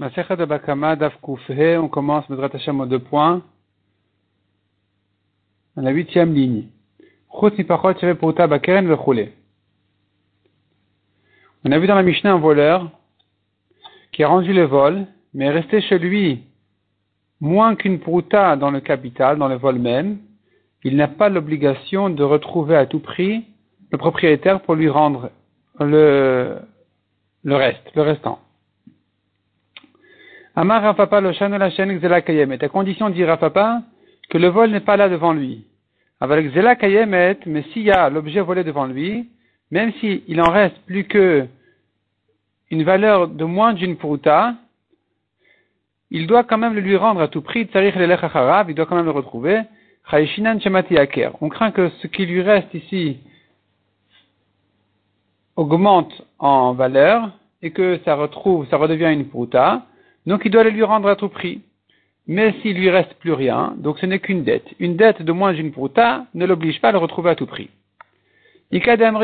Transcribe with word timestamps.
On 0.00 1.88
commence 1.88 2.28
Medrat 2.28 2.50
Hashem 2.52 2.80
aux 2.80 2.86
deux 2.86 3.00
points. 3.00 3.42
Dans 5.74 5.82
la 5.82 5.90
huitième 5.90 6.32
ligne. 6.34 6.68
On 7.32 7.48
a 11.72 11.78
vu 11.78 11.86
dans 11.88 11.94
la 11.96 12.02
Mishnah 12.04 12.32
un 12.32 12.38
voleur 12.38 12.90
qui 14.12 14.22
a 14.22 14.28
rendu 14.28 14.52
le 14.52 14.64
vol, 14.64 15.06
mais 15.34 15.46
est 15.46 15.50
resté 15.50 15.80
chez 15.80 15.98
lui 15.98 16.44
moins 17.40 17.74
qu'une 17.74 17.98
prouta 17.98 18.54
dans 18.56 18.70
le 18.70 18.80
capital, 18.80 19.38
dans 19.38 19.48
le 19.48 19.56
vol 19.56 19.78
même. 19.78 20.18
Il 20.84 20.96
n'a 20.96 21.08
pas 21.08 21.28
l'obligation 21.28 22.08
de 22.08 22.22
retrouver 22.22 22.76
à 22.76 22.86
tout 22.86 23.00
prix 23.00 23.44
le 23.90 23.98
propriétaire 23.98 24.60
pour 24.60 24.76
lui 24.76 24.88
rendre 24.88 25.30
le, 25.80 26.56
le 27.42 27.56
reste, 27.56 27.82
le 27.94 28.02
restant. 28.02 28.38
Amar 30.60 30.82
Rafapa 30.82 31.20
le 31.20 31.30
la 31.56 31.70
Xela 31.70 32.20
Kayemet. 32.20 32.64
À 32.64 32.68
condition, 32.68 33.10
dit 33.10 33.24
Rafapa, 33.24 33.82
que 34.28 34.38
le 34.38 34.48
vol 34.48 34.72
n'est 34.72 34.80
pas 34.80 34.96
là 34.96 35.08
devant 35.08 35.32
lui. 35.32 35.64
Avec 36.20 36.50
Xela 36.50 36.74
Kayemet, 36.74 37.38
mais 37.46 37.62
s'il 37.72 37.82
y 37.82 37.92
a 37.92 38.10
l'objet 38.10 38.40
volé 38.40 38.64
devant 38.64 38.86
lui, 38.86 39.28
même 39.70 39.92
s'il 40.00 40.40
en 40.40 40.50
reste 40.50 40.76
plus 40.84 41.04
que 41.04 41.46
une 42.72 42.82
valeur 42.82 43.28
de 43.28 43.44
moins 43.44 43.72
d'une 43.72 43.96
prouta, 43.96 44.56
il 46.10 46.26
doit 46.26 46.42
quand 46.42 46.58
même 46.58 46.74
le 46.74 46.80
lui 46.80 46.96
rendre 46.96 47.20
à 47.20 47.28
tout 47.28 47.40
prix. 47.40 47.66
Tsarich 47.66 47.94
il 47.94 48.74
doit 48.74 48.86
quand 48.86 48.96
même 48.96 49.04
le 49.04 49.12
retrouver. 49.12 49.60
On 51.40 51.48
craint 51.50 51.70
que 51.70 51.88
ce 52.02 52.08
qui 52.08 52.26
lui 52.26 52.42
reste 52.42 52.74
ici 52.74 53.18
augmente 55.54 56.20
en 56.40 56.72
valeur 56.72 57.30
et 57.62 57.70
que 57.70 58.00
ça 58.04 58.16
retrouve, 58.16 58.66
ça 58.70 58.76
redevient 58.76 59.12
une 59.12 59.28
prouta. 59.28 59.84
Donc 60.28 60.42
il 60.44 60.50
doit 60.50 60.62
le 60.62 60.70
lui 60.70 60.82
rendre 60.82 61.08
à 61.08 61.16
tout 61.16 61.30
prix. 61.30 61.62
Mais 62.26 62.52
s'il 62.60 62.76
lui 62.76 62.90
reste 62.90 63.14
plus 63.14 63.32
rien, 63.32 63.72
donc 63.78 63.98
ce 63.98 64.04
n'est 64.04 64.18
qu'une 64.18 64.44
dette. 64.44 64.66
Une 64.78 64.94
dette 64.94 65.22
de 65.22 65.32
moins 65.32 65.54
d'une 65.54 65.72
prouta 65.72 66.26
ne 66.34 66.44
l'oblige 66.44 66.82
pas 66.82 66.90
à 66.90 66.92
le 66.92 66.98
retrouver 66.98 67.30
à 67.30 67.34
tout 67.34 67.46
prix. 67.46 67.70
Deuxième 68.70 69.16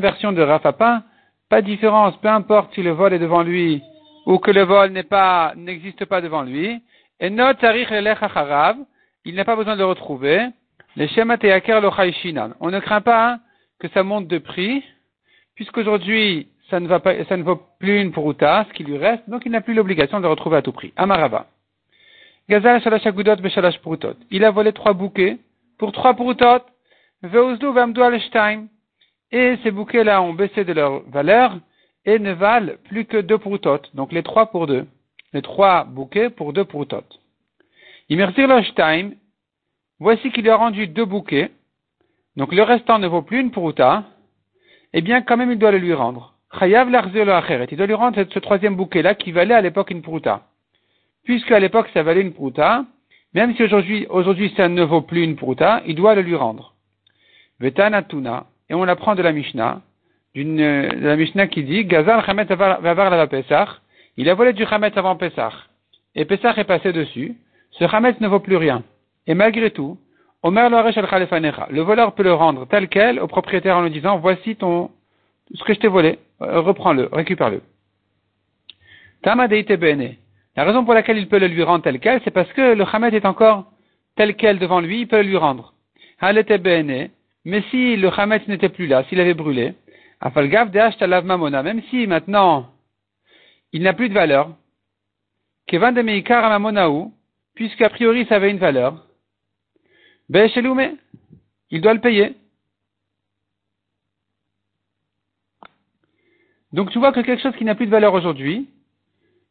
version 0.00 0.32
de 0.32 0.42
Rafapa, 0.42 1.04
pas 1.48 1.62
de 1.62 1.66
différence, 1.66 2.16
peu 2.16 2.26
importe 2.26 2.74
si 2.74 2.82
le 2.82 2.90
vol 2.90 3.12
est 3.12 3.20
devant 3.20 3.44
lui 3.44 3.80
ou 4.26 4.38
que 4.38 4.50
le 4.50 4.64
vol 4.64 4.90
n'existe 4.90 6.04
pas 6.04 6.20
devant 6.20 6.42
lui. 6.42 6.82
Et 7.20 7.30
not 7.30 7.52
il 9.24 9.34
n'a 9.36 9.44
pas 9.44 9.54
besoin 9.54 9.74
de 9.74 9.80
le 9.80 9.86
retrouver. 9.86 10.48
On 10.96 12.70
ne 12.70 12.80
craint 12.80 13.00
pas 13.00 13.38
que 13.78 13.86
ça 13.94 14.02
monte 14.02 14.26
de 14.26 14.38
prix, 14.38 14.82
puisqu'aujourd'hui, 15.58 16.46
ça 16.70 16.78
ne 16.78 16.86
va 16.86 17.00
pas, 17.00 17.24
ça 17.24 17.36
ne 17.36 17.42
vaut 17.42 17.60
plus 17.80 18.00
une 18.00 18.12
puruta, 18.12 18.64
ce 18.68 18.74
qui 18.74 18.84
lui 18.84 18.96
reste, 18.96 19.28
donc 19.28 19.42
il 19.44 19.50
n'a 19.50 19.60
plus 19.60 19.74
l'obligation 19.74 20.18
de 20.18 20.22
le 20.22 20.28
retrouver 20.28 20.56
à 20.56 20.62
tout 20.62 20.70
prix. 20.70 20.92
Amarava. 20.94 21.46
Gazal 22.48 22.80
shalash 22.80 23.04
agudot 23.04 23.34
beshalash 23.36 23.76
purutot. 23.80 24.14
Il 24.30 24.44
a 24.44 24.52
volé 24.52 24.72
trois 24.72 24.92
bouquets 24.92 25.36
pour 25.76 25.90
trois 25.90 26.14
purutot. 26.14 26.62
Veuzlu 27.24 27.72
vamdu 27.72 28.00
al 28.00 28.20
Et 29.32 29.58
ces 29.64 29.72
bouquets-là 29.72 30.22
ont 30.22 30.32
baissé 30.32 30.64
de 30.64 30.72
leur 30.72 31.00
valeur 31.10 31.58
et 32.04 32.20
ne 32.20 32.32
valent 32.34 32.74
plus 32.84 33.04
que 33.04 33.16
deux 33.16 33.38
purutot. 33.38 33.80
Donc 33.94 34.12
les 34.12 34.22
trois 34.22 34.46
pour 34.46 34.68
deux. 34.68 34.86
Les 35.32 35.42
trois 35.42 35.82
bouquets 35.82 36.30
pour 36.30 36.52
deux 36.52 36.64
purutot. 36.64 37.04
Imerzir 38.08 38.46
le 38.46 38.62
shtaim. 38.62 39.10
Voici 39.98 40.30
qu'il 40.30 40.48
a 40.48 40.56
rendu 40.56 40.86
deux 40.86 41.04
bouquets. 41.04 41.50
Donc 42.36 42.52
le 42.52 42.62
restant 42.62 43.00
ne 43.00 43.08
vaut 43.08 43.22
plus 43.22 43.40
une 43.40 43.50
puruta 43.50 44.04
eh 44.92 45.00
bien, 45.00 45.22
quand 45.22 45.36
même, 45.36 45.52
il 45.52 45.58
doit 45.58 45.70
le 45.70 45.78
lui 45.78 45.94
rendre. 45.94 46.34
Chayav 46.58 46.88
Il 46.88 47.76
doit 47.76 47.86
lui 47.86 47.94
rendre 47.94 48.24
ce 48.30 48.38
troisième 48.38 48.76
bouquet-là 48.76 49.14
qui 49.14 49.32
valait 49.32 49.54
à 49.54 49.60
l'époque 49.60 49.90
une 49.90 50.02
prouta. 50.02 50.42
Puisque 51.24 51.52
à 51.52 51.60
l'époque 51.60 51.90
ça 51.92 52.02
valait 52.02 52.22
une 52.22 52.32
prouta, 52.32 52.86
même 53.34 53.54
si 53.54 53.62
aujourd'hui, 53.62 54.06
aujourd'hui 54.08 54.52
ça 54.56 54.68
ne 54.68 54.82
vaut 54.82 55.02
plus 55.02 55.22
une 55.22 55.36
prouta, 55.36 55.82
il 55.86 55.94
doit 55.94 56.14
le 56.14 56.22
lui 56.22 56.34
rendre. 56.34 56.74
Vetanatuna, 57.60 58.46
et 58.70 58.74
on 58.74 58.84
apprend 58.84 59.14
de 59.14 59.22
la 59.22 59.32
Mishnah, 59.32 59.82
d'une, 60.34 60.56
de 60.56 61.06
la 61.06 61.16
Mishnah 61.16 61.48
qui 61.48 61.64
dit, 61.64 61.84
Gazal 61.84 62.24
Chamet 62.24 62.46
va 62.46 62.78
la 62.80 63.26
Pesach, 63.26 63.68
il 64.16 64.30
a 64.30 64.34
volé 64.34 64.54
du 64.54 64.64
Chamet 64.64 64.96
avant 64.96 65.16
Pesach, 65.16 65.52
et 66.14 66.24
Pesach 66.24 66.56
est 66.56 66.64
passé 66.64 66.92
dessus, 66.92 67.36
ce 67.72 67.86
Chamet 67.86 68.14
ne 68.20 68.28
vaut 68.28 68.40
plus 68.40 68.56
rien. 68.56 68.82
Et 69.26 69.34
malgré 69.34 69.70
tout, 69.70 69.98
le 70.44 71.80
voleur 71.80 72.12
peut 72.14 72.22
le 72.22 72.32
rendre 72.32 72.66
tel 72.68 72.88
quel 72.88 73.18
au 73.18 73.26
propriétaire 73.26 73.76
en 73.76 73.82
lui 73.82 73.90
disant 73.90 74.18
voici 74.18 74.56
ton 74.56 74.90
ce 75.54 75.64
que 75.64 75.74
je 75.74 75.80
t'ai 75.80 75.88
volé, 75.88 76.18
euh, 76.42 76.60
reprends-le, 76.60 77.08
récupère-le. 77.10 77.62
La 80.56 80.64
raison 80.64 80.84
pour 80.84 80.94
laquelle 80.94 81.18
il 81.18 81.28
peut 81.28 81.38
le 81.38 81.46
lui 81.46 81.62
rendre 81.62 81.84
tel 81.84 81.98
quel, 82.00 82.20
c'est 82.24 82.30
parce 82.30 82.52
que 82.52 82.74
le 82.74 82.84
Hamed 82.84 83.14
est 83.14 83.24
encore 83.24 83.72
tel 84.16 84.34
quel 84.36 84.58
devant 84.58 84.80
lui, 84.80 85.00
il 85.00 85.08
peut 85.08 85.22
le 85.22 85.28
lui 85.28 85.36
rendre. 85.36 85.72
Mais 86.20 87.62
si 87.70 87.96
le 87.96 88.10
Hamed 88.20 88.46
n'était 88.48 88.68
plus 88.68 88.86
là, 88.86 89.04
s'il 89.04 89.20
avait 89.20 89.34
brûlé, 89.34 89.74
même 90.20 91.82
si 91.90 92.06
maintenant 92.06 92.66
il 93.72 93.82
n'a 93.82 93.92
plus 93.92 94.08
de 94.08 94.14
valeur, 94.14 94.50
puisqu'a 97.54 97.88
priori 97.90 98.26
ça 98.28 98.36
avait 98.36 98.50
une 98.50 98.58
valeur, 98.58 99.04
il 101.70 101.80
doit 101.80 101.94
le 101.94 102.00
payer. 102.00 102.34
Donc 106.72 106.90
tu 106.90 106.98
vois 106.98 107.12
que 107.12 107.20
quelque 107.20 107.42
chose 107.42 107.56
qui 107.56 107.64
n'a 107.64 107.74
plus 107.74 107.86
de 107.86 107.90
valeur 107.90 108.12
aujourd'hui, 108.14 108.68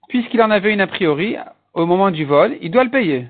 puisqu'il 0.08 0.42
en 0.42 0.52
avait 0.52 0.74
une 0.74 0.82
a 0.82 0.88
priori 0.88 1.36
au 1.74 1.86
moment 1.86 2.12
du 2.12 2.26
vol, 2.26 2.58
il 2.62 2.72
doit 2.72 2.84
le 2.84 2.92
payer. 2.92 3.26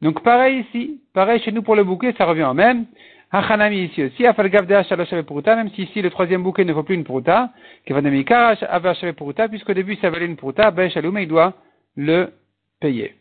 Donc 0.00 0.22
pareil 0.22 0.60
ici, 0.60 1.00
pareil 1.12 1.40
chez 1.42 1.52
nous 1.52 1.62
pour 1.62 1.76
le 1.76 1.84
bouquet, 1.84 2.14
ça 2.16 2.24
revient 2.24 2.44
au 2.44 2.54
même. 2.54 2.86
Hachanami 3.30 3.84
ici 3.84 4.04
aussi, 4.04 4.22
même 4.22 5.70
si 5.74 5.82
ici 5.82 6.00
le 6.00 6.08
troisième 6.08 6.42
bouquet 6.42 6.64
ne 6.64 6.72
vaut 6.72 6.82
plus 6.82 6.94
une 6.94 7.04
puruta, 7.04 7.52
puisqu'au 7.84 9.74
début 9.74 9.96
ça 9.96 10.08
valait 10.08 10.24
une 10.24 10.36
puruta, 10.36 10.72
il 10.74 11.28
doit 11.28 11.52
le 11.96 12.32
payer. 12.80 13.17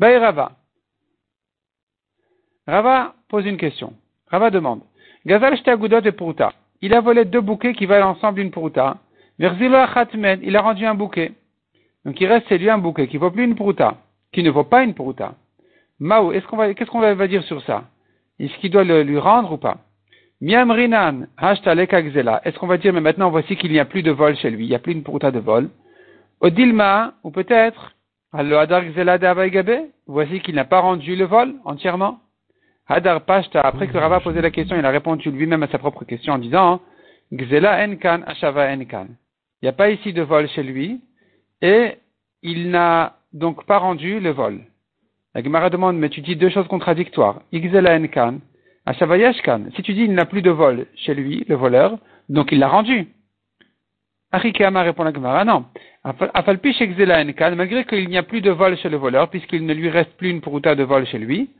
Rava. 0.00 0.52
Rava 2.66 3.14
pose 3.28 3.46
une 3.46 3.56
question. 3.56 3.92
Rava 4.28 4.50
demande. 4.50 4.80
Gazal 5.26 5.58
agudot 5.66 6.00
et 6.00 6.12
puruta. 6.12 6.52
Il 6.80 6.94
a 6.94 7.00
volé 7.00 7.24
deux 7.24 7.40
bouquets 7.42 7.74
qui 7.74 7.86
valent 7.86 8.10
ensemble 8.10 8.40
une 8.40 8.50
puruta. 8.50 8.96
Khatmed, 9.38 10.40
il 10.42 10.56
a 10.56 10.62
rendu 10.62 10.86
un 10.86 10.94
bouquet. 10.94 11.32
Donc 12.04 12.20
il 12.20 12.26
reste 12.26 12.46
c'est 12.48 12.58
lui 12.58 12.70
un 12.70 12.78
bouquet 12.78 13.08
qui 13.08 13.18
vaut 13.18 13.30
plus 13.30 13.44
une 13.44 13.54
puruta, 13.54 13.96
qui 14.32 14.42
ne 14.42 14.50
vaut 14.50 14.64
pas 14.64 14.82
une 14.82 14.94
puruta. 14.94 15.34
Mao, 15.98 16.32
est-ce 16.32 16.46
qu'on 16.46 16.56
va, 16.56 16.72
qu'est-ce 16.72 16.90
qu'on 16.90 17.00
va 17.00 17.28
dire 17.28 17.42
sur 17.44 17.62
ça? 17.62 17.84
Est-ce 18.38 18.56
qu'il 18.58 18.70
doit 18.70 18.84
le, 18.84 19.02
lui 19.02 19.18
rendre 19.18 19.52
ou 19.52 19.58
pas? 19.58 19.78
Miam 20.40 20.70
Rinan, 20.70 21.26
Est-ce 21.42 22.58
qu'on 22.58 22.66
va 22.66 22.78
dire, 22.78 22.94
mais 22.94 23.02
maintenant 23.02 23.28
voici 23.28 23.56
qu'il 23.56 23.70
n'y 23.72 23.78
a 23.78 23.84
plus 23.84 24.02
de 24.02 24.10
vol 24.10 24.34
chez 24.36 24.48
lui, 24.48 24.64
il 24.64 24.68
n'y 24.68 24.74
a 24.74 24.78
plus 24.78 24.92
une 24.92 25.02
puruta 25.02 25.30
de 25.30 25.38
vol. 25.38 25.68
Odilma, 26.40 27.12
ou 27.22 27.30
peut-être, 27.30 27.94
Voici 30.06 30.40
qu'il 30.40 30.54
n'a 30.54 30.64
pas 30.64 30.80
rendu 30.80 31.16
le 31.16 31.24
vol 31.24 31.54
entièrement. 31.64 32.20
Hadar 32.88 33.24
Pashta, 33.24 33.60
après 33.60 33.88
que 33.88 33.96
Rava 33.96 34.16
a 34.16 34.20
posé 34.20 34.40
la 34.40 34.50
question, 34.50 34.76
il 34.76 34.84
a 34.84 34.90
répondu 34.90 35.30
lui-même 35.30 35.62
à 35.62 35.68
sa 35.68 35.78
propre 35.78 36.04
question 36.04 36.32
en 36.34 36.38
disant 36.38 36.80
Gzela 37.32 37.84
Enkan, 37.86 38.22
Ashava 38.26 38.68
Enkan. 38.72 39.06
Il 39.62 39.64
n'y 39.64 39.68
a 39.68 39.72
pas 39.72 39.90
ici 39.90 40.12
de 40.12 40.22
vol 40.22 40.48
chez 40.48 40.62
lui 40.62 41.00
et 41.62 41.98
il 42.42 42.70
n'a 42.70 43.16
donc 43.32 43.64
pas 43.64 43.78
rendu 43.78 44.18
le 44.18 44.30
vol. 44.30 44.60
La 45.34 45.42
Gemara 45.42 45.70
demande, 45.70 45.96
mais 45.98 46.08
tu 46.08 46.20
dis 46.20 46.34
deux 46.34 46.50
choses 46.50 46.66
contradictoires. 46.66 47.42
Gzela 47.52 47.94
Enkan, 47.94 48.38
Ashava 48.86 49.16
Yashkan. 49.18 49.70
Si 49.76 49.82
tu 49.82 49.92
dis 49.92 50.02
il 50.02 50.14
n'a 50.14 50.24
plus 50.24 50.42
de 50.42 50.50
vol 50.50 50.86
chez 50.96 51.14
lui, 51.14 51.44
le 51.48 51.54
voleur, 51.54 51.98
donc 52.28 52.50
il 52.50 52.58
l'a 52.58 52.68
rendu. 52.68 53.08
Arikama 54.32 54.82
répond 54.82 55.02
la 55.02 55.12
Gemara, 55.12 55.44
non. 55.44 55.64
Malgré 56.04 57.84
qu'il 57.84 58.08
n'y 58.08 58.16
a 58.16 58.22
plus 58.22 58.40
de 58.40 58.50
vol 58.50 58.76
chez 58.76 58.88
le 58.88 58.96
voleur, 58.96 59.28
puisqu'il 59.28 59.66
ne 59.66 59.74
lui 59.74 59.88
reste 59.88 60.16
plus 60.16 60.30
une 60.30 60.40
puruta 60.40 60.74
de 60.74 60.84
vol 60.84 61.04
chez 61.06 61.18
lui, 61.18 61.50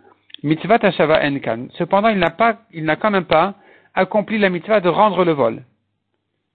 mitzvah 0.43 0.78
tashava 0.78 1.20
enkan. 1.25 1.67
Cependant, 1.72 2.08
il 2.08 2.19
n'a 2.19 2.31
pas, 2.31 2.61
il 2.72 2.84
n'a 2.84 2.96
quand 2.96 3.11
même 3.11 3.25
pas 3.25 3.55
accompli 3.94 4.38
la 4.38 4.50
mitzvah 4.50 4.81
de 4.81 4.88
rendre 4.88 5.25
le 5.25 5.32
vol. 5.32 5.62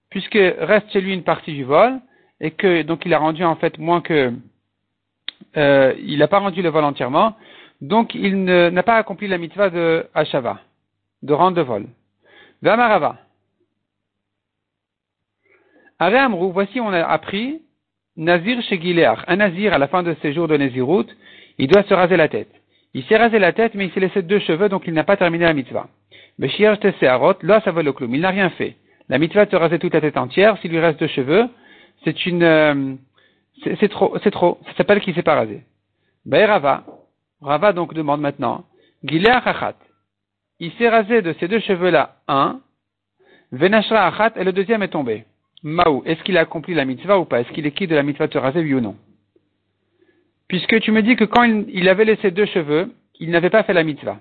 Puisque 0.09 0.39
reste 0.59 0.91
chez 0.91 1.01
lui 1.01 1.13
une 1.13 1.23
partie 1.23 1.53
du 1.53 1.65
vol, 1.65 1.99
et 2.39 2.51
que, 2.51 2.83
donc 2.83 3.05
il 3.05 3.13
a 3.13 3.17
rendu 3.17 3.43
en 3.43 3.55
fait 3.55 3.77
moins 3.77 4.01
que, 4.01 4.33
euh, 5.57 5.93
il 5.99 6.19
n'a 6.19 6.27
pas 6.27 6.39
rendu 6.39 6.61
le 6.61 6.69
vol 6.69 6.85
entièrement, 6.85 7.35
donc 7.81 8.15
il 8.15 8.45
n'a 8.45 8.83
pas 8.83 8.95
accompli 8.95 9.27
la 9.27 9.37
mitzvah 9.37 9.69
de 9.69 10.07
Hashava, 10.13 10.59
de 11.23 11.33
rendre 11.33 11.57
le 11.57 11.63
vol. 11.63 11.85
Vamarava. 12.61 13.17
Amrou, 15.99 16.51
voici 16.51 16.79
on 16.79 16.89
a 16.89 17.03
appris 17.03 17.61
Nazir 18.17 18.61
chez 18.63 18.79
Gileach. 18.79 19.19
Un 19.27 19.37
Nazir, 19.37 19.73
à 19.73 19.77
la 19.77 19.87
fin 19.87 20.03
de 20.03 20.15
ses 20.21 20.33
jours 20.33 20.47
de 20.47 20.57
Nézirut, 20.57 21.05
il 21.57 21.67
doit 21.67 21.83
se 21.83 21.93
raser 21.93 22.17
la 22.17 22.27
tête. 22.27 22.49
Il 22.93 23.03
s'est 23.05 23.17
rasé 23.17 23.39
la 23.39 23.53
tête, 23.53 23.75
mais 23.75 23.85
il 23.85 23.91
s'est 23.91 23.99
laissé 23.99 24.21
deux 24.21 24.39
cheveux, 24.39 24.69
donc 24.69 24.83
il 24.87 24.93
n'a 24.93 25.03
pas 25.03 25.17
terminé 25.17 25.45
la 25.45 25.53
mitzvah. 25.53 25.87
Beshir 26.39 26.79
Tesearot, 26.79 27.35
là, 27.41 27.61
ça 27.61 27.71
vaut 27.71 27.81
le 27.81 27.93
clou. 27.93 28.07
Il 28.13 28.21
n'a 28.21 28.29
rien 28.29 28.49
fait. 28.51 28.75
La 29.09 29.17
mitzvah 29.17 29.45
de 29.45 29.51
se 29.51 29.55
raser 29.55 29.79
toute 29.79 29.93
la 29.93 30.01
tête 30.01 30.17
entière, 30.17 30.57
s'il 30.59 30.71
lui 30.71 30.79
reste 30.79 30.99
deux 30.99 31.07
cheveux, 31.07 31.47
c'est 32.03 32.25
une, 32.25 32.43
euh, 32.43 32.95
c'est 33.63 33.89
trop, 33.89 34.17
c'est 34.23 34.31
trop. 34.31 34.59
Ça 34.65 34.73
s'appelle 34.77 35.01
qu'il 35.01 35.13
s'est 35.13 35.23
pas 35.23 35.35
rasé. 35.35 35.63
Ben 36.25 36.45
Rava, 36.45 36.83
Rava 37.41 37.73
donc 37.73 37.93
demande 37.93 38.21
maintenant, 38.21 38.65
Gilea 39.03 39.41
Chachat. 39.43 39.75
Il 40.59 40.71
s'est 40.73 40.89
rasé 40.89 41.21
de 41.21 41.33
ces 41.39 41.47
deux 41.47 41.59
cheveux-là 41.59 42.15
un, 42.27 42.59
Venashra 43.51 44.07
Achat, 44.07 44.33
et 44.37 44.43
le 44.43 44.53
deuxième 44.53 44.83
est 44.83 44.89
tombé. 44.89 45.25
Maou, 45.65 46.03
est-ce 46.05 46.21
qu'il 46.21 46.37
a 46.37 46.41
accompli 46.41 46.75
la 46.75 46.85
mitzvah 46.85 47.17
ou 47.17 47.25
pas? 47.25 47.41
Est-ce 47.41 47.51
qu'il 47.51 47.65
est 47.65 47.71
qui 47.71 47.87
de 47.87 47.95
la 47.95 48.03
mitzvah 48.03 48.27
de 48.27 48.33
se 48.33 48.37
raser, 48.37 48.59
oui 48.59 48.75
ou 48.75 48.81
non? 48.81 48.95
Puisque 50.47 50.79
tu 50.79 50.91
me 50.91 51.01
dis 51.01 51.15
que 51.15 51.23
quand 51.23 51.41
il, 51.43 51.89
avait 51.89 52.05
laissé 52.05 52.29
deux 52.29 52.45
cheveux, 52.45 52.93
il 53.19 53.31
n'avait 53.31 53.49
pas 53.49 53.63
fait 53.63 53.73
la 53.73 53.83
mitzvah. 53.83 54.19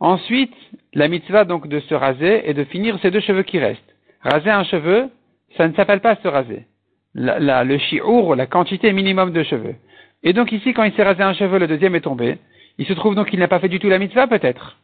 Ensuite, 0.00 0.54
la 0.94 1.08
mitzvah 1.08 1.44
donc 1.44 1.68
de 1.68 1.80
se 1.80 1.94
raser 1.94 2.48
et 2.48 2.54
de 2.54 2.64
finir 2.64 2.98
ces 3.02 3.10
deux 3.10 3.20
cheveux 3.20 3.42
qui 3.42 3.58
restent. 3.58 3.94
Raser 4.22 4.48
un 4.48 4.64
cheveu, 4.64 5.10
ça 5.58 5.68
ne 5.68 5.74
s'appelle 5.74 6.00
pas 6.00 6.16
se 6.16 6.28
raser. 6.28 6.64
La, 7.12 7.62
le 7.62 7.76
shi'ur, 7.76 8.34
la 8.34 8.46
quantité 8.46 8.90
minimum 8.94 9.32
de 9.32 9.42
cheveux. 9.42 9.74
Et 10.22 10.32
donc 10.32 10.50
ici, 10.50 10.72
quand 10.72 10.84
il 10.84 10.94
s'est 10.94 11.02
rasé 11.02 11.22
un 11.22 11.34
cheveu, 11.34 11.58
le 11.58 11.66
deuxième 11.66 11.94
est 11.94 12.00
tombé. 12.00 12.38
Il 12.78 12.86
se 12.86 12.94
trouve 12.94 13.14
donc 13.14 13.28
qu'il 13.28 13.38
n'a 13.38 13.48
pas 13.48 13.60
fait 13.60 13.68
du 13.68 13.80
tout 13.80 13.90
la 13.90 13.98
mitzvah, 13.98 14.26
peut-être. 14.26 14.78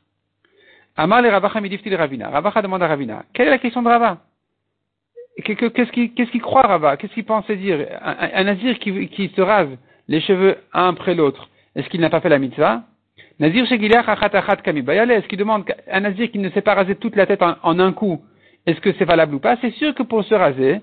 Amar 0.95 1.23
le 1.23 1.31
Ravacha 1.31 1.63
midifti 1.63 1.95
Ravina. 1.97 2.29
Ravacha 2.29 2.61
demande 2.61 2.83
à 2.83 2.87
Ravina. 2.87 3.25
Quelle 3.33 3.47
est 3.47 3.51
la 3.51 3.59
question 3.59 3.83
de 3.83 3.89
Rava 3.89 4.19
Qu'est-ce 5.43 6.31
qu'il 6.31 6.41
croit 6.43 6.63
Rava? 6.63 6.97
Qu'est-ce 6.97 7.13
qu'il 7.13 7.25
pensait 7.25 7.57
dire? 7.57 7.87
Un, 8.03 8.45
nazir 8.45 8.79
qui, 8.79 9.33
se 9.35 9.41
rase 9.41 9.69
les 10.07 10.21
cheveux 10.21 10.57
un 10.73 10.91
après 10.91 11.15
l'autre, 11.15 11.49
est-ce 11.75 11.89
qu'il 11.89 12.01
n'a 12.01 12.11
pas 12.11 12.21
fait 12.21 12.29
la 12.29 12.39
mitzvah? 12.39 12.85
Nazir 13.41 13.65
Est-ce 13.65 15.27
qu'il 15.27 15.39
demande 15.39 15.65
un 15.91 16.01
nazir 16.01 16.31
qui 16.31 16.39
ne 16.39 16.51
s'est 16.51 16.61
pas 16.61 16.75
rasé 16.75 16.95
toute 16.95 17.17
la 17.17 17.27
tête 17.27 17.43
en, 17.43 17.79
un 17.81 17.93
coup, 17.93 18.23
est-ce 18.67 18.81
que 18.81 18.93
c'est 18.93 19.05
valable 19.05 19.35
ou 19.35 19.41
pas? 19.41 19.57
C'est 19.61 19.73
sûr 19.73 19.93
que 19.95 20.05
pour 20.05 20.23
se 20.25 20.35
raser, 20.35 20.81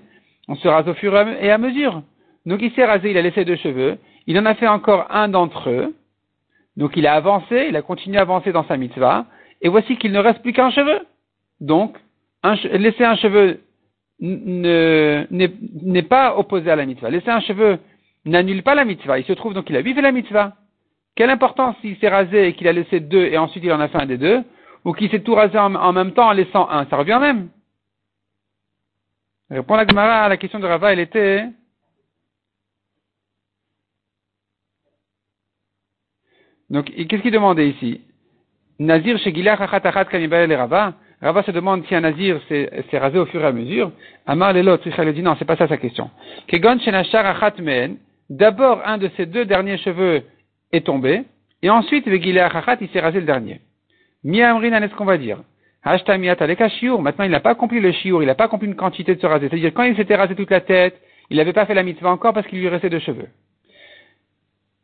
on 0.48 0.54
se 0.54 0.68
rase 0.68 0.86
au 0.86 0.94
fur 0.94 1.16
et 1.16 1.50
à 1.50 1.56
mesure. 1.56 2.02
Donc 2.44 2.60
il 2.60 2.72
s'est 2.72 2.84
rasé, 2.84 3.10
il 3.10 3.16
a 3.16 3.22
laissé 3.22 3.46
deux 3.46 3.56
cheveux, 3.56 3.96
il 4.26 4.38
en 4.38 4.44
a 4.44 4.54
fait 4.54 4.68
encore 4.68 5.06
un 5.10 5.28
d'entre 5.28 5.70
eux, 5.70 5.94
donc 6.76 6.96
il 6.96 7.06
a 7.06 7.14
avancé, 7.14 7.66
il 7.68 7.76
a 7.76 7.82
continué 7.82 8.18
à 8.18 8.22
avancer 8.22 8.52
dans 8.52 8.64
sa 8.64 8.76
mitzvah, 8.76 9.26
et 9.62 9.68
voici 9.68 9.96
qu'il 9.96 10.12
ne 10.12 10.18
reste 10.18 10.42
plus 10.42 10.52
qu'un 10.52 10.70
cheveu. 10.70 11.00
Donc, 11.60 11.96
laisser 12.72 13.04
un 13.04 13.16
cheveu 13.16 13.60
n'est 14.22 16.02
pas 16.08 16.38
opposé 16.38 16.70
à 16.70 16.76
la 16.76 16.86
mitzvah. 16.86 17.10
Laisser 17.10 17.30
un 17.30 17.40
cheveu 17.40 17.78
n'annule 18.24 18.62
pas 18.62 18.74
la 18.74 18.84
mitzvah. 18.84 19.18
Il 19.18 19.24
se 19.24 19.32
trouve 19.32 19.52
donc 19.54 19.66
qu'il 19.66 19.76
a 19.76 19.82
vu 19.82 19.94
la 19.94 20.12
mitzvah. 20.12 20.56
Quelle 21.16 21.30
importance 21.30 21.76
s'il 21.80 21.98
s'est 21.98 22.08
rasé 22.08 22.48
et 22.48 22.52
qu'il 22.54 22.68
a 22.68 22.72
laissé 22.72 23.00
deux 23.00 23.26
et 23.26 23.36
ensuite 23.36 23.64
il 23.64 23.72
en 23.72 23.80
a 23.80 23.88
fait 23.88 23.98
un 23.98 24.06
des 24.06 24.16
deux, 24.16 24.42
ou 24.84 24.92
qu'il 24.92 25.10
s'est 25.10 25.20
tout 25.20 25.34
rasé 25.34 25.58
en, 25.58 25.92
même 25.92 26.12
temps 26.12 26.28
en 26.28 26.32
laissant 26.32 26.68
un, 26.70 26.86
ça 26.86 26.96
revient 26.96 27.18
même. 27.20 27.48
Répond 29.50 29.76
la 29.76 29.86
Gemara 29.86 30.24
à 30.24 30.28
la 30.28 30.38
question 30.38 30.58
de 30.60 30.66
Rava, 30.66 30.92
elle 30.92 31.00
était 31.00 31.46
Donc, 36.70 36.86
qu'est-ce 36.86 37.20
qu'il 37.20 37.32
demandait 37.32 37.68
ici? 37.68 38.00
Nazir 38.78 39.18
et 39.26 40.56
Rava. 40.56 40.94
Rava 41.22 41.44
se 41.44 41.52
demande 41.52 41.86
si 41.86 41.94
un 41.94 42.00
Nazir 42.00 42.40
s'est 42.48 42.98
rasé 42.98 43.16
au 43.16 43.26
fur 43.26 43.40
et 43.42 43.46
à 43.46 43.52
mesure. 43.52 43.92
Amar 44.26 44.52
Lelot, 44.52 44.78
il 44.84 45.12
dit 45.12 45.22
non, 45.22 45.36
c'est 45.38 45.44
pas 45.44 45.56
ça 45.56 45.68
sa 45.68 45.76
question. 45.76 46.10
Kegon 46.48 46.80
Shenachar 46.80 47.24
Achat 47.24 47.54
D'abord, 48.28 48.82
un 48.84 48.98
de 48.98 49.08
ses 49.16 49.26
deux 49.26 49.44
derniers 49.44 49.78
cheveux 49.78 50.22
est 50.72 50.84
tombé, 50.86 51.22
et 51.62 51.70
ensuite, 51.70 52.08
Vegile 52.08 52.40
Achachat, 52.40 52.78
il 52.80 52.88
s'est 52.88 53.00
rasé 53.00 53.20
le 53.20 53.26
dernier. 53.26 53.60
Miamrin, 54.24 54.82
est-ce 54.82 54.94
qu'on 54.94 55.04
va 55.04 55.16
dire? 55.16 55.38
Maintenant, 55.84 57.24
il 57.24 57.30
n'a 57.30 57.40
pas 57.40 57.50
accompli 57.50 57.80
le 57.80 57.92
shiur, 57.92 58.22
il 58.22 58.26
n'a 58.26 58.34
pas 58.34 58.44
accompli 58.44 58.66
une 58.66 58.76
quantité 58.76 59.14
de 59.14 59.20
se 59.20 59.26
raser. 59.26 59.48
C'est-à-dire, 59.48 59.72
quand 59.74 59.82
il 59.84 59.96
s'était 59.96 60.16
rasé 60.16 60.34
toute 60.34 60.50
la 60.50 60.60
tête, 60.60 61.00
il 61.30 61.36
n'avait 61.36 61.52
pas 61.52 61.66
fait 61.66 61.74
la 61.74 61.82
mitzvah 61.82 62.10
encore 62.10 62.32
parce 62.32 62.46
qu'il 62.46 62.60
lui 62.60 62.68
restait 62.68 62.90
deux 62.90 63.00
cheveux. 63.00 63.28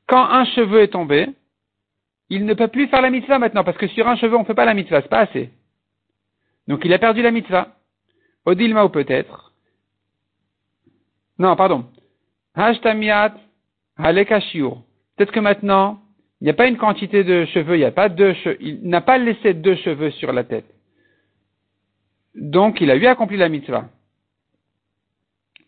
Quand 0.06 0.24
un 0.24 0.44
cheveu 0.44 0.82
est 0.82 0.88
tombé, 0.88 1.28
il 2.30 2.44
ne 2.44 2.54
peut 2.54 2.68
plus 2.68 2.88
faire 2.88 3.02
la 3.02 3.10
mitzvah 3.10 3.38
maintenant, 3.38 3.64
parce 3.64 3.78
que 3.78 3.88
sur 3.88 4.06
un 4.08 4.16
cheveu, 4.16 4.36
on 4.36 4.40
ne 4.40 4.44
fait 4.44 4.54
pas 4.54 4.64
la 4.64 4.74
mitzvah, 4.74 5.02
c'est 5.02 5.08
pas 5.08 5.20
assez. 5.20 5.50
Donc, 6.68 6.84
il 6.84 6.92
a 6.92 6.98
perdu 6.98 7.22
la 7.22 7.30
mitzvah. 7.30 7.74
Odilma 8.44 8.84
ou 8.84 8.90
peut-être. 8.90 9.52
Non, 11.38 11.56
pardon. 11.56 11.86
Hashtamiat 12.54 13.34
Peut-être 13.96 15.32
que 15.32 15.40
maintenant, 15.40 16.00
il 16.40 16.44
n'y 16.44 16.50
a 16.50 16.54
pas 16.54 16.68
une 16.68 16.76
quantité 16.76 17.24
de 17.24 17.46
cheveux, 17.46 17.76
il 17.76 18.80
n'a 18.88 19.00
pas 19.00 19.18
laissé 19.18 19.54
deux 19.54 19.74
cheveux 19.76 20.12
sur 20.12 20.32
la 20.32 20.44
tête. 20.44 20.72
Donc, 22.36 22.80
il 22.80 22.90
a 22.92 22.96
eu 22.96 23.06
accompli 23.06 23.36
la 23.36 23.48
mitzvah. 23.48 23.88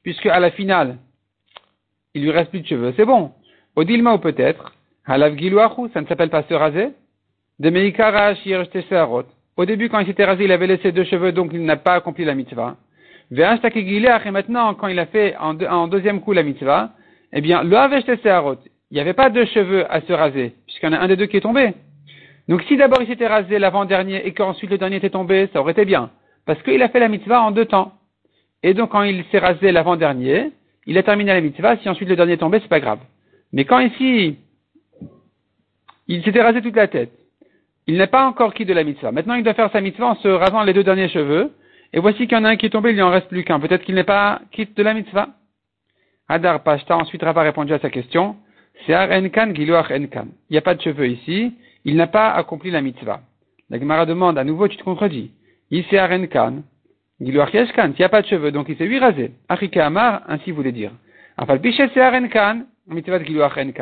Puisque 0.04 0.26
à 0.26 0.38
la 0.38 0.52
finale, 0.52 0.98
il 2.14 2.22
lui 2.22 2.30
reste 2.30 2.50
plus 2.50 2.60
de 2.60 2.66
cheveux, 2.66 2.94
c'est 2.96 3.04
bon. 3.04 3.32
Odilma 3.74 4.14
ou 4.14 4.18
peut-être, 4.18 4.74
halav 5.04 5.36
ça 5.92 6.00
ne 6.00 6.06
s'appelle 6.06 6.30
pas 6.30 6.44
se 6.44 6.54
raser. 6.54 6.90
De 7.58 7.70
meikara 7.70 8.34
Au 9.60 9.66
début, 9.66 9.90
quand 9.90 9.98
il 9.98 10.06
s'était 10.06 10.24
rasé, 10.24 10.44
il 10.44 10.52
avait 10.52 10.66
laissé 10.66 10.90
deux 10.90 11.04
cheveux, 11.04 11.32
donc 11.32 11.50
il 11.52 11.62
n'a 11.62 11.76
pas 11.76 11.92
accompli 11.92 12.24
la 12.24 12.34
mitzvah 12.34 12.78
et 13.30 14.30
maintenant, 14.30 14.72
quand 14.72 14.86
il 14.88 14.98
a 14.98 15.04
fait 15.04 15.36
en, 15.36 15.86
deuxième 15.86 16.22
coup 16.22 16.32
la 16.32 16.42
mitzvah, 16.42 16.92
eh 17.34 17.42
bien, 17.42 17.62
le 17.62 17.76
il 18.90 18.94
n'y 18.94 19.00
avait 19.00 19.12
pas 19.12 19.28
deux 19.28 19.44
cheveux 19.44 19.84
à 19.92 20.00
se 20.00 20.14
raser, 20.14 20.54
puisqu'il 20.66 20.86
y 20.86 20.88
en 20.88 20.94
a 20.94 21.00
un 21.00 21.08
des 21.08 21.16
deux 21.16 21.26
qui 21.26 21.36
est 21.36 21.42
tombé. 21.42 21.74
Donc 22.48 22.62
si 22.68 22.78
d'abord 22.78 23.02
il 23.02 23.06
s'était 23.06 23.26
rasé 23.26 23.58
l'avant-dernier 23.58 24.26
et 24.26 24.32
qu'ensuite 24.32 24.70
le 24.70 24.78
dernier 24.78 24.96
était 24.96 25.10
tombé, 25.10 25.50
ça 25.52 25.60
aurait 25.60 25.72
été 25.72 25.84
bien. 25.84 26.08
Parce 26.46 26.62
qu'il 26.62 26.82
a 26.82 26.88
fait 26.88 26.98
la 26.98 27.08
mitzvah 27.08 27.42
en 27.42 27.50
deux 27.50 27.66
temps. 27.66 27.92
Et 28.62 28.72
donc 28.72 28.92
quand 28.92 29.02
il 29.02 29.22
s'est 29.30 29.40
rasé 29.40 29.72
l'avant-dernier, 29.72 30.52
il 30.86 30.96
a 30.96 31.02
terminé 31.02 31.34
la 31.34 31.42
mitzvah, 31.42 31.76
si 31.76 31.88
ensuite 31.90 32.08
le 32.08 32.16
dernier 32.16 32.32
est 32.32 32.38
tombé, 32.38 32.60
c'est 32.60 32.68
pas 32.68 32.80
grave. 32.80 33.00
Mais 33.52 33.66
quand 33.66 33.80
ici, 33.80 34.38
il 36.08 36.24
s'était 36.24 36.40
rasé 36.40 36.62
toute 36.62 36.76
la 36.76 36.88
tête, 36.88 37.12
il 37.86 37.98
n'est 37.98 38.06
pas 38.06 38.26
encore 38.26 38.54
qui 38.54 38.64
de 38.64 38.72
la 38.72 38.84
mitzvah. 38.84 39.12
Maintenant 39.12 39.34
il 39.34 39.42
doit 39.42 39.54
faire 39.54 39.70
sa 39.72 39.80
mitzvah 39.80 40.08
en 40.08 40.14
se 40.16 40.28
rasant 40.28 40.62
les 40.62 40.72
deux 40.72 40.84
derniers 40.84 41.08
cheveux, 41.08 41.50
et 41.92 41.98
voici 41.98 42.26
qu'il 42.26 42.38
y 42.38 42.40
en 42.40 42.44
a 42.44 42.50
un 42.50 42.56
qui 42.56 42.66
est 42.66 42.70
tombé, 42.70 42.90
il 42.90 42.96
n'y 42.96 43.02
en 43.02 43.10
reste 43.10 43.28
plus 43.28 43.42
qu'un. 43.42 43.58
Peut-être 43.58 43.82
qu'il 43.82 43.96
n'est 43.96 44.04
pas 44.04 44.42
quitte 44.52 44.76
de 44.76 44.82
la 44.82 44.94
mitzvah. 44.94 45.28
Adar 46.28 46.62
Pashta 46.62 46.96
ensuite 46.96 47.22
n'a 47.22 47.34
pas 47.34 47.42
répondu 47.42 47.72
à 47.72 47.80
sa 47.80 47.90
question. 47.90 48.36
C'est 48.86 48.94
Enkan 48.94 49.52
Giluach 49.54 49.90
Enkan. 49.90 50.26
Il 50.48 50.52
n'y 50.52 50.58
a 50.58 50.62
pas 50.62 50.74
de 50.74 50.80
cheveux 50.80 51.08
ici. 51.08 51.54
Il 51.84 51.96
n'a 51.96 52.06
pas 52.06 52.30
accompli 52.30 52.70
la 52.70 52.80
mitzvah. 52.80 53.20
La 53.68 53.80
Gemara 53.80 54.06
demande 54.06 54.38
à 54.38 54.44
nouveau, 54.44 54.68
tu 54.68 54.76
te 54.76 54.84
contredis. 54.84 55.32
Ici 55.72 55.98
Enkan. 55.98 56.62
Giluach 57.20 57.52
Yeshkan. 57.52 57.90
Il 57.90 57.98
n'y 57.98 58.04
a 58.04 58.08
pas 58.08 58.22
de 58.22 58.28
cheveux, 58.28 58.52
donc 58.52 58.68
il 58.68 58.76
s'est 58.76 58.86
lui 58.86 59.00
rasé. 59.00 59.32
Achika 59.48 59.86
Amar, 59.86 60.22
ainsi 60.28 60.52
voulait 60.52 60.70
dire. 60.72 60.92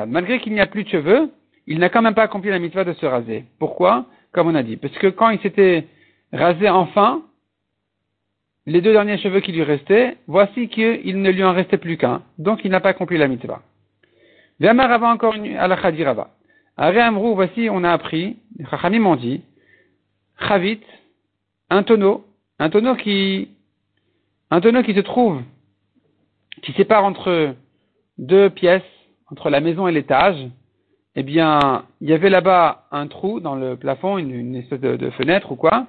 Malgré 0.07 0.41
qu'il 0.41 0.53
n'y 0.53 0.61
a 0.61 0.67
plus 0.67 0.85
de 0.85 0.89
cheveux, 0.89 1.31
il 1.71 1.79
n'a 1.79 1.91
quand 1.91 2.01
même 2.01 2.15
pas 2.15 2.23
accompli 2.23 2.49
la 2.49 2.59
mitzvah 2.59 2.85
de 2.85 2.95
se 2.95 3.05
raser. 3.05 3.45
Pourquoi? 3.59 4.07
Comme 4.33 4.49
on 4.49 4.55
a 4.55 4.63
dit. 4.63 4.79
Parce 4.79 4.97
que 4.97 5.09
quand 5.09 5.29
il 5.29 5.39
s'était 5.41 5.87
rasé 6.33 6.69
enfin, 6.71 7.23
les 8.65 8.81
deux 8.81 8.93
derniers 8.93 9.19
cheveux 9.19 9.41
qui 9.41 9.53
lui 9.53 9.63
restaient, 9.63 10.17
voici 10.27 10.69
qu'il 10.69 11.21
ne 11.21 11.31
lui 11.31 11.45
en 11.45 11.53
restait 11.53 11.77
plus 11.77 11.99
qu'un. 11.99 12.23
Donc 12.39 12.61
il 12.65 12.71
n'a 12.71 12.81
pas 12.81 12.89
accompli 12.89 13.19
la 13.19 13.29
mitzvah. 13.29 13.61
Rava 14.61 15.13
encore 15.13 15.35
une 15.35 15.57
halakha 15.57 15.93
dit 15.93 16.05
Rava. 16.05 16.31
Amrou, 16.79 17.35
voici, 17.35 17.69
on 17.71 17.85
a 17.85 17.93
appris, 17.93 18.39
Chachamim 18.71 19.01
m'ont 19.01 19.17
dit, 19.17 19.43
Chavit, 20.41 20.81
un 21.69 21.83
tonneau, 21.83 22.25
un 22.59 22.71
tonneau 22.71 22.95
qui, 22.95 23.51
un 24.51 24.61
tonneau 24.63 24.83
qui 24.83 24.95
se 24.95 25.01
trouve, 25.01 25.43
qui 26.63 26.73
sépare 26.73 27.05
entre 27.05 27.55
deux 28.17 28.49
pièces, 28.49 28.83
entre 29.31 29.51
la 29.51 29.61
maison 29.61 29.87
et 29.87 29.93
l'étage, 29.93 30.49
eh 31.21 31.25
bien, 31.25 31.83
il 32.01 32.09
y 32.09 32.13
avait 32.13 32.31
là-bas 32.31 32.85
un 32.93 33.09
trou 33.09 33.41
dans 33.41 33.57
le 33.57 33.75
plafond, 33.75 34.19
une, 34.19 34.55
espèce 34.55 34.81
de, 34.81 35.11
fenêtre 35.11 35.51
ou 35.51 35.57
quoi, 35.57 35.89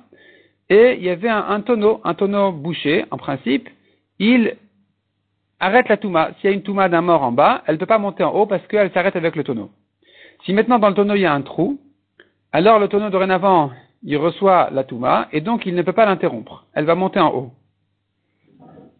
et 0.71 0.95
il 0.97 1.03
y 1.03 1.09
avait 1.09 1.29
un, 1.29 1.61
tonneau, 1.61 2.01
un 2.03 2.15
tonneau 2.15 2.51
bouché, 2.51 3.05
en 3.11 3.17
principe, 3.17 3.69
il 4.17 4.57
arrête 5.59 5.87
la 5.87 5.97
touma. 5.97 6.31
S'il 6.33 6.49
y 6.49 6.51
a 6.51 6.55
une 6.55 6.63
touma 6.63 6.89
d'un 6.89 7.01
mort 7.01 7.21
en 7.21 7.31
bas, 7.31 7.61
elle 7.67 7.75
ne 7.75 7.79
peut 7.79 7.85
pas 7.85 7.99
monter 7.99 8.23
en 8.23 8.31
haut 8.31 8.47
parce 8.47 8.65
qu'elle 8.65 8.91
s'arrête 8.91 9.15
avec 9.15 9.35
le 9.35 9.43
tonneau. 9.43 9.69
Si 10.45 10.53
maintenant 10.53 10.79
dans 10.79 10.89
le 10.89 10.95
tonneau 10.95 11.13
il 11.13 11.21
y 11.21 11.27
a 11.27 11.33
un 11.33 11.43
trou, 11.43 11.79
alors 12.51 12.79
le 12.79 12.87
tonneau 12.87 13.11
dorénavant, 13.11 13.69
il 14.01 14.17
reçoit 14.17 14.69
la 14.71 14.83
touma 14.83 15.27
et 15.31 15.41
donc 15.41 15.67
il 15.67 15.75
ne 15.75 15.83
peut 15.83 15.93
pas 15.93 16.07
l'interrompre. 16.07 16.65
Elle 16.73 16.85
va 16.85 16.95
monter 16.95 17.19
en 17.19 17.31
haut. 17.35 17.51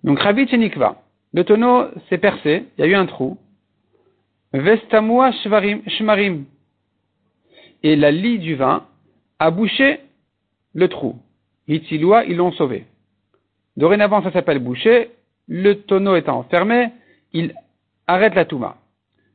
Donc 0.03 0.19
Rabbi 0.19 0.45
le 1.33 1.43
tonneau 1.43 1.85
s'est 2.07 2.19
percé, 2.19 2.65
il 2.77 2.81
y 2.81 2.83
a 2.83 2.87
eu 2.87 2.93
un 2.93 3.07
trou. 3.07 3.39
Vestamua 4.53 5.31
Shmarim. 5.31 6.45
Et 7.83 7.95
la 7.95 8.11
lie 8.11 8.39
du 8.39 8.55
vin 8.55 8.85
a 9.39 9.51
bouché 9.51 9.99
le 10.73 10.87
trou. 10.87 11.15
Hitziloua, 11.67 12.25
ils 12.25 12.35
l'ont 12.35 12.51
sauvé. 12.51 12.85
Dorénavant, 13.77 14.23
ça 14.23 14.31
s'appelle 14.31 14.59
boucher. 14.59 15.11
Le 15.47 15.73
tonneau 15.73 16.15
étant 16.15 16.43
fermé, 16.43 16.89
il 17.33 17.53
arrête 18.07 18.35
la 18.35 18.45
touma. 18.45 18.77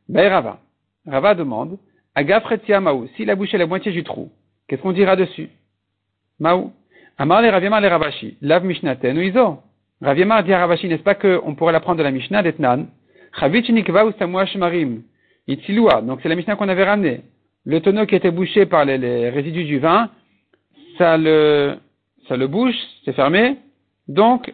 Ben 0.09 0.29
Rava. 0.29 0.61
Rava 1.07 1.35
demande, 1.35 1.79
Agafretia 2.15 2.81
Maou, 2.81 3.09
s'il 3.17 3.31
a 3.31 3.35
bouché 3.35 3.59
la 3.59 3.67
moitié 3.67 3.91
du 3.93 4.05
trou, 4.05 4.31
qu'est-ce 4.69 4.83
qu'on 4.83 4.93
dira 4.93 5.17
dessus? 5.17 5.49
Maou. 6.39 6.73
Amar 7.19 7.43
le 7.43 7.49
Raviamar 7.49 7.81
le 7.81 7.89
Ravashi, 7.89 8.37
lav 8.43 8.65
Mishnaten 8.65 9.17
ou. 9.19 9.59
Raviamar 10.01 10.43
dit 10.43 10.53
Ravashi, 10.53 10.89
n'est-ce 10.89 11.03
pas 11.03 11.15
qu'on 11.15 11.55
pourrait 11.55 11.73
l'apprendre 11.73 11.99
de 11.99 12.03
la 12.03 12.11
Mishnah 12.11 12.43
d'Etnan? 12.43 12.87
Donc 16.03 16.21
c'est 16.23 16.29
la 16.29 16.35
Mishnah 16.35 16.57
qu'on 16.57 16.69
avait 16.69 16.85
ramenée. 16.85 17.23
Le 17.65 17.81
tonneau 17.81 18.07
qui 18.07 18.15
était 18.15 18.31
bouché 18.31 18.67
par 18.67 18.85
les, 18.85 19.31
résidus 19.31 19.65
du 19.65 19.79
vin, 19.79 20.11
ça 20.99 21.17
le, 21.17 21.77
ça 22.29 22.37
le 22.37 22.47
bouche, 22.47 22.77
c'est 23.05 23.15
fermé. 23.15 23.57
Donc, 24.07 24.53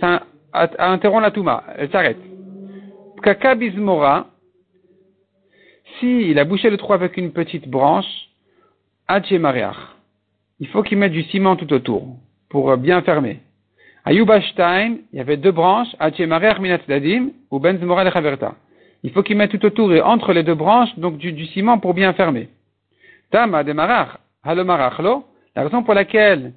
ça 0.00 0.22
interrompt 0.52 1.22
la 1.22 1.30
Touma. 1.30 1.64
Elle 1.76 1.90
s'arrête. 1.90 2.18
Kaka 3.22 3.56
il 6.02 6.38
a 6.38 6.44
bouché 6.44 6.70
le 6.70 6.76
trou 6.76 6.92
avec 6.92 7.16
une 7.16 7.32
petite 7.32 7.68
branche, 7.68 8.28
Mariach. 9.08 9.76
Il 10.60 10.68
faut 10.68 10.82
qu'il 10.82 10.98
mette 10.98 11.12
du 11.12 11.24
ciment 11.24 11.56
tout 11.56 11.72
autour 11.72 12.16
pour 12.48 12.76
bien 12.76 13.02
fermer. 13.02 13.40
Ayuba 14.08 14.40
Stein, 14.40 15.00
il 15.12 15.18
y 15.18 15.20
avait 15.20 15.36
deux 15.36 15.50
branches, 15.50 15.94
ou 16.00 17.58
Lechaverta. 17.60 18.54
Il 19.02 19.10
faut 19.12 19.22
qu'il 19.22 19.36
mette 19.36 19.50
tout 19.50 19.66
autour 19.66 19.92
et 19.92 20.00
entre 20.00 20.32
les 20.32 20.42
deux 20.42 20.54
branches, 20.54 20.88
donc 20.96 21.18
du, 21.18 21.44
ciment 21.48 21.78
pour 21.78 21.92
bien 21.92 22.14
fermer. 22.14 22.48
Tama 23.30 23.64
de 23.64 23.74
Marach, 23.74 24.16
Halomarachlo, 24.44 25.26
la 25.54 25.62
raison 25.62 25.82
pour 25.82 25.92
laquelle 25.92 26.54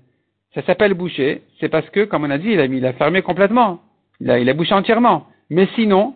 ça 0.53 0.61
s'appelle 0.61 0.93
boucher, 0.93 1.41
c'est 1.59 1.67
parce 1.67 1.89
que, 1.89 2.05
comme 2.05 2.23
on 2.23 2.29
a 2.29 2.37
dit, 2.37 2.51
il 2.51 2.59
a, 2.61 2.65
il 2.67 2.85
a 2.85 2.93
fermé 2.93 3.21
complètement. 3.21 3.81
Il 4.21 4.31
a, 4.31 4.53
bouché 4.53 4.73
entièrement. 4.73 5.27
Mais 5.49 5.67
sinon, 5.75 6.15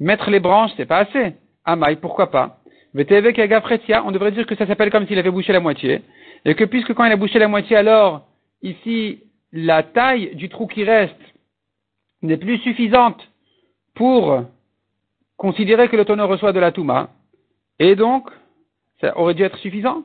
mettre 0.00 0.30
les 0.30 0.40
branches, 0.40 0.70
c'est 0.78 0.86
pas 0.86 1.00
assez. 1.00 1.34
Amaï, 1.66 1.96
pourquoi 1.96 2.30
pas? 2.30 2.60
Avec 2.98 3.38
on 4.06 4.10
devrait 4.10 4.32
dire 4.32 4.46
que 4.46 4.54
ça 4.54 4.66
s'appelle 4.66 4.90
comme 4.90 5.06
s'il 5.06 5.18
avait 5.18 5.30
bouché 5.30 5.52
la 5.52 5.60
moitié. 5.60 6.00
Et 6.46 6.54
que 6.54 6.64
puisque 6.64 6.94
quand 6.94 7.04
il 7.04 7.12
a 7.12 7.16
bouché 7.16 7.38
la 7.38 7.48
moitié, 7.48 7.76
alors, 7.76 8.26
ici, 8.62 9.20
la 9.52 9.82
taille 9.82 10.34
du 10.34 10.48
trou 10.48 10.66
qui 10.66 10.84
reste 10.84 11.20
n'est 12.22 12.36
plus 12.36 12.58
suffisante 12.58 13.20
pour 13.94 14.42
considérer 15.36 15.88
que 15.88 15.96
le 15.96 16.04
tonneau 16.04 16.26
reçoit 16.26 16.52
de 16.52 16.60
la 16.60 16.72
Touma. 16.72 17.10
Et 17.78 17.94
donc, 17.94 18.30
ça 19.00 19.16
aurait 19.18 19.34
dû 19.34 19.42
être 19.42 19.58
suffisant. 19.58 20.02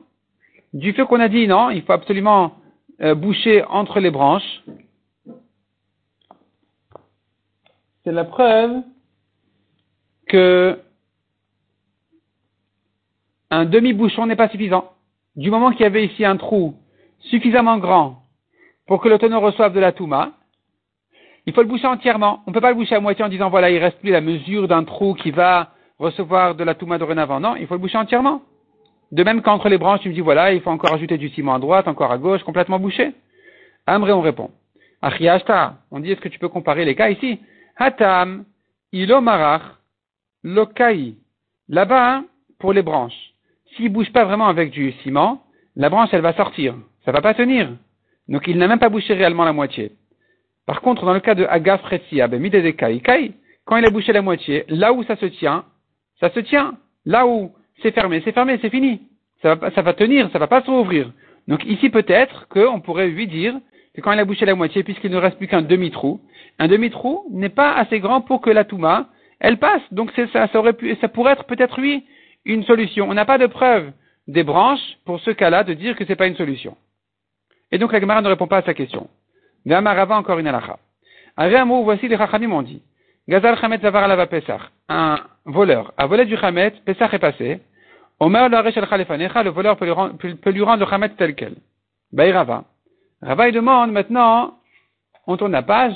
Du 0.72 0.92
fait 0.92 1.04
qu'on 1.04 1.20
a 1.20 1.28
dit 1.28 1.46
non, 1.46 1.70
il 1.70 1.82
faut 1.82 1.92
absolument 1.92 2.54
euh, 3.00 3.14
boucher 3.14 3.64
entre 3.64 4.00
les 4.00 4.10
branches, 4.10 4.62
c'est 8.04 8.12
la 8.12 8.24
preuve 8.24 8.82
que 10.26 10.78
un 13.50 13.64
demi-bouchon 13.64 14.26
n'est 14.26 14.36
pas 14.36 14.48
suffisant. 14.48 14.92
Du 15.36 15.50
moment 15.50 15.70
qu'il 15.72 15.82
y 15.82 15.84
avait 15.84 16.06
ici 16.06 16.24
un 16.24 16.36
trou 16.36 16.74
suffisamment 17.20 17.78
grand 17.78 18.21
pour 18.92 19.00
que 19.00 19.08
le 19.08 19.16
tonneau 19.16 19.40
reçoive 19.40 19.72
de 19.72 19.80
la 19.80 19.92
touma, 19.92 20.32
il 21.46 21.54
faut 21.54 21.62
le 21.62 21.66
boucher 21.66 21.86
entièrement. 21.86 22.42
On 22.46 22.50
ne 22.50 22.54
peut 22.54 22.60
pas 22.60 22.68
le 22.68 22.74
boucher 22.74 22.94
à 22.94 23.00
moitié 23.00 23.24
en 23.24 23.30
disant 23.30 23.48
voilà, 23.48 23.70
il 23.70 23.78
reste 23.78 23.98
plus 24.00 24.10
la 24.10 24.20
mesure 24.20 24.68
d'un 24.68 24.84
trou 24.84 25.14
qui 25.14 25.30
va 25.30 25.70
recevoir 25.98 26.54
de 26.54 26.62
la 26.62 26.74
touma 26.74 26.98
dorénavant. 26.98 27.40
Non, 27.40 27.56
il 27.56 27.66
faut 27.66 27.72
le 27.72 27.80
boucher 27.80 27.96
entièrement. 27.96 28.42
De 29.10 29.24
même 29.24 29.40
qu'entre 29.40 29.70
les 29.70 29.78
branches, 29.78 30.00
tu 30.00 30.10
me 30.10 30.12
dis 30.14 30.20
voilà, 30.20 30.52
il 30.52 30.60
faut 30.60 30.68
encore 30.68 30.92
ajouter 30.92 31.16
du 31.16 31.30
ciment 31.30 31.54
à 31.54 31.58
droite, 31.58 31.88
encore 31.88 32.12
à 32.12 32.18
gauche, 32.18 32.42
complètement 32.42 32.78
bouché. 32.78 33.14
Amré, 33.86 34.12
on 34.12 34.20
répond. 34.20 34.50
Achiashta, 35.00 35.76
on 35.90 36.00
dit 36.00 36.10
est-ce 36.10 36.20
que 36.20 36.28
tu 36.28 36.38
peux 36.38 36.50
comparer 36.50 36.84
les 36.84 36.94
cas 36.94 37.08
ici? 37.08 37.40
Hatam, 37.78 38.44
ilomarach, 38.92 39.62
lokai. 40.44 41.14
Là-bas, 41.70 42.24
pour 42.58 42.74
les 42.74 42.82
branches. 42.82 43.32
S'il 43.74 43.90
bouge 43.90 44.12
pas 44.12 44.26
vraiment 44.26 44.48
avec 44.48 44.70
du 44.70 44.92
ciment, 45.02 45.44
la 45.76 45.88
branche, 45.88 46.10
elle 46.12 46.20
va 46.20 46.34
sortir. 46.34 46.74
Ça 47.06 47.12
va 47.12 47.22
pas 47.22 47.32
tenir. 47.32 47.70
Donc 48.32 48.48
il 48.48 48.56
n'a 48.56 48.66
même 48.66 48.78
pas 48.78 48.88
bouché 48.88 49.12
réellement 49.12 49.44
la 49.44 49.52
moitié. 49.52 49.92
Par 50.66 50.80
contre, 50.80 51.04
dans 51.04 51.12
le 51.12 51.20
cas 51.20 51.34
de 51.34 51.44
Agaf 51.44 51.82
Kai, 51.90 53.32
quand 53.66 53.76
il 53.76 53.84
a 53.84 53.90
bouché 53.90 54.12
la 54.12 54.22
moitié, 54.22 54.64
là 54.68 54.92
où 54.94 55.04
ça 55.04 55.16
se 55.16 55.26
tient, 55.26 55.64
ça 56.18 56.30
se 56.30 56.40
tient. 56.40 56.74
Là 57.04 57.26
où 57.26 57.52
c'est 57.82 57.92
fermé, 57.92 58.22
c'est 58.24 58.32
fermé, 58.32 58.58
c'est 58.62 58.70
fini. 58.70 59.02
Ça 59.42 59.54
va, 59.54 59.70
ça 59.72 59.82
va 59.82 59.92
tenir, 59.92 60.30
ça 60.32 60.38
va 60.38 60.46
pas 60.46 60.62
se 60.62 60.70
rouvrir. 60.70 61.12
Donc 61.46 61.64
ici 61.66 61.90
peut-être 61.90 62.48
qu'on 62.48 62.80
pourrait 62.80 63.08
lui 63.08 63.26
dire 63.26 63.54
que 63.94 64.00
quand 64.00 64.12
il 64.12 64.18
a 64.18 64.24
bouché 64.24 64.46
la 64.46 64.54
moitié, 64.54 64.82
puisqu'il 64.82 65.10
ne 65.10 65.18
reste 65.18 65.36
plus 65.36 65.46
qu'un 65.46 65.60
demi-trou, 65.60 66.20
un 66.58 66.68
demi-trou 66.68 67.26
n'est 67.30 67.50
pas 67.50 67.74
assez 67.74 68.00
grand 68.00 68.22
pour 68.22 68.40
que 68.40 68.48
la 68.48 68.64
Touma, 68.64 69.08
elle 69.40 69.58
passe. 69.58 69.82
Donc 69.90 70.10
ça, 70.12 70.48
ça, 70.48 70.58
aurait 70.58 70.72
pu, 70.72 70.96
ça 71.02 71.08
pourrait 71.08 71.32
être 71.32 71.44
peut-être 71.44 71.78
lui 71.78 72.04
une 72.46 72.64
solution. 72.64 73.10
On 73.10 73.14
n'a 73.14 73.26
pas 73.26 73.36
de 73.36 73.46
preuve 73.46 73.92
des 74.26 74.42
branches 74.42 74.96
pour 75.04 75.20
ce 75.20 75.32
cas-là 75.32 75.64
de 75.64 75.74
dire 75.74 75.96
que 75.96 76.04
ce 76.04 76.10
n'est 76.10 76.16
pas 76.16 76.28
une 76.28 76.36
solution. 76.36 76.76
Et 77.72 77.78
donc 77.78 77.92
la 77.92 78.00
Gemara 78.00 78.20
ne 78.20 78.28
répond 78.28 78.46
pas 78.46 78.58
à 78.58 78.62
sa 78.62 78.74
question. 78.74 79.08
Gamarava 79.66 80.16
encore 80.16 80.38
une 80.38 80.46
alacha. 80.46 80.78
mot, 81.64 81.82
voici 81.82 82.06
les 82.06 82.16
Chachamim 82.16 82.52
ont 82.52 82.62
dit. 82.62 82.82
Gazal 83.28 83.58
Chamet 83.58 83.78
Zavar 83.78 84.04
Alava 84.04 84.26
Pesach. 84.26 84.60
Un 84.88 85.18
voleur 85.46 85.92
a 85.96 86.06
volé 86.06 86.26
du 86.26 86.36
Chamet, 86.36 86.72
Pesach 86.84 87.14
est 87.14 87.18
passé. 87.18 87.60
Omer 88.20 88.48
le 88.48 89.42
le 89.42 89.50
voleur 89.50 89.76
peut 89.76 89.84
lui, 89.86 89.92
rendre, 89.92 90.16
peut 90.16 90.50
lui 90.50 90.62
rendre 90.62 90.84
le 90.84 90.90
Chamet 90.90 91.08
tel 91.16 91.34
quel. 91.34 91.54
Baïrava. 92.12 92.64
Rava 93.22 93.48
il 93.48 93.54
demande 93.54 93.92
maintenant, 93.92 94.58
on 95.26 95.36
tourne 95.36 95.52
la 95.52 95.62
page, 95.62 95.94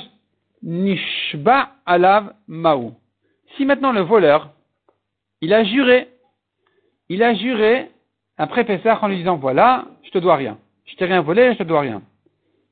Nishba 0.63 1.69
Alav 1.85 2.33
Maou. 2.47 2.95
Si 3.55 3.65
maintenant 3.65 3.91
le 3.91 4.01
voleur, 4.01 4.49
il 5.41 5.53
a 5.53 5.63
juré 5.63 6.09
il 7.09 7.23
a 7.23 7.33
juré 7.33 7.89
après 8.37 8.63
Pessah 8.63 8.99
en 9.01 9.07
lui 9.07 9.17
disant 9.17 9.37
voilà, 9.37 9.85
je 10.03 10.09
te 10.09 10.17
dois 10.17 10.35
rien. 10.35 10.57
Je 10.87 10.95
t'ai 10.95 11.05
rien 11.05 11.21
volé, 11.21 11.53
je 11.53 11.59
te 11.59 11.63
dois 11.63 11.81
rien. 11.81 12.01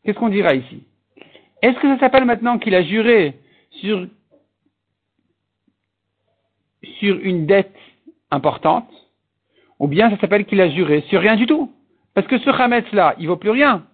Qu'est-ce 0.03 0.17
qu'on 0.17 0.29
dira 0.29 0.55
ici? 0.55 0.83
Est-ce 1.61 1.79
que 1.79 1.87
ça 1.87 1.99
s'appelle 1.99 2.25
maintenant 2.25 2.57
qu'il 2.57 2.75
a 2.75 2.83
juré 2.83 3.35
sur, 3.71 4.07
une 7.01 7.45
dette 7.45 7.75
importante? 8.31 8.89
Ou 9.79 9.87
bien 9.87 10.09
ça 10.09 10.17
s'appelle 10.19 10.45
qu'il 10.45 10.61
a 10.61 10.69
juré 10.69 11.01
sur 11.09 11.21
rien 11.21 11.35
du 11.35 11.45
tout? 11.45 11.71
Parce 12.13 12.27
que 12.27 12.37
ce 12.39 12.49
Hametz-là, 12.49 13.15
il 13.19 13.27
vaut 13.27 13.35
plus 13.35 13.49
rien. 13.49 13.85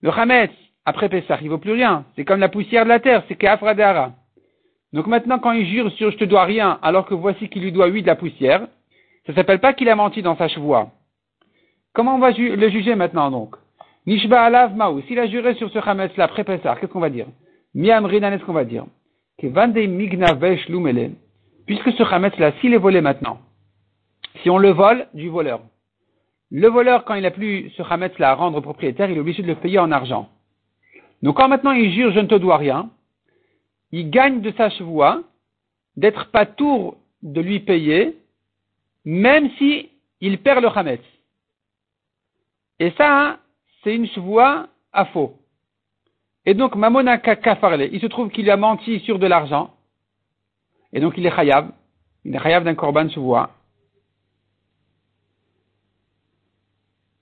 Le 0.00 0.10
Hametz, 0.10 0.52
après 0.84 1.08
Pessah, 1.08 1.38
il 1.42 1.50
vaut 1.50 1.58
plus 1.58 1.72
rien. 1.72 2.04
C'est 2.14 2.24
comme 2.24 2.40
la 2.40 2.48
poussière 2.48 2.84
de 2.84 2.90
la 2.90 3.00
terre, 3.00 3.24
c'est 3.26 3.36
Keafradara. 3.36 4.12
Donc 4.92 5.08
maintenant, 5.08 5.40
quand 5.40 5.52
il 5.52 5.66
jure 5.66 5.90
sur 5.92 6.12
je 6.12 6.18
te 6.18 6.24
dois 6.24 6.44
rien, 6.44 6.78
alors 6.82 7.06
que 7.06 7.14
voici 7.14 7.48
qu'il 7.48 7.62
lui 7.62 7.72
doit 7.72 7.88
huit 7.88 8.02
de 8.02 8.06
la 8.06 8.14
poussière, 8.14 8.68
ça 9.26 9.34
s'appelle 9.34 9.58
pas 9.58 9.72
qu'il 9.72 9.88
a 9.88 9.96
menti 9.96 10.22
dans 10.22 10.36
sa 10.36 10.46
chevoie. 10.46 10.90
Comment 11.94 12.14
on 12.14 12.18
va 12.18 12.30
le 12.30 12.68
juger 12.68 12.94
maintenant 12.94 13.30
donc? 13.30 13.56
Nishba 14.06 14.42
alav 14.42 14.76
maou. 14.76 15.00
S'il 15.02 15.18
a 15.18 15.26
juré 15.26 15.54
sur 15.54 15.70
ce 15.70 15.78
Hametz 15.78 16.16
là, 16.16 16.24
après 16.24 16.44
qu'est-ce 16.44 16.86
qu'on 16.86 17.00
va 17.00 17.10
dire 17.10 17.26
Miamrinan, 17.74 18.30
qu'est-ce 18.30 18.44
qu'on 18.44 18.52
va 18.52 18.64
dire 18.64 18.84
Puisque 19.38 19.52
ce 21.92 22.02
Hametz 22.02 22.38
là, 22.38 22.52
s'il 22.60 22.74
est 22.74 22.78
volé 22.78 23.00
maintenant, 23.00 23.40
si 24.42 24.50
on 24.50 24.58
le 24.58 24.70
vole 24.70 25.06
du 25.14 25.28
voleur, 25.28 25.60
le 26.50 26.68
voleur, 26.68 27.04
quand 27.04 27.14
il 27.14 27.22
n'a 27.22 27.30
plus 27.30 27.70
ce 27.76 27.82
Hametz 27.82 28.16
là 28.18 28.30
à 28.30 28.34
rendre 28.34 28.58
au 28.58 28.60
propriétaire, 28.60 29.10
il 29.10 29.16
est 29.16 29.20
obligé 29.20 29.42
de 29.42 29.48
le 29.48 29.56
payer 29.56 29.78
en 29.78 29.90
argent. 29.90 30.28
Donc 31.22 31.38
quand 31.38 31.48
maintenant 31.48 31.72
il 31.72 31.92
jure 31.92 32.12
je 32.12 32.20
ne 32.20 32.26
te 32.26 32.34
dois 32.34 32.58
rien, 32.58 32.90
il 33.90 34.10
gagne 34.10 34.40
de 34.40 34.52
sa 34.52 34.70
chevoie 34.70 35.22
d'être 35.96 36.30
pas 36.30 36.46
tour 36.46 36.96
de 37.22 37.40
lui 37.40 37.60
payer 37.60 38.18
même 39.04 39.50
si 39.58 39.90
il 40.20 40.38
perd 40.38 40.62
le 40.62 40.68
Hametz. 40.68 41.00
Et 42.80 42.90
ça, 42.92 43.38
c'est 43.84 43.94
une 43.94 44.08
chevoie 44.08 44.66
à 44.92 45.04
faux. 45.04 45.34
Et 46.46 46.54
donc, 46.54 46.74
Mamona 46.74 47.18
Kafarle, 47.18 47.88
il 47.92 48.00
se 48.00 48.06
trouve 48.06 48.30
qu'il 48.30 48.50
a 48.50 48.56
menti 48.56 49.00
sur 49.00 49.18
de 49.18 49.26
l'argent. 49.26 49.70
Et 50.92 51.00
donc, 51.00 51.14
il 51.16 51.26
est 51.26 51.30
Khayab. 51.30 51.70
Il 52.24 52.34
est 52.34 52.38
Khayab 52.38 52.64
d'un 52.64 52.74
Korban 52.74 53.08
chevoie. 53.08 53.50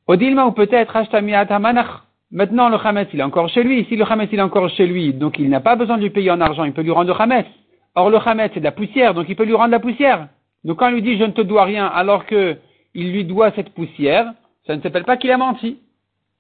Odilma 0.07 0.47
ou 0.47 0.53
peut-être 0.53 1.59
Manach. 1.59 2.03
Maintenant, 2.31 2.71
le 2.71 2.77
Hametz, 2.77 3.09
il 3.13 3.21
est 3.21 3.25
encore 3.25 3.49
chez 3.51 3.63
lui. 3.63 3.85
Si 3.89 3.97
le 3.97 4.11
Hametz, 4.11 4.31
il 4.33 4.39
est 4.39 4.43
encore 4.43 4.69
chez 4.71 4.87
lui, 4.87 5.13
donc 5.13 5.39
il 5.39 5.51
n'a 5.51 5.61
pas 5.61 5.77
besoin 5.77 5.99
de 5.99 6.03
lui 6.03 6.11
payer 6.11 6.31
en 6.31 6.41
argent, 6.41 6.65
il 6.65 6.73
peut 6.73 6.83
lui 6.83 6.91
rendre 6.91 7.13
le 7.13 7.21
Hametz. 7.21 7.47
Or, 7.95 8.09
le 8.09 8.17
Hametz, 8.17 8.53
c'est 8.55 8.61
de 8.61 8.65
la 8.65 8.73
poussière, 8.73 9.13
donc 9.13 9.27
il 9.29 9.37
peut 9.37 9.45
lui 9.45 9.55
rendre 9.55 9.71
la 9.71 9.81
poussière. 9.81 10.29
Donc 10.65 10.79
quand 10.79 10.89
on 10.89 10.93
lui 10.93 11.03
dit 11.03 11.19
je 11.19 11.25
ne 11.25 11.33
te 11.33 11.43
dois 11.43 11.65
rien 11.65 11.87
alors 11.87 12.25
qu'il 12.25 12.57
lui 12.95 13.25
doit 13.25 13.51
cette 13.53 13.71
poussière, 13.75 14.33
ça 14.67 14.75
ne 14.75 14.81
s'appelle 14.81 15.05
pas 15.05 15.19
qu'il 15.19 15.31
a 15.31 15.37
menti. 15.37 15.79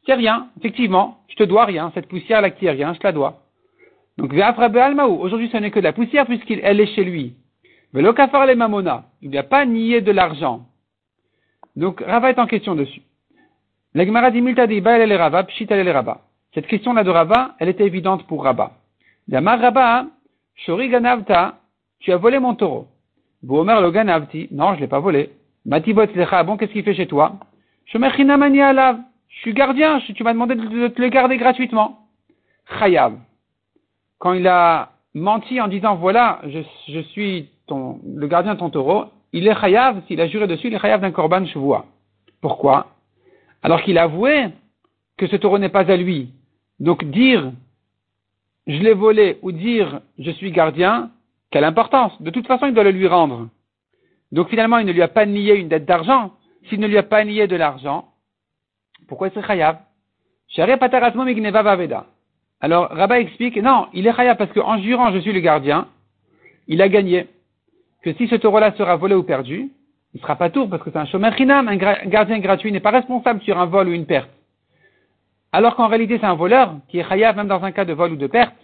C'est 0.04 0.14
rien, 0.14 0.48
effectivement, 0.58 1.18
je 1.28 1.36
te 1.36 1.44
dois 1.44 1.64
rien, 1.64 1.90
cette 1.94 2.08
poussière 2.08 2.40
là 2.40 2.50
qui 2.50 2.66
est 2.66 2.70
rien, 2.70 2.92
je 2.94 2.98
te 2.98 3.06
la 3.06 3.12
dois. 3.12 3.42
Donc 4.18 4.32
aujourd'hui 4.32 5.48
ce 5.50 5.56
n'est 5.56 5.70
que 5.70 5.78
de 5.78 5.84
la 5.84 5.92
poussière 5.92 6.26
puisqu'elle 6.26 6.80
est 6.80 6.94
chez 6.94 7.04
lui. 7.04 7.36
Mais 7.92 8.02
le 8.02 8.12
kafar 8.12 8.46
les 8.46 8.54
mamona, 8.54 9.04
il 9.20 9.30
n'y 9.30 9.38
a 9.38 9.42
pas 9.42 9.64
nié 9.64 10.00
de 10.00 10.12
l'argent. 10.12 10.66
Donc 11.76 12.00
Rava 12.00 12.30
est 12.30 12.38
en 12.38 12.46
question 12.46 12.74
dessus. 12.74 13.02
Cette 16.54 16.66
question-là 16.66 17.04
de 17.04 17.10
Rava, 17.10 17.54
elle 17.58 17.68
était 17.68 17.86
évidente 17.86 18.26
pour 18.26 18.44
Rava. 18.44 18.72
Yamar 19.28 19.60
Rava, 19.60 20.06
Shori 20.54 20.88
Ganavta, 20.88 21.58
tu 22.00 22.12
as 22.12 22.16
volé 22.16 22.38
mon 22.38 22.54
taureau. 22.54 22.88
Boomer 23.42 23.80
le 23.80 23.90
ganavti. 23.90 24.48
Non, 24.52 24.74
je 24.74 24.80
l'ai 24.80 24.86
pas 24.86 25.00
volé. 25.00 25.30
Matibot 25.66 26.06
lecha. 26.14 26.42
Bon, 26.44 26.56
qu'est-ce 26.56 26.72
qu'il 26.72 26.84
fait 26.84 26.94
chez 26.94 27.06
toi? 27.06 27.38
Je 27.86 27.98
alav. 27.98 28.98
Je 29.32 29.40
suis 29.40 29.54
gardien, 29.54 30.00
tu 30.00 30.22
m'as 30.22 30.32
demandé 30.32 30.54
de, 30.54 30.88
te 30.88 31.00
le 31.00 31.08
garder 31.08 31.36
gratuitement. 31.36 32.06
Chayav. 32.78 33.18
Quand 34.18 34.34
il 34.34 34.46
a 34.46 34.92
menti 35.14 35.60
en 35.60 35.68
disant 35.68 35.96
voilà, 35.96 36.40
je, 36.46 37.00
suis 37.10 37.48
ton, 37.66 38.00
le 38.14 38.26
gardien 38.28 38.54
de 38.54 38.60
ton 38.60 38.70
taureau, 38.70 39.06
il 39.32 39.48
est 39.48 39.60
chayav, 39.60 40.02
s'il 40.06 40.20
a 40.20 40.28
juré 40.28 40.46
dessus, 40.46 40.68
il 40.68 40.74
est 40.74 40.78
chayav 40.78 41.00
d'un 41.00 41.10
korban 41.10 41.44
chevois. 41.46 41.86
Pourquoi? 42.40 42.86
Alors 43.62 43.82
qu'il 43.82 43.98
a 43.98 44.04
avoué 44.04 44.48
que 45.16 45.26
ce 45.26 45.36
taureau 45.36 45.58
n'est 45.58 45.68
pas 45.68 45.90
à 45.90 45.96
lui. 45.96 46.30
Donc 46.78 47.04
dire 47.04 47.52
je 48.66 48.80
l'ai 48.80 48.94
volé 48.94 49.38
ou 49.42 49.50
dire 49.50 50.00
je 50.18 50.30
suis 50.30 50.52
gardien, 50.52 51.10
quelle 51.50 51.64
importance 51.64 52.20
De 52.22 52.30
toute 52.30 52.46
façon, 52.46 52.66
il 52.66 52.74
doit 52.74 52.84
le 52.84 52.90
lui 52.90 53.08
rendre. 53.08 53.48
Donc 54.30 54.48
finalement, 54.48 54.78
il 54.78 54.86
ne 54.86 54.92
lui 54.92 55.02
a 55.02 55.08
pas 55.08 55.26
nié 55.26 55.56
une 55.56 55.68
dette 55.68 55.84
d'argent. 55.84 56.32
S'il 56.68 56.80
ne 56.80 56.86
lui 56.86 56.96
a 56.96 57.02
pas 57.02 57.24
nié 57.24 57.46
de 57.48 57.56
l'argent, 57.56 58.11
pourquoi 59.08 59.30
c'est 59.30 59.44
chayav? 59.44 59.78
Alors 62.60 62.88
Rabat 62.90 63.20
explique, 63.20 63.56
non, 63.56 63.86
il 63.92 64.06
est 64.06 64.14
chayav 64.14 64.36
parce 64.36 64.52
qu'en 64.52 64.78
jurant 64.78 65.12
je 65.12 65.18
suis 65.18 65.32
le 65.32 65.40
gardien, 65.40 65.88
il 66.68 66.82
a 66.82 66.88
gagné. 66.88 67.28
Que 68.02 68.12
si 68.14 68.28
ce 68.28 68.34
taureau-là 68.34 68.72
sera 68.72 68.96
volé 68.96 69.14
ou 69.14 69.22
perdu, 69.22 69.70
il 70.14 70.16
ne 70.16 70.20
sera 70.20 70.36
pas 70.36 70.50
tour 70.50 70.68
parce 70.68 70.82
que 70.82 70.90
c'est 70.90 70.98
un 70.98 71.06
chômeur 71.06 71.36
chinam, 71.36 71.68
un 71.68 71.76
gardien 71.76 72.38
gratuit 72.38 72.72
n'est 72.72 72.80
pas 72.80 72.90
responsable 72.90 73.42
sur 73.42 73.58
un 73.58 73.66
vol 73.66 73.88
ou 73.88 73.92
une 73.92 74.06
perte. 74.06 74.30
Alors 75.52 75.76
qu'en 75.76 75.88
réalité 75.88 76.18
c'est 76.18 76.26
un 76.26 76.34
voleur 76.34 76.74
qui 76.88 76.98
est 76.98 77.08
chayav 77.08 77.36
même 77.36 77.48
dans 77.48 77.62
un 77.62 77.72
cas 77.72 77.84
de 77.84 77.92
vol 77.92 78.12
ou 78.12 78.16
de 78.16 78.26
perte. 78.26 78.56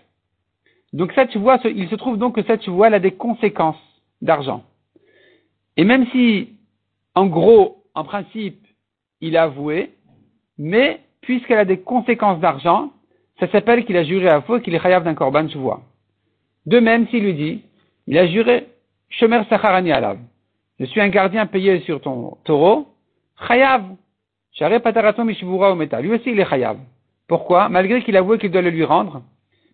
Donc 0.92 1.12
cette 1.14 1.36
vois, 1.36 1.58
il 1.64 1.88
se 1.88 1.94
trouve 1.96 2.16
donc 2.16 2.34
que 2.34 2.42
cette 2.42 2.66
vois 2.68 2.86
a 2.86 2.98
des 2.98 3.12
conséquences 3.12 3.76
d'argent. 4.22 4.64
Et 5.76 5.84
même 5.84 6.06
si, 6.08 6.56
en 7.14 7.26
gros, 7.26 7.84
en 7.94 8.04
principe, 8.04 8.66
il 9.20 9.36
a 9.36 9.44
avoué, 9.44 9.92
mais 10.58 11.00
puisqu'elle 11.20 11.58
a 11.58 11.64
des 11.64 11.80
conséquences 11.80 12.40
d'argent, 12.40 12.90
ça 13.40 13.48
s'appelle 13.48 13.84
qu'il 13.84 13.96
a 13.96 14.04
juré 14.04 14.28
à 14.28 14.40
faux 14.40 14.58
et 14.58 14.62
qu'il 14.62 14.74
est 14.74 14.80
chayav 14.80 15.04
d'un 15.04 15.14
korban 15.14 15.46
vois. 15.54 15.82
De 16.66 16.80
même, 16.80 17.06
s'il 17.08 17.24
lui 17.24 17.34
dit, 17.34 17.62
il 18.06 18.18
a 18.18 18.26
juré, 18.26 18.66
Shomer 19.10 19.42
Sacharani 19.48 19.92
Alav. 19.92 20.18
Je 20.80 20.84
suis 20.86 21.00
un 21.00 21.08
gardien 21.08 21.46
payé 21.46 21.80
sur 21.80 22.00
ton 22.00 22.36
taureau, 22.44 22.88
chayav. 23.46 23.84
Pataraton 24.82 25.24
Mishvura 25.24 25.74
Meta. 25.76 26.00
Lui 26.00 26.10
aussi, 26.10 26.30
il 26.30 26.40
est 26.40 26.48
chayav. 26.48 26.78
Pourquoi? 27.28 27.68
Malgré 27.68 28.02
qu'il 28.02 28.16
a 28.16 28.20
avoué 28.20 28.38
qu'il 28.38 28.50
doit 28.50 28.62
le 28.62 28.70
lui 28.70 28.84
rendre, 28.84 29.22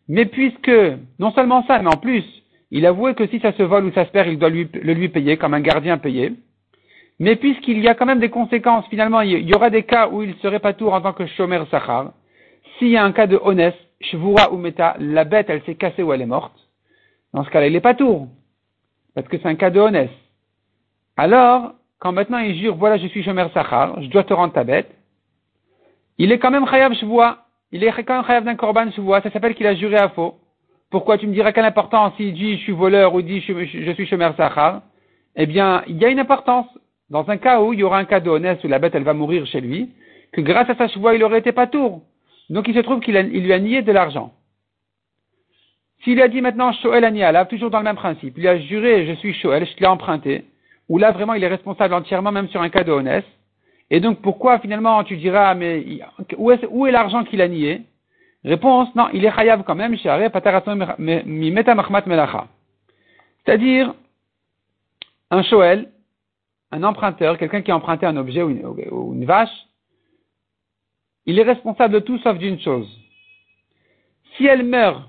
mais 0.08 0.26
puisque, 0.26 0.70
non 1.18 1.32
seulement 1.32 1.64
ça, 1.66 1.78
mais 1.80 1.88
en 1.88 1.96
plus, 1.96 2.24
il 2.70 2.84
avouait 2.84 3.14
que 3.14 3.26
si 3.28 3.40
ça 3.40 3.52
se 3.52 3.62
vole 3.62 3.86
ou 3.86 3.92
ça 3.92 4.04
se 4.04 4.10
perd, 4.10 4.28
il 4.28 4.38
doit 4.38 4.50
lui, 4.50 4.68
le 4.74 4.92
lui 4.92 5.08
payer, 5.08 5.36
comme 5.36 5.54
un 5.54 5.60
gardien 5.60 5.96
payé. 5.96 6.34
Mais 7.21 7.37
puisqu'il 7.37 7.78
y 7.78 7.88
a 7.88 7.94
quand 7.94 8.06
même 8.06 8.21
des 8.21 8.30
conséquences, 8.30 8.87
finalement, 8.88 9.21
il 9.21 9.49
y 9.49 9.54
aura 9.54 9.71
des 9.71 9.85
cas 9.85 10.09
où 10.09 10.23
il 10.23 10.35
serait 10.37 10.59
pas 10.59 10.73
tour 10.73 10.92
en 10.92 11.00
tant 11.00 11.12
que 11.12 11.26
shomer 11.26 11.62
sachar. 11.71 12.12
S'il 12.78 12.88
y 12.88 12.97
a 12.97 13.04
un 13.04 13.12
cas 13.12 13.26
de 13.26 13.38
honnête, 13.42 13.76
shvura 14.00 14.52
ou 14.52 14.56
meta, 14.56 14.97
la 14.99 15.25
bête, 15.25 15.49
elle 15.49 15.62
s'est 15.62 15.76
cassée 15.76 16.02
ou 16.02 16.12
elle 16.12 16.23
est 16.23 16.26
morte. 16.26 16.56
Dans 17.33 17.44
ce 17.44 17.50
cas-là, 17.50 17.68
il 17.68 17.76
est 17.76 17.80
pas 17.80 17.94
tour. 17.94 18.28
Parce 19.14 19.28
que 19.28 19.38
c'est 19.38 19.47
un 19.47 19.54
cas 19.54 19.71
de 19.71 19.78
honnête. 19.78 20.11
Alors, 21.16 21.75
quand 22.00 22.12
maintenant 22.12 22.38
il 22.38 22.56
jure, 22.56 22.75
voilà, 22.75 22.97
je 22.97 23.06
suis 23.06 23.23
shomer 23.23 23.47
sachar, 23.54 24.02
je 24.02 24.09
dois 24.09 24.25
te 24.25 24.35
rendre 24.35 24.52
ta 24.52 24.64
bête, 24.64 24.90
il 26.18 26.33
est 26.33 26.38
quand 26.38 26.50
même 26.50 26.66
chayav 26.66 26.94
shvua. 26.94 27.38
Il 27.73 27.83
est 27.83 28.02
quand 28.04 28.14
même 28.14 28.26
chayav 28.26 28.44
d'un 28.44 28.54
korban 28.54 28.90
shvua. 28.92 29.21
Ça 29.23 29.30
s'appelle 29.30 29.54
qu'il 29.54 29.66
a 29.66 29.75
juré 29.75 29.97
à 29.97 30.09
faux. 30.11 30.37
Pourquoi 30.90 31.18
tu 31.18 31.26
me 31.26 31.33
diras 31.33 31.52
quelle 31.52 31.64
importance 31.64 32.14
s'il 32.16 32.35
dit 32.35 32.56
je 32.56 32.62
suis 32.62 32.73
voleur 32.73 33.14
ou 33.14 33.23
dit 33.23 33.40
je, 33.40 33.92
suis 33.94 34.06
shomer 34.06 34.30
sachar 34.37 34.83
Eh 35.35 35.47
bien, 35.47 35.83
il 35.88 35.97
y 35.97 36.04
a 36.04 36.09
une 36.09 36.21
importance. 36.21 36.66
Dans 37.11 37.28
un 37.28 37.37
cas 37.37 37.61
où 37.61 37.73
il 37.73 37.80
y 37.80 37.82
aura 37.82 37.99
un 37.99 38.04
cas 38.04 38.20
de 38.20 38.30
où 38.30 38.68
la 38.68 38.78
bête 38.78 38.94
elle 38.94 39.04
va 39.04 39.14
mourir 39.14 39.46
chez 39.46 39.61
lui, 39.61 39.90
que 40.32 40.40
grâce 40.40 40.70
à 40.70 40.75
sa 40.75 40.88
chevoie 40.88 41.14
il 41.14 41.23
aurait 41.23 41.38
été 41.38 41.52
pas 41.52 41.66
tour. 41.66 42.02
Donc 42.50 42.66
il 42.68 42.75
se 42.75 42.80
trouve 42.80 43.00
qu'il 43.00 43.14
lui 43.14 43.52
a 43.52 43.58
nié 43.58 43.82
de 43.82 43.92
l'argent. 43.92 44.32
S'il 46.02 46.20
a 46.20 46.28
dit 46.28 46.40
maintenant 46.40 46.73
Shoel 46.73 47.04
Aniala, 47.04 47.45
toujours 47.47 47.71
dans 47.71 47.78
le 47.78 47.84
même 47.84 47.97
principe, 47.97 48.34
il 48.36 48.47
a 48.47 48.58
juré 48.58 49.06
je 49.06 49.12
suis 49.14 49.34
Shoel, 49.34 49.67
je 49.67 49.80
l'ai 49.80 49.86
emprunté, 49.86 50.45
ou 50.88 50.99
là 50.99 51.12
vraiment 51.12 51.34
il 51.34 51.45
est 51.45 51.49
responsable 51.49 51.95
entièrement 51.95 52.32
même 52.32 52.49
sur 52.49 52.62
un 52.62 52.69
cas 52.69 52.84
de 52.84 53.23
Et 53.90 54.00
donc 54.00 54.21
pourquoi 54.21 54.58
finalement 54.58 55.04
tu 55.04 55.17
diras 55.17 55.54
mais 55.54 55.84
où 56.36 56.50
est, 56.52 56.67
où 56.71 56.86
est 56.86 56.93
l'argent 56.93 57.25
qu'il 57.25 57.40
a 57.43 57.49
nié? 57.49 57.82
Réponse 58.45 58.95
non, 58.95 59.08
il 59.14 59.25
est 59.25 59.34
chayav 59.34 59.62
quand 59.64 59.75
même, 59.75 59.97
c'est-à-dire 63.45 63.95
un 65.30 65.43
Shoel, 65.43 65.88
un 66.75 66.82
emprunteur, 66.82 67.39
quelqu'un 67.39 67.63
qui 67.63 67.71
a 67.71 67.76
emprunté 67.76 68.04
un 68.04 68.17
objet 68.17 68.43
ou 68.43 68.50
une, 68.50 69.25
vache, 69.25 69.67
il 71.25 71.39
est 71.39 71.45
responsable 71.45 71.95
de 71.95 72.00
tout 72.00 72.19
sauf 72.19 72.37
d'une 72.37 72.58
chose. 72.58 72.89
Si 74.37 74.47
elle 74.47 74.65
meurt 74.65 75.08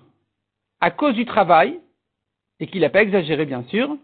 à 0.80 0.91
cause 0.91 1.15
du 1.15 1.25
travail, 1.25 1.80
et 2.60 2.67
qu'il 2.67 2.82
n'a 2.82 2.89
pas 2.89 3.01
exagéré 3.01 3.45
bien 3.45 3.63
sûr, 3.63 3.97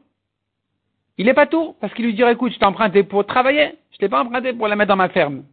il 1.17 1.27
n'est 1.27 1.35
pas 1.35 1.45
tout, 1.45 1.75
parce 1.79 1.93
qu'il 1.93 2.05
lui 2.05 2.15
dirait 2.15 2.33
écoute, 2.33 2.51
je 2.51 2.57
t'ai 2.57 2.65
emprunté 2.65 3.03
pour 3.03 3.25
travailler, 3.27 3.75
je 3.91 3.97
ne 3.97 3.99
t'ai 3.99 4.09
pas 4.09 4.23
emprunté 4.23 4.53
pour 4.53 4.67
la 4.67 4.75
mettre 4.75 4.89
dans 4.89 4.95
ma 4.95 5.09
ferme. 5.09 5.43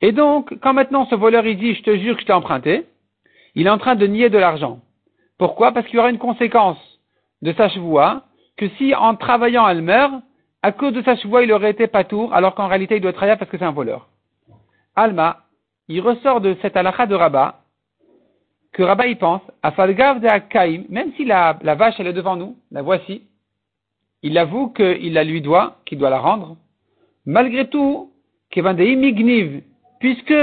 Et 0.00 0.12
donc, 0.12 0.58
quand 0.60 0.72
maintenant 0.72 1.06
ce 1.06 1.14
voleur 1.14 1.46
il 1.46 1.58
dit 1.58 1.74
je 1.74 1.82
te 1.82 1.96
jure 1.96 2.14
que 2.14 2.22
je 2.22 2.26
t'ai 2.26 2.32
emprunté, 2.32 2.86
il 3.54 3.66
est 3.66 3.70
en 3.70 3.78
train 3.78 3.96
de 3.96 4.06
nier 4.06 4.30
de 4.30 4.38
l'argent. 4.38 4.80
Pourquoi? 5.36 5.72
Parce 5.72 5.86
qu'il 5.86 5.96
y 5.96 5.98
aura 5.98 6.10
une 6.10 6.18
conséquence 6.18 6.78
de 7.42 7.52
sa 7.52 7.68
chevoie, 7.68 8.24
que 8.56 8.68
si 8.78 8.94
en 8.94 9.14
travaillant 9.14 9.68
elle 9.68 9.82
meurt, 9.82 10.14
à 10.64 10.72
cause 10.72 10.94
de 10.94 11.02
sa 11.02 11.14
chevoie, 11.16 11.42
il 11.42 11.52
aurait 11.52 11.72
été 11.72 11.88
patour, 11.88 12.32
alors 12.32 12.54
qu'en 12.54 12.68
réalité, 12.68 12.96
il 12.96 13.02
doit 13.02 13.12
travailler 13.12 13.36
parce 13.36 13.50
que 13.50 13.58
c'est 13.58 13.66
un 13.66 13.70
voleur. 13.70 14.08
Alma, 14.96 15.40
il 15.88 16.00
ressort 16.00 16.40
de 16.40 16.56
cette 16.62 16.74
halakha 16.74 17.04
de 17.04 17.14
Rabat, 17.14 17.60
que 18.72 18.82
Rabat 18.82 19.08
y 19.08 19.14
pense, 19.14 19.42
à 19.62 19.72
Falgav 19.72 20.20
de 20.20 20.26
Akaim, 20.26 20.84
même 20.88 21.12
si 21.18 21.26
la, 21.26 21.52
vache, 21.62 21.96
elle 21.98 22.06
est 22.06 22.14
devant 22.14 22.36
nous, 22.36 22.56
la 22.70 22.80
voici, 22.80 23.24
il 24.22 24.38
avoue 24.38 24.70
qu'il 24.70 25.12
la 25.12 25.22
lui 25.22 25.42
doit, 25.42 25.76
qu'il 25.84 25.98
doit 25.98 26.08
la 26.08 26.18
rendre. 26.18 26.56
Malgré 27.26 27.68
tout, 27.68 28.10
Migniv, 28.56 29.60
puisque, 30.00 30.34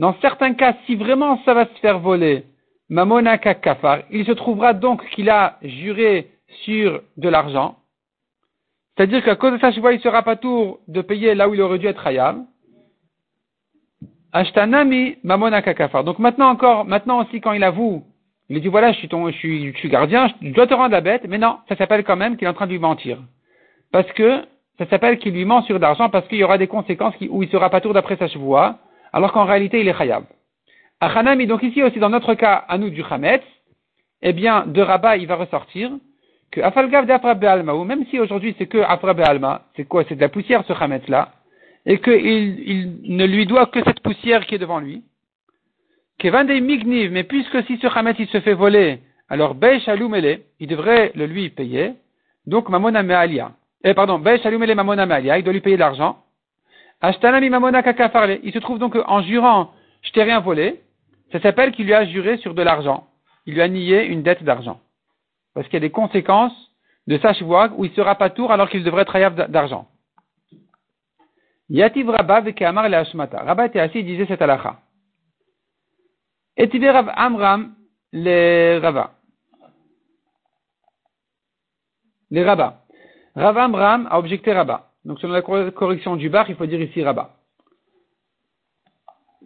dans 0.00 0.16
certains 0.20 0.54
cas, 0.54 0.74
si 0.86 0.96
vraiment 0.96 1.40
ça 1.44 1.54
va 1.54 1.66
se 1.66 1.78
faire 1.80 2.00
voler, 2.00 2.46
Mamona 2.88 3.38
Kafar, 3.38 4.00
il 4.10 4.26
se 4.26 4.32
trouvera 4.32 4.72
donc 4.72 5.08
qu'il 5.10 5.30
a 5.30 5.56
juré 5.62 6.32
sur 6.64 7.00
de 7.16 7.28
l'argent, 7.28 7.76
c'est-à-dire 8.98 9.22
qu'à 9.22 9.36
cause 9.36 9.52
de 9.52 9.58
ça, 9.58 9.70
il 9.70 10.00
sera 10.00 10.24
pas 10.24 10.34
tour 10.34 10.80
de 10.88 11.00
payer 11.02 11.36
là 11.36 11.48
où 11.48 11.54
il 11.54 11.62
aurait 11.62 11.78
dû 11.78 11.86
être 11.86 12.04
hayam. 12.04 12.46
Ashtanami 14.32 15.18
mamona 15.22 15.62
kakafar. 15.62 16.02
Donc 16.02 16.18
maintenant 16.18 16.48
encore, 16.48 16.84
maintenant 16.84 17.22
aussi 17.22 17.40
quand 17.40 17.52
il 17.52 17.62
avoue, 17.62 18.02
il 18.48 18.60
dit 18.60 18.66
voilà, 18.66 18.90
je 18.90 18.98
suis 18.98 19.08
ton, 19.08 19.30
je 19.30 19.36
suis, 19.36 19.72
je 19.72 19.86
gardien, 19.86 20.26
je 20.42 20.50
dois 20.50 20.66
te 20.66 20.74
rendre 20.74 20.90
la 20.90 21.00
bête, 21.00 21.26
mais 21.28 21.38
non, 21.38 21.58
ça 21.68 21.76
s'appelle 21.76 22.02
quand 22.02 22.16
même 22.16 22.36
qu'il 22.36 22.46
est 22.46 22.50
en 22.50 22.54
train 22.54 22.66
de 22.66 22.72
lui 22.72 22.80
mentir. 22.80 23.18
Parce 23.92 24.10
que, 24.12 24.42
ça 24.78 24.86
s'appelle 24.90 25.18
qu'il 25.18 25.32
lui 25.32 25.44
ment 25.44 25.62
sur 25.62 25.76
de 25.76 25.80
l'argent 25.80 26.08
parce 26.10 26.26
qu'il 26.26 26.38
y 26.38 26.44
aura 26.44 26.58
des 26.58 26.66
conséquences 26.66 27.14
où 27.30 27.44
il 27.44 27.48
sera 27.50 27.70
pas 27.70 27.80
tour 27.80 27.94
d'après 27.94 28.16
sa 28.16 28.26
chevoie, 28.26 28.78
alors 29.12 29.32
qu'en 29.32 29.44
réalité 29.44 29.80
il 29.80 29.86
est 29.86 30.00
hayab. 30.00 30.24
Achanami, 31.00 31.46
donc 31.46 31.62
ici 31.62 31.84
aussi 31.84 32.00
dans 32.00 32.10
notre 32.10 32.34
cas, 32.34 32.64
à 32.68 32.76
nous 32.78 32.90
du 32.90 33.04
Hametz, 33.08 33.44
eh 34.22 34.32
bien, 34.32 34.66
de 34.66 34.82
Rabat, 34.82 35.18
il 35.18 35.28
va 35.28 35.36
ressortir 35.36 35.92
que 36.50 36.60
Afalgav 36.60 37.06
d'Afra 37.06 37.32
Alma, 37.32 37.74
ou 37.74 37.84
même 37.84 38.06
si 38.06 38.18
aujourd'hui 38.18 38.54
c'est 38.58 38.66
que 38.66 38.78
Afra 38.78 39.10
Alma, 39.10 39.62
c'est 39.76 39.84
quoi 39.84 40.04
C'est 40.08 40.16
de 40.16 40.20
la 40.20 40.28
poussière 40.28 40.64
ce 40.66 40.72
Hametz 40.72 41.06
là, 41.08 41.32
et 41.86 41.98
qu'il 41.98 42.14
il 43.04 43.16
ne 43.16 43.26
lui 43.26 43.46
doit 43.46 43.66
que 43.66 43.82
cette 43.84 44.00
poussière 44.00 44.46
qui 44.46 44.54
est 44.54 44.58
devant 44.58 44.80
lui. 44.80 45.04
des 46.20 46.60
Migniv, 46.60 47.12
mais 47.12 47.24
puisque 47.24 47.62
si 47.64 47.78
ce 47.78 47.86
Hametz 47.86 48.16
il 48.18 48.28
se 48.28 48.40
fait 48.40 48.54
voler, 48.54 49.00
alors 49.28 49.54
Beish 49.54 49.88
Alumele, 49.88 50.40
il 50.58 50.68
devrait 50.68 51.12
le 51.14 51.26
lui 51.26 51.50
payer, 51.50 51.92
donc 52.46 52.68
Mamona 52.70 53.02
Mealia. 53.02 53.52
Eh, 53.84 53.94
pardon, 53.94 54.18
Beish 54.18 54.44
Alumele 54.46 54.74
Mamona 54.74 55.06
Mealia, 55.06 55.38
il 55.38 55.44
doit 55.44 55.52
lui 55.52 55.60
payer 55.60 55.76
de 55.76 55.80
l'argent. 55.80 56.18
Ashtanami 57.00 57.50
Mamona 57.50 57.82
Kakafarle, 57.82 58.38
il 58.42 58.52
se 58.52 58.58
trouve 58.58 58.78
donc 58.78 58.96
en 59.06 59.22
jurant, 59.22 59.70
je 60.02 60.10
t'ai 60.12 60.22
rien 60.22 60.40
volé, 60.40 60.80
ça 61.30 61.40
s'appelle 61.40 61.72
qu'il 61.72 61.84
lui 61.84 61.94
a 61.94 62.06
juré 62.06 62.38
sur 62.38 62.54
de 62.54 62.62
l'argent. 62.62 63.06
Il 63.46 63.54
lui 63.54 63.62
a 63.62 63.68
nié 63.68 64.04
une 64.04 64.22
dette 64.22 64.42
d'argent 64.42 64.80
parce 65.58 65.66
qu'il 65.66 65.74
y 65.74 65.84
a 65.84 65.88
des 65.88 65.90
conséquences 65.90 66.54
de 67.08 67.18
sa 67.18 67.32
chevoie 67.32 67.72
où 67.76 67.84
il 67.84 67.90
sera 67.90 68.14
pas 68.14 68.30
tour 68.30 68.52
alors 68.52 68.70
qu'il 68.70 68.84
devrait 68.84 69.04
travailler 69.04 69.48
d'argent. 69.48 69.88
Yativ 71.68 72.08
Rabba 72.08 72.44
Amar 72.60 72.88
le 72.88 72.96
Hashmata. 72.96 73.42
Rabba 73.42 73.66
était 73.66 73.80
assis, 73.80 73.98
il 73.98 74.06
disait 74.06 74.26
cette 74.26 74.40
halakha. 74.40 74.80
Etive 76.56 76.84
Rav 76.84 77.10
Amram 77.12 77.74
le 78.12 78.78
Rava. 78.78 79.14
Les 82.30 82.44
Rabba. 82.44 82.84
Rav 83.34 83.58
Amram 83.58 84.06
a 84.12 84.20
objecté 84.20 84.52
Rabba. 84.52 84.92
Donc 85.04 85.18
selon 85.18 85.32
la 85.32 85.42
correction 85.42 86.14
du 86.14 86.30
bar, 86.30 86.48
il 86.48 86.54
faut 86.54 86.66
dire 86.66 86.80
ici 86.80 87.02
Rabba. 87.02 87.34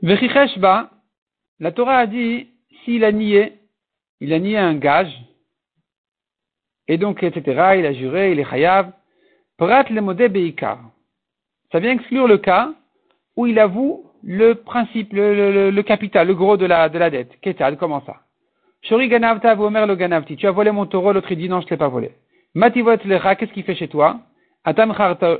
Vechicheshba, 0.02 0.90
la 1.58 1.72
Torah 1.72 2.00
a 2.00 2.06
dit, 2.06 2.48
s'il 2.84 3.02
a 3.02 3.12
nié, 3.12 3.60
il 4.20 4.34
a 4.34 4.38
nié 4.38 4.58
un 4.58 4.74
gage, 4.74 5.31
et 6.88 6.98
donc, 6.98 7.22
etc., 7.22 7.74
il 7.78 7.86
a 7.86 7.92
juré, 7.92 8.32
il 8.32 8.40
est 8.40 8.44
chayav. 8.44 8.90
Prat 9.56 9.84
le 9.90 10.00
modé 10.00 10.28
beikar. 10.28 10.78
Ça 11.70 11.78
vient 11.78 11.92
exclure 11.92 12.26
le 12.26 12.38
cas 12.38 12.70
où 13.36 13.46
il 13.46 13.58
avoue 13.58 14.04
le 14.22 14.54
principe, 14.54 15.12
le, 15.12 15.80
capital, 15.82 16.26
le 16.26 16.34
gros 16.34 16.56
de 16.56 16.66
la, 16.66 16.88
de 16.88 16.98
la 16.98 17.10
dette. 17.10 17.40
Ketad, 17.40 17.76
comment 17.76 18.02
ça? 18.04 18.16
Shori 18.82 19.08
ganavta 19.08 19.54
vomer 19.54 19.86
le 19.86 19.94
ganavti. 19.94 20.36
Tu 20.36 20.46
as 20.46 20.50
volé 20.50 20.72
mon 20.72 20.86
taureau, 20.86 21.12
l'autre 21.12 21.32
dit 21.34 21.48
non, 21.48 21.60
je 21.60 21.66
ne 21.66 21.70
l'ai 21.70 21.76
pas 21.76 21.88
volé. 21.88 22.12
Mativot 22.54 22.96
lecha, 23.04 23.36
qu'est-ce 23.36 23.52
qu'il 23.52 23.62
fait 23.62 23.76
chez 23.76 23.88
toi? 23.88 24.18
Atan 24.64 24.88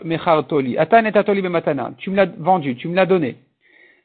mechartoli. 0.05 0.79
Atan 0.79 1.05
etatoli 1.05 1.43
matana. 1.43 1.93
Tu 1.99 2.11
me 2.11 2.17
l'as 2.17 2.27
vendu, 2.27 2.77
tu 2.77 2.89
me 2.89 2.95
l'as 2.95 3.07
donné. 3.07 3.37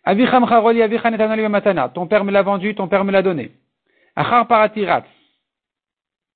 Avicham 0.04 0.48
charoli, 0.48 0.82
avichan 0.82 1.14
etanoli 1.14 1.48
matana. 1.48 1.90
Ton 1.90 2.08
père 2.08 2.24
me 2.24 2.32
l'a 2.32 2.42
vendu, 2.42 2.74
ton 2.74 2.88
père 2.88 3.06
me 3.06 3.12
l'a 3.12 3.22
donné. 3.22 3.52
Achar 4.16 4.48
paratirat. 4.48 5.04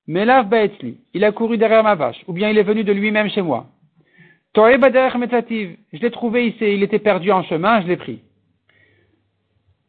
Melav 0.08 0.50
baetzli. 0.50 0.98
Il 1.14 1.24
a 1.24 1.32
couru 1.32 1.58
derrière 1.58 1.84
ma 1.84 1.96
vache. 1.96 2.22
Ou 2.28 2.34
bien 2.34 2.50
il 2.50 2.58
est 2.58 2.64
venu 2.64 2.84
de 2.84 2.92
lui-même 2.92 3.30
chez 3.30 3.42
moi. 3.42 3.68
Je 4.56 6.02
l'ai 6.02 6.12
trouvé 6.12 6.48
ici, 6.48 6.74
il 6.74 6.84
était 6.84 7.00
perdu 7.00 7.32
en 7.32 7.44
chemin, 7.44 7.82
je 7.82 7.88
l'ai 7.88 7.96
pris. 7.96 8.22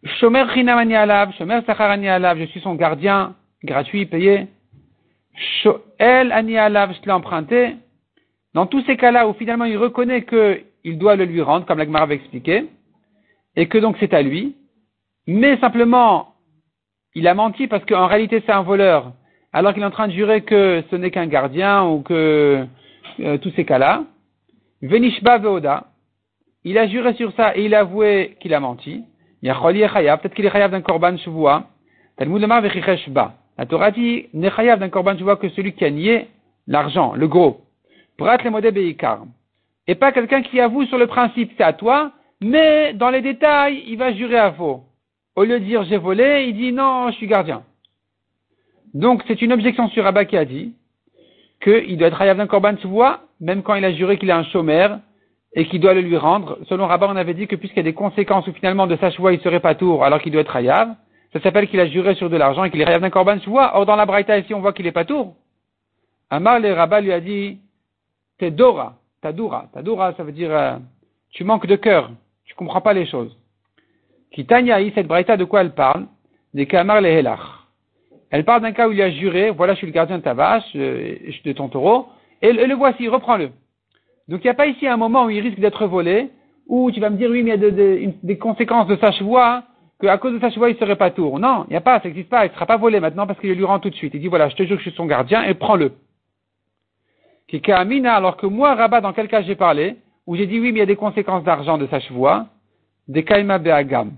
Shomer 0.05 0.45
Chinamani 0.53 0.95
Alav, 0.95 1.33
Shomer 1.33 1.61
Sacharani 1.67 2.09
Alav, 2.09 2.39
je 2.39 2.45
suis 2.45 2.61
son 2.61 2.75
gardien, 2.75 3.35
gratuit, 3.65 4.07
payé. 4.07 4.47
Shoel 5.35 6.33
Ani 6.33 6.57
Alav, 6.57 6.93
je 6.95 7.05
l'ai 7.05 7.13
emprunté. 7.13 7.77
Dans 8.55 8.67
tous 8.67 8.83
ces 8.83 8.97
cas-là 8.97 9.27
où 9.29 9.33
finalement 9.33 9.65
il 9.65 9.79
reconnaît 9.79 10.25
qu'il 10.25 10.99
doit 10.99 11.17
le 11.17 11.25
lui 11.25 11.41
rendre, 11.41 11.67
comme 11.67 11.79
l'Agmar 11.79 12.03
avait 12.03 12.17
expliqué, 12.17 12.67
et 13.57 13.67
que 13.67 13.79
donc 13.79 13.97
c'est 13.99 14.15
à 14.15 14.23
lui, 14.23 14.57
mais 15.27 15.57
simplement 15.59 16.35
il 17.15 17.27
a 17.29 17.35
menti 17.35 17.67
parce 17.67 17.85
qu'en 17.85 18.07
réalité 18.07 18.43
c'est 18.45 18.53
un 18.53 18.63
voleur, 18.63 19.13
alors 19.53 19.75
qu'il 19.75 19.83
est 19.83 19.87
en 19.87 19.91
train 19.91 20.09
de 20.09 20.13
jurer 20.13 20.43
que 20.43 20.83
ce 20.91 20.97
n'est 20.97 21.11
qu'un 21.11 21.27
gardien 21.27 21.85
ou 21.85 22.01
que 22.03 22.67
euh, 23.21 23.39
tous 23.39 23.51
ces 23.51 23.65
cas-là. 23.65 24.05
Venishba 24.81 25.39
Veoda, 25.39 25.85
il 26.65 26.79
a 26.79 26.87
juré 26.87 27.15
sur 27.15 27.33
ça 27.33 27.57
et 27.57 27.65
il 27.65 27.75
a 27.75 27.81
avoué 27.81 28.37
qu'il 28.41 28.55
a 28.55 28.61
menti. 28.61 29.05
Peut-être 29.43 30.35
qu'il 30.35 30.47
est 30.47 30.51
chayav 30.51 30.71
d'un 30.71 30.81
korban 30.81 31.17
ba. 33.09 33.35
La 33.59 33.67
Torah 33.67 33.91
dit, 33.91 34.27
n'est 34.33 34.51
d'un 34.51 34.89
korban 34.89 35.19
shavua 35.19 35.37
que 35.37 35.49
celui 35.51 35.73
qui 35.73 35.85
a 35.85 35.91
nié 35.91 36.29
l'argent, 36.67 37.13
le 37.15 37.29
gros. 37.29 37.61
Le. 38.19 39.19
Et 39.89 39.95
pas 39.97 40.13
quelqu'un 40.13 40.43
qui 40.43 40.61
avoue 40.61 40.85
sur 40.87 40.97
le 40.97 41.09
principe, 41.09 41.53
c'est 41.57 41.65
à 41.65 41.73
toi, 41.73 42.13
mais 42.41 42.93
dans 42.93 43.11
les 43.11 43.21
détails, 43.21 43.83
il 43.89 43.99
va 43.99 44.13
jurer 44.13 44.39
à 44.39 44.53
faux. 44.53 44.85
Au 45.35 45.45
lieu 45.45 45.59
de 45.59 45.65
dire 45.65 45.83
j'ai 45.85 45.97
volé, 45.97 46.47
il 46.49 46.57
dit 46.57 46.73
non, 46.73 47.11
je 47.11 47.17
suis 47.17 47.27
gardien. 47.27 47.63
Donc 48.95 49.23
c'est 49.27 49.41
une 49.43 49.53
objection 49.53 49.89
sur 49.89 50.07
Abba 50.07 50.25
qui 50.25 50.37
a 50.37 50.45
dit 50.45 50.75
qu'il 51.63 51.97
doit 51.97 52.09
être 52.09 52.19
chayav 52.19 52.37
d'un 52.37 52.47
korban 52.47 52.77
shavua, 52.77 53.21
même 53.41 53.63
quand 53.63 53.75
il 53.75 53.85
a 53.85 53.93
juré 53.93 54.19
qu'il 54.19 54.29
est 54.29 54.33
un 54.33 54.45
chômeur, 54.45 54.99
et 55.55 55.67
qui 55.67 55.79
doit 55.79 55.95
le 55.95 56.01
lui 56.01 56.17
rendre. 56.17 56.59
Selon 56.69 56.87
Rabat, 56.87 57.09
on 57.09 57.17
avait 57.17 57.35
dit 57.35 57.47
que 57.47 57.57
puisqu'il 57.57 57.79
y 57.79 57.81
a 57.81 57.85
des 57.85 57.93
conséquences 57.93 58.47
où 58.47 58.53
finalement 58.53 58.87
de 58.87 58.97
sa 58.97 59.11
choix 59.11 59.33
il 59.33 59.41
serait 59.41 59.61
pas 59.61 59.75
tour 59.75 60.05
alors 60.05 60.21
qu'il 60.21 60.33
doit 60.33 60.41
être 60.41 60.57
hayav, 60.57 60.95
ça 61.33 61.41
s'appelle 61.41 61.69
qu'il 61.69 61.81
a 61.81 61.87
juré 61.87 62.15
sur 62.15 62.31
de 62.31 62.37
l'argent 62.37 62.65
et 62.65 62.71
qu'il 62.71 62.81
est 62.81 62.87
hayav 62.87 63.01
d'un 63.01 63.11
korban 63.11 63.41
choix. 63.41 63.73
Or 63.77 63.87
dans 63.87 63.97
la 63.97 64.07
Braïta 64.07 64.39
ici 64.39 64.55
on 64.55 64.61
voit 64.61 64.73
qu'il 64.73 64.87
est 64.87 64.93
pas 64.93 65.05
tour. 65.05 65.35
Amar 66.31 66.61
le 66.61 66.73
Rabat 66.73 67.03
lui 67.03 67.13
a 67.13 67.21
dit, 67.21 67.59
t'es 68.39 68.51
Dora, 68.51 68.97
Tadura. 69.21 69.67
Tadura 69.75 70.15
ça 70.15 70.25
veut 70.25 70.33
dire 70.33 70.51
euh, 70.51 70.77
tu 71.31 71.45
manques 71.45 71.67
de 71.67 71.77
cœur, 71.77 72.11
tu 72.45 72.55
comprends 72.55 72.81
pas 72.81 72.95
les 72.95 73.07
choses. 73.07 73.37
Kitanya 74.31 74.79
cette 74.95 75.07
Braïta 75.07 75.37
de 75.37 75.45
quoi 75.45 75.61
elle 75.61 75.75
parle? 75.75 76.07
Des 76.55 76.67
Kamar 76.67 77.03
le 77.03 77.09
Helach. 77.09 77.62
Elle 78.33 78.45
parle 78.45 78.63
d'un 78.63 78.73
cas 78.73 78.89
où 78.89 78.93
il 78.93 79.01
a 79.01 79.11
juré, 79.11 79.51
voilà 79.51 79.75
je 79.75 79.79
suis 79.79 79.87
le 79.87 79.93
gardien 79.93 80.17
de 80.19 80.23
ta 80.23 80.35
vache, 80.35 80.65
euh, 80.75 81.17
de 81.45 81.53
ton 81.53 81.69
taureau, 81.69 82.09
et 82.41 82.53
le 82.53 82.75
voici, 82.75 83.07
reprends-le. 83.07 83.51
Donc 84.27 84.41
il 84.43 84.47
n'y 84.47 84.51
a 84.51 84.55
pas 84.55 84.67
ici 84.67 84.87
un 84.89 84.97
moment 84.97 85.27
où 85.27 85.31
il 85.31 85.41
risque 85.41 85.61
d'être 85.61 85.87
volé, 85.87 86.31
où 86.67 86.91
tu 86.91 86.99
vas 86.99 87.11
me 87.11 87.17
dire 87.17 87.31
oui, 87.31 87.43
mais 87.43 87.55
il 87.57 87.63
y 87.63 87.67
a 87.67 88.11
des 88.23 88.39
conséquences 88.39 88.87
de 88.87 88.97
sa 88.97 89.13
chevoie, 89.13 89.65
qu'à 90.01 90.17
cause 90.19 90.33
de 90.33 90.41
sa 90.41 90.51
chevoie, 90.51 90.71
il 90.71 90.77
serait 90.77 90.97
pas 90.97 91.11
tour. 91.11 91.39
Non, 91.39 91.67
il 91.69 91.73
n'y 91.73 91.77
a 91.77 91.83
pas, 91.83 92.01
ça 92.01 92.09
n'existe 92.09 92.31
pas, 92.31 92.47
il 92.47 92.49
ne 92.49 92.55
sera 92.55 92.67
pas 92.67 92.79
volé 92.79 93.01
maintenant 93.01 93.27
parce 93.27 93.39
qu'il 93.39 93.53
lui 93.53 93.65
rend 93.65 93.79
tout 93.79 93.91
de 93.91 93.95
suite. 93.95 94.15
Il 94.15 94.21
dit 94.21 94.29
voilà, 94.29 94.49
je 94.49 94.57
te 94.57 94.65
jure 94.65 94.77
que 94.77 94.83
je 94.83 94.89
suis 94.89 94.97
son 94.97 95.07
gardien 95.07 95.45
et 95.45 95.55
prends-le. 95.55 95.93
Amina, 97.69 98.15
alors 98.15 98.39
que 98.39 98.47
moi, 98.47 98.75
Rabat, 98.75 99.03
dans 99.03 99.13
quel 99.13 99.29
cas 99.29 99.43
j'ai 99.43 99.57
parlé, 99.57 99.97
où 100.27 100.37
j'ai 100.37 100.47
dit 100.47 100.59
oui, 100.59 100.73
mais 100.73 100.79
il 100.79 100.81
y 100.81 100.83
a 100.83 100.87
des 100.87 100.97
conséquences 100.97 101.45
d'argent 101.45 101.77
de 101.77 101.87
sa 101.89 102.01
chevoie, 102.01 102.47
des 103.09 103.25
Kaima 103.25 103.59
Beagam. 103.59 104.13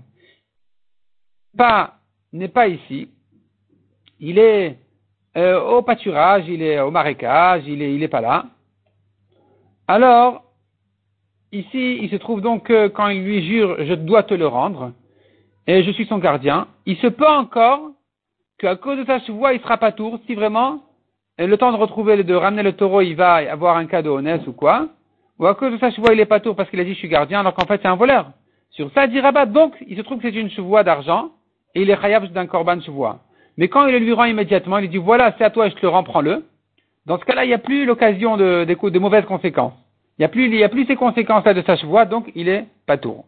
Pas, 1.57 1.95
n'est 2.31 2.47
pas 2.47 2.69
ici. 2.69 3.09
Il 4.19 4.39
est 4.39 4.77
euh, 5.37 5.61
au 5.61 5.81
pâturage, 5.81 6.45
il 6.47 6.61
est 6.61 6.79
au 6.79 6.91
marécage, 6.91 7.63
il 7.67 7.81
est, 7.81 7.93
il 7.93 8.01
est 8.03 8.07
pas 8.07 8.21
là. 8.21 8.45
Alors, 9.87 10.43
ici, 11.51 11.99
il 12.01 12.09
se 12.09 12.15
trouve 12.15 12.41
donc 12.41 12.63
que 12.67 12.87
quand 12.87 13.09
il 13.09 13.23
lui 13.23 13.45
jure, 13.45 13.75
je 13.83 13.93
dois 13.93 14.23
te 14.23 14.33
le 14.33 14.47
rendre, 14.47 14.93
et 15.67 15.83
je 15.83 15.91
suis 15.91 16.05
son 16.05 16.19
gardien, 16.19 16.67
il 16.85 16.97
se 16.97 17.07
peut 17.07 17.27
encore 17.27 17.91
qu'à 18.57 18.75
cause 18.77 18.97
de 18.97 19.05
sa 19.05 19.19
chevoie, 19.19 19.53
il 19.53 19.61
sera 19.61 19.77
pas 19.77 19.91
tour, 19.91 20.19
si 20.25 20.35
vraiment, 20.35 20.83
le 21.37 21.55
temps 21.57 21.71
de 21.71 21.77
retrouver, 21.77 22.23
de 22.23 22.33
ramener 22.33 22.63
le 22.63 22.73
taureau, 22.73 23.01
il 23.01 23.15
va 23.15 23.35
avoir 23.51 23.75
un 23.75 23.85
cadeau 23.85 24.17
honnête 24.17 24.47
ou 24.47 24.53
quoi, 24.53 24.87
ou 25.37 25.45
à 25.45 25.55
cause 25.55 25.73
de 25.73 25.77
sa 25.77 25.91
chevoie, 25.91 26.13
il 26.13 26.19
est 26.19 26.25
pas 26.25 26.39
tour 26.39 26.55
parce 26.55 26.69
qu'il 26.69 26.79
a 26.79 26.85
dit 26.85 26.93
je 26.93 26.99
suis 26.99 27.09
gardien, 27.09 27.41
alors 27.41 27.53
qu'en 27.53 27.65
fait 27.65 27.81
c'est 27.81 27.89
un 27.89 27.95
voleur. 27.95 28.31
Sur 28.71 28.91
ça, 28.93 29.07
dit 29.07 29.19
Rabat, 29.19 29.45
donc, 29.45 29.73
il 29.87 29.95
se 29.95 30.01
trouve 30.01 30.19
que 30.19 30.29
c'est 30.29 30.37
une 30.37 30.49
chevoie 30.49 30.83
d'argent, 30.83 31.31
et 31.73 31.81
il 31.81 31.89
est 31.89 31.99
khayab 31.99 32.25
d'un 32.31 32.47
korban 32.47 32.81
chevoie. 32.81 33.19
Mais 33.57 33.67
quand 33.67 33.85
il 33.87 33.93
le 33.93 33.99
lui 33.99 34.13
rend 34.13 34.25
immédiatement, 34.25 34.77
il 34.79 34.89
dit 34.89 34.97
voilà, 34.97 35.33
c'est 35.37 35.43
à 35.43 35.49
toi, 35.49 35.69
je 35.69 35.75
te 35.75 35.81
le 35.81 35.89
rends, 35.89 36.03
prends-le. 36.03 36.45
Dans 37.05 37.19
ce 37.19 37.25
cas-là, 37.25 37.45
il 37.45 37.49
n'y 37.49 37.53
a 37.53 37.59
plus 37.59 37.85
l'occasion 37.85 38.35
de, 38.35 38.65
de, 38.65 38.99
mauvaises 38.99 39.25
conséquences. 39.25 39.73
Il 40.17 40.21
n'y 40.21 40.25
a 40.25 40.29
plus, 40.29 40.47
il 40.47 40.63
a 40.63 40.69
plus 40.69 40.85
ces 40.85 40.95
conséquences-là 40.95 41.53
de 41.53 41.61
sa 41.61 41.75
chevoie, 41.75 42.05
donc 42.05 42.31
il 42.35 42.49
est 42.49 42.65
pas 42.87 42.97
tour. 42.97 43.25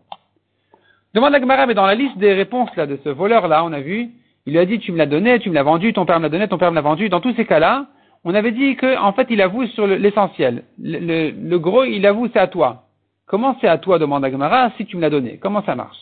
Demande 1.14 1.32
la 1.32 1.40
Gemara, 1.40 1.66
mais 1.66 1.74
dans 1.74 1.86
la 1.86 1.96
liste 1.96 2.18
des 2.18 2.34
réponses 2.34 2.76
là 2.76 2.86
de 2.86 3.00
ce 3.04 3.10
voleur-là, 3.10 3.64
on 3.64 3.74
a 3.74 3.80
vu, 3.80 4.10
il 4.46 4.54
lui 4.54 4.60
a 4.60 4.66
dit 4.66 4.80
tu 4.80 4.92
me 4.92 4.98
l'as 4.98 5.06
donné, 5.06 5.40
tu 5.40 5.50
me 5.50 5.56
l'as 5.56 5.64
vendu, 5.64 5.94
ton 5.94 6.06
père 6.06 6.20
me 6.20 6.24
l'a 6.24 6.30
donné, 6.30 6.48
ton 6.48 6.58
père 6.58 6.72
me 6.72 6.76
l'a 6.76 6.82
vendu. 6.82 7.10
Dans 7.10 7.22
tous 7.22 7.34
ces 7.36 7.46
cas-là, 7.46 7.88
on 8.24 8.34
avait 8.34 8.52
dit 8.52 8.76
que 8.76 8.98
en 8.98 9.14
fait 9.14 9.28
il 9.30 9.42
avoue 9.42 9.66
sur 9.68 9.88
l'essentiel. 9.88 10.64
Le, 10.80 11.58
gros, 11.58 11.84
il 11.84 12.06
avoue 12.06 12.28
c'est 12.34 12.40
à 12.40 12.48
toi. 12.48 12.84
Comment 13.26 13.58
c'est 13.62 13.68
à 13.68 13.78
toi 13.78 14.00
demande 14.00 14.24
la 14.24 14.32
Gemara 14.32 14.72
si 14.78 14.86
tu 14.86 14.96
me 14.98 15.02
l'as 15.02 15.10
donné? 15.10 15.38
Comment 15.38 15.64
ça 15.64 15.76
marche? 15.76 15.98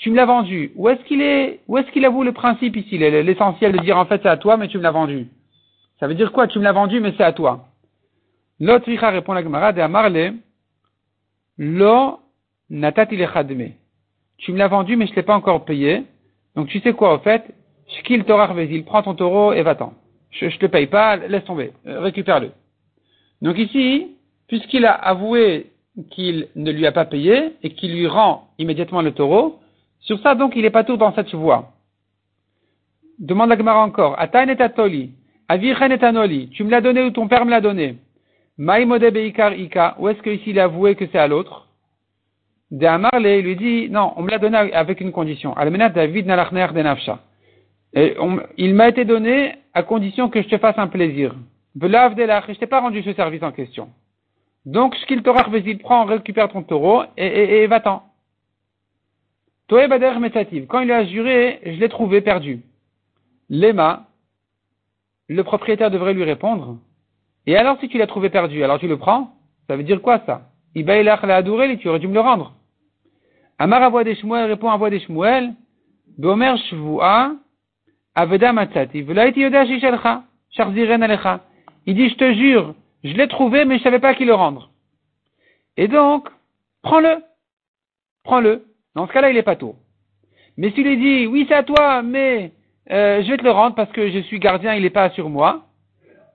Tu 0.00 0.10
me 0.10 0.16
l'as 0.16 0.24
vendu. 0.24 0.72
Où 0.76 0.88
est-ce 0.88 1.02
qu'il 1.04 1.20
est, 1.20 1.60
où 1.68 1.76
est-ce 1.76 1.90
qu'il 1.92 2.04
avoue 2.06 2.24
le 2.24 2.32
principe 2.32 2.74
ici, 2.76 2.96
l'essentiel 2.98 3.72
de 3.72 3.78
dire 3.78 3.98
en 3.98 4.06
fait 4.06 4.20
c'est 4.22 4.28
à 4.28 4.38
toi, 4.38 4.56
mais 4.56 4.66
tu 4.66 4.78
me 4.78 4.82
l'as 4.82 4.90
vendu. 4.90 5.28
Ça 6.00 6.08
veut 6.08 6.14
dire 6.14 6.32
quoi? 6.32 6.46
Tu 6.46 6.58
me 6.58 6.64
l'as 6.64 6.72
vendu, 6.72 7.00
mais 7.00 7.12
c'est 7.16 7.22
à 7.22 7.32
toi. 7.32 7.66
L'autre 8.58 8.90
répond 8.90 9.34
la 9.34 9.42
Gemara 9.42 9.72
de 9.72 9.80
Amarle, 9.80 10.34
lo 11.58 12.18
natati 12.70 13.18
Tu 14.38 14.52
me 14.52 14.58
l'as 14.58 14.68
vendu, 14.68 14.96
mais 14.96 15.06
je 15.06 15.12
ne 15.12 15.16
l'ai 15.16 15.22
pas 15.22 15.36
encore 15.36 15.66
payé. 15.66 16.04
Donc 16.56 16.68
tu 16.68 16.80
sais 16.80 16.94
quoi, 16.94 17.14
au 17.14 17.18
fait? 17.18 17.44
Shkil 17.98 18.24
Torah 18.24 18.52
Vezil, 18.54 18.84
prends 18.84 19.02
ton 19.02 19.14
taureau 19.14 19.52
et 19.52 19.62
va-t'en. 19.62 19.92
Je 20.30 20.46
ne 20.46 20.50
te 20.50 20.66
paye 20.66 20.86
pas, 20.86 21.16
laisse 21.16 21.44
tomber, 21.44 21.72
euh, 21.86 22.00
récupère-le. 22.00 22.52
Donc 23.42 23.58
ici, 23.58 24.16
puisqu'il 24.48 24.86
a 24.86 24.92
avoué 24.92 25.72
qu'il 26.10 26.48
ne 26.56 26.70
lui 26.70 26.86
a 26.86 26.92
pas 26.92 27.04
payé 27.04 27.52
et 27.62 27.70
qu'il 27.70 27.92
lui 27.94 28.06
rend 28.06 28.48
immédiatement 28.58 29.02
le 29.02 29.12
taureau, 29.12 29.60
sur 30.00 30.18
ça, 30.20 30.34
donc, 30.34 30.52
il 30.56 30.62
n'est 30.62 30.70
pas 30.70 30.84
tout 30.84 30.96
dans 30.96 31.14
cette 31.14 31.32
voie. 31.34 31.72
Demande 33.18 33.50
la 33.50 33.58
Gemara 33.58 33.82
encore. 33.82 34.18
Atan 34.18 34.48
et 34.48 34.60
atoli. 34.60 35.12
Avichen 35.48 35.92
et 35.92 36.02
anoli. 36.02 36.48
Tu 36.50 36.64
me 36.64 36.70
l'as 36.70 36.80
donné 36.80 37.02
ou 37.02 37.10
ton 37.10 37.28
père 37.28 37.44
me 37.44 37.50
l'a 37.50 37.60
donné? 37.60 37.96
Maïmode 38.56 39.10
beikar 39.12 39.52
ika. 39.52 39.96
Où 39.98 40.08
est-ce 40.08 40.22
qu'ici 40.22 40.50
il 40.50 40.60
a 40.60 40.64
avoué 40.64 40.94
que 40.94 41.06
c'est 41.12 41.18
à 41.18 41.28
l'autre? 41.28 41.68
De 42.70 43.40
lui 43.40 43.56
dit, 43.56 43.90
non, 43.90 44.12
on 44.16 44.22
me 44.22 44.30
l'a 44.30 44.38
donné 44.38 44.56
avec 44.56 45.00
une 45.00 45.12
condition. 45.12 45.54
Almenat 45.56 45.90
David 45.90 46.26
nalachner 46.26 46.68
de 46.72 46.82
nafsha. 46.82 47.18
Et 47.92 48.16
il 48.56 48.74
m'a 48.74 48.88
été 48.88 49.04
donné 49.04 49.56
à 49.74 49.82
condition 49.82 50.28
que 50.28 50.40
je 50.40 50.48
te 50.48 50.56
fasse 50.58 50.78
un 50.78 50.86
plaisir. 50.86 51.34
Velav 51.74 52.14
de 52.14 52.22
je 52.22 52.58
t'ai 52.58 52.66
pas 52.66 52.80
rendu 52.80 53.02
ce 53.02 53.12
service 53.12 53.42
en 53.42 53.50
question. 53.50 53.88
Donc, 54.64 54.94
ce 54.94 55.06
qu'il 55.06 55.22
t'aura 55.22 55.44
il 55.52 55.78
prend, 55.78 56.04
récupère 56.04 56.48
ton 56.48 56.62
taureau 56.62 57.02
et 57.16 57.66
va-t'en. 57.66 58.02
Quand 59.70 60.80
il 60.80 60.90
a 60.90 61.04
juré, 61.04 61.60
je 61.64 61.78
l'ai 61.78 61.88
trouvé 61.88 62.20
perdu. 62.20 62.60
Lema, 63.48 64.06
le 65.28 65.44
propriétaire 65.44 65.90
devrait 65.90 66.14
lui 66.14 66.24
répondre. 66.24 66.78
Et 67.46 67.56
alors 67.56 67.78
si 67.78 67.88
tu 67.88 67.96
l'as 67.96 68.08
trouvé 68.08 68.30
perdu, 68.30 68.64
alors 68.64 68.80
tu 68.80 68.88
le 68.88 68.96
prends 68.96 69.32
Ça 69.68 69.76
veut 69.76 69.84
dire 69.84 70.02
quoi 70.02 70.20
ça? 70.26 70.42
Ibaïlach 70.74 71.22
la 71.22 71.36
adoré, 71.36 71.76
tu 71.78 71.88
aurais 71.88 72.00
dû 72.00 72.08
me 72.08 72.14
le 72.14 72.20
rendre. 72.20 72.54
Amar 73.58 73.82
Avoua 73.82 74.04
des 74.04 74.16
Shmuel 74.16 74.46
répond 74.46 74.70
à 74.70 74.76
voix 74.76 74.90
des 74.90 75.00
Shmuel, 75.00 75.54
Bomer 76.18 76.56
Shvua, 76.68 77.32
Aveda 78.14 78.52
Matzati, 78.52 79.04
Alecha. 79.08 80.24
Il 81.86 81.94
dit, 81.94 82.08
je 82.08 82.14
te 82.14 82.32
jure, 82.34 82.74
je 83.04 83.12
l'ai 83.12 83.28
trouvé, 83.28 83.64
mais 83.64 83.78
je 83.78 83.82
savais 83.82 84.00
pas 84.00 84.14
qui 84.14 84.24
le 84.24 84.34
rendre. 84.34 84.70
Et 85.76 85.88
donc, 85.88 86.28
prends-le. 86.82 87.22
Prends-le. 88.24 88.64
Dans 88.94 89.06
ce 89.06 89.12
cas-là, 89.12 89.30
il 89.30 89.36
est 89.36 89.42
pas 89.42 89.56
tout. 89.56 89.74
Mais 90.56 90.70
s'il 90.72 90.86
lui 90.86 90.96
dit, 90.96 91.26
oui, 91.26 91.46
c'est 91.48 91.54
à 91.54 91.62
toi, 91.62 92.02
mais 92.02 92.52
euh, 92.90 93.22
je 93.22 93.30
vais 93.30 93.36
te 93.36 93.44
le 93.44 93.50
rendre 93.50 93.74
parce 93.74 93.90
que 93.92 94.10
je 94.10 94.18
suis 94.20 94.38
gardien, 94.38 94.74
il 94.74 94.82
n'est 94.82 94.90
pas 94.90 95.10
sur 95.10 95.28
moi. 95.30 95.66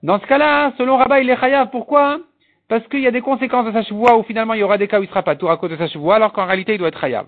Dans 0.02 0.20
ce 0.20 0.26
cas-là, 0.26 0.72
selon 0.78 0.96
Rabat, 0.96 1.20
il 1.20 1.30
est 1.30 1.36
chayav. 1.36 1.70
Pourquoi? 1.70 2.20
Parce 2.68 2.86
qu'il 2.88 3.00
y 3.00 3.06
a 3.06 3.10
des 3.10 3.20
conséquences 3.20 3.66
de 3.66 3.72
sa 3.72 3.82
chevoie 3.82 4.16
où 4.18 4.22
finalement 4.22 4.54
il 4.54 4.60
y 4.60 4.62
aura 4.62 4.78
des 4.78 4.88
cas 4.88 4.98
où 4.98 5.02
il 5.02 5.08
sera 5.08 5.22
pas 5.22 5.36
tour 5.36 5.50
à 5.50 5.56
cause 5.56 5.70
de 5.70 5.76
sa 5.76 5.88
chevoie, 5.88 6.16
alors 6.16 6.32
qu'en 6.32 6.46
réalité 6.46 6.74
il 6.74 6.78
doit 6.78 6.88
être 6.88 7.00
chayav. 7.00 7.26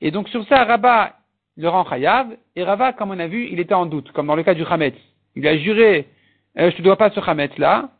Et 0.00 0.10
donc 0.10 0.28
sur 0.28 0.46
ça, 0.46 0.64
Rabat 0.64 1.14
le 1.56 1.68
rend 1.68 1.84
chayav, 1.84 2.28
et 2.56 2.62
Rava, 2.62 2.92
comme 2.92 3.10
on 3.10 3.18
a 3.18 3.26
vu, 3.26 3.48
il 3.50 3.60
était 3.60 3.74
en 3.74 3.84
doute, 3.84 4.12
comme 4.12 4.26
dans 4.26 4.34
le 4.34 4.42
cas 4.42 4.54
du 4.54 4.64
Hametz. 4.64 4.94
Il 5.36 5.46
a 5.46 5.56
juré, 5.58 6.08
euh, 6.58 6.70
je 6.70 6.78
ne 6.78 6.82
dois 6.82 6.96
pas 6.96 7.10
ce 7.10 7.20
Hametz 7.20 7.56
là. 7.58 7.90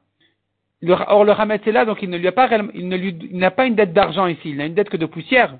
or 0.87 1.25
le 1.25 1.33
Hametz 1.33 1.67
est 1.67 1.73
là, 1.73 1.85
donc 1.85 2.03
il 2.03 2.09
ne 2.09 2.17
lui 2.17 2.29
a 2.29 2.33
pas, 2.33 2.49
il 2.75 2.89
ne 2.89 2.97
lui, 2.97 3.31
n'a 3.33 3.51
pas 3.51 3.67
une 3.67 3.75
dette 3.75 3.93
d'argent 3.93 4.27
ici, 4.27 4.51
il 4.51 4.57
n'a 4.57 4.67
une 4.67 4.75
dette 4.75 4.89
que 4.89 4.97
de 4.97 5.07
poussière. 5.07 5.55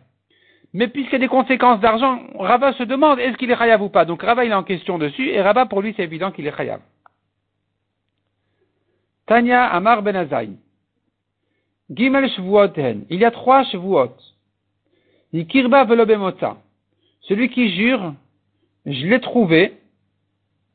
Mais 0.73 0.89
puisqu'il 0.89 1.15
y 1.15 1.17
a 1.17 1.21
des 1.21 1.29
conséquences 1.29 1.81
d'argent, 1.81 2.21
Rava 2.39 2.73
se 2.75 2.85
demande 2.85 3.19
est-ce 3.19 3.37
qu'il 3.37 3.51
est 3.51 3.57
chayav 3.57 3.83
ou 3.83 3.89
pas? 3.89 4.05
Donc 4.05 4.23
Rava 4.23 4.45
il 4.45 4.53
est 4.53 4.55
en 4.55 4.63
question 4.63 4.99
dessus, 4.99 5.29
et 5.29 5.43
Rava 5.43 5.67
pour 5.67 5.83
lui 5.83 5.95
c'est 5.97 6.05
évident 6.05 6.31
qu'il 6.31 6.47
est 6.47 6.57
chayav. 6.57 6.81
Tanya 9.27 9.67
Amar 9.67 10.03
Ben 10.03 10.27
Gimel 11.91 12.31
Shavuoten. 12.31 13.05
Il 13.11 13.19
y 13.19 13.25
a 13.25 13.31
trois 13.31 13.65
Shavuot. 13.65 14.15
Nikirba 15.33 15.85
Velobemota. 15.85 16.57
Celui 17.23 17.49
qui 17.49 17.71
jure, 17.75 18.15
je 18.87 19.07
l'ai 19.07 19.21
trouvé. 19.21 19.79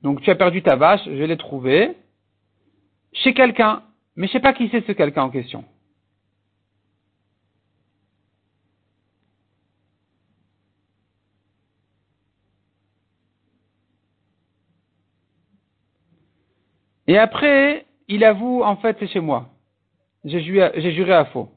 Donc 0.01 0.21
tu 0.21 0.29
as 0.29 0.35
perdu 0.35 0.61
ta 0.61 0.75
vache, 0.75 1.03
je 1.05 1.23
l'ai 1.23 1.37
trouvé. 1.37 1.95
Chez 3.13 3.33
quelqu'un. 3.33 3.81
Mais 4.15 4.27
je 4.27 4.33
sais 4.33 4.39
pas 4.39 4.53
qui 4.53 4.69
c'est 4.69 4.85
ce 4.85 4.91
quelqu'un 4.91 5.23
en 5.23 5.29
question. 5.29 5.63
Et 17.07 17.17
après, 17.17 17.85
il 18.07 18.23
avoue, 18.23 18.63
en 18.63 18.75
fait, 18.77 18.97
c'est 18.99 19.07
chez 19.07 19.19
moi 19.19 19.49
j'ai 20.25 20.91
juré, 20.91 21.13
à 21.13 21.25
faux. 21.25 21.49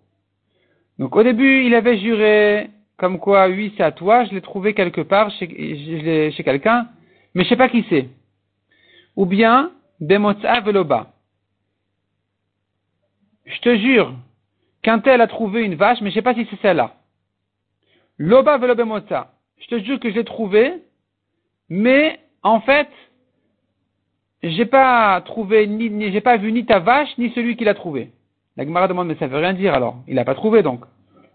Donc 0.98 1.16
au 1.16 1.22
début, 1.22 1.64
il 1.64 1.74
avait 1.74 1.98
juré 1.98 2.70
comme 2.96 3.18
quoi, 3.18 3.48
oui, 3.48 3.72
c'est 3.76 3.84
à 3.84 3.92
toi, 3.92 4.24
je 4.24 4.34
l'ai 4.34 4.40
trouvé 4.40 4.74
quelque 4.74 5.00
part 5.00 5.30
chez, 5.38 5.46
quelqu'un, 6.44 6.88
mais 7.34 7.44
je 7.44 7.48
sais 7.48 7.56
pas 7.56 7.68
qui 7.68 7.84
c'est. 7.88 8.08
Ou 9.16 9.24
bien, 9.24 9.70
Bemotza 10.00 10.60
Veloba. 10.60 11.12
Je 13.46 13.60
te 13.60 13.76
jure 13.76 14.12
qu'un 14.82 14.98
tel 14.98 15.20
a 15.20 15.26
trouvé 15.28 15.64
une 15.64 15.76
vache, 15.76 16.00
mais 16.00 16.10
je 16.10 16.16
sais 16.16 16.22
pas 16.22 16.34
si 16.34 16.46
c'est 16.50 16.60
celle-là. 16.60 16.94
Loba 18.18 18.58
Velobemotza. 18.58 19.32
Je 19.58 19.68
te 19.68 19.78
jure 19.78 20.00
que 20.00 20.10
je 20.10 20.16
l'ai 20.16 20.24
trouvé, 20.24 20.82
mais 21.68 22.18
en 22.42 22.60
fait, 22.60 22.88
j'ai 24.42 24.66
pas 24.66 25.20
trouvé 25.22 25.66
ni, 25.66 26.12
j'ai 26.12 26.20
pas 26.20 26.36
vu 26.36 26.52
ni 26.52 26.64
ta 26.64 26.78
vache, 26.78 27.16
ni 27.18 27.30
celui 27.30 27.56
qui 27.56 27.64
l'a 27.64 27.74
trouvé. 27.74 28.12
La 28.56 28.64
Gemara 28.64 28.88
demande, 28.88 29.08
mais 29.08 29.16
ça 29.16 29.26
veut 29.26 29.38
rien 29.38 29.52
dire 29.52 29.74
alors. 29.74 29.96
Il 30.06 30.14
n'a 30.14 30.24
pas 30.24 30.34
trouvé 30.34 30.62
donc. 30.62 30.84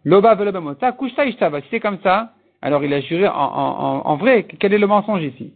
Loba 0.06 0.36
velobamota, 0.36 0.92
kushta 0.92 1.26
ishtava. 1.26 1.62
Si 1.62 1.68
c'est 1.72 1.80
comme 1.80 2.00
ça, 2.04 2.34
alors 2.62 2.84
il 2.84 2.94
a 2.94 3.02
juré 3.02 3.28
en, 3.28 3.34
en, 3.34 4.02
en, 4.06 4.16
vrai. 4.18 4.44
Quel 4.44 4.74
est 4.74 4.78
le 4.78 4.88
mensonge 4.88 5.24
ici? 5.24 5.54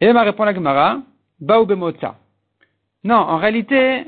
Et 0.00 0.12
m'a 0.12 0.22
répond 0.22 0.44
la 0.44 0.54
Gemara, 0.54 0.98
baou 1.40 1.64
bemota. 1.66 2.16
Non, 3.04 3.16
en 3.16 3.36
réalité, 3.36 4.04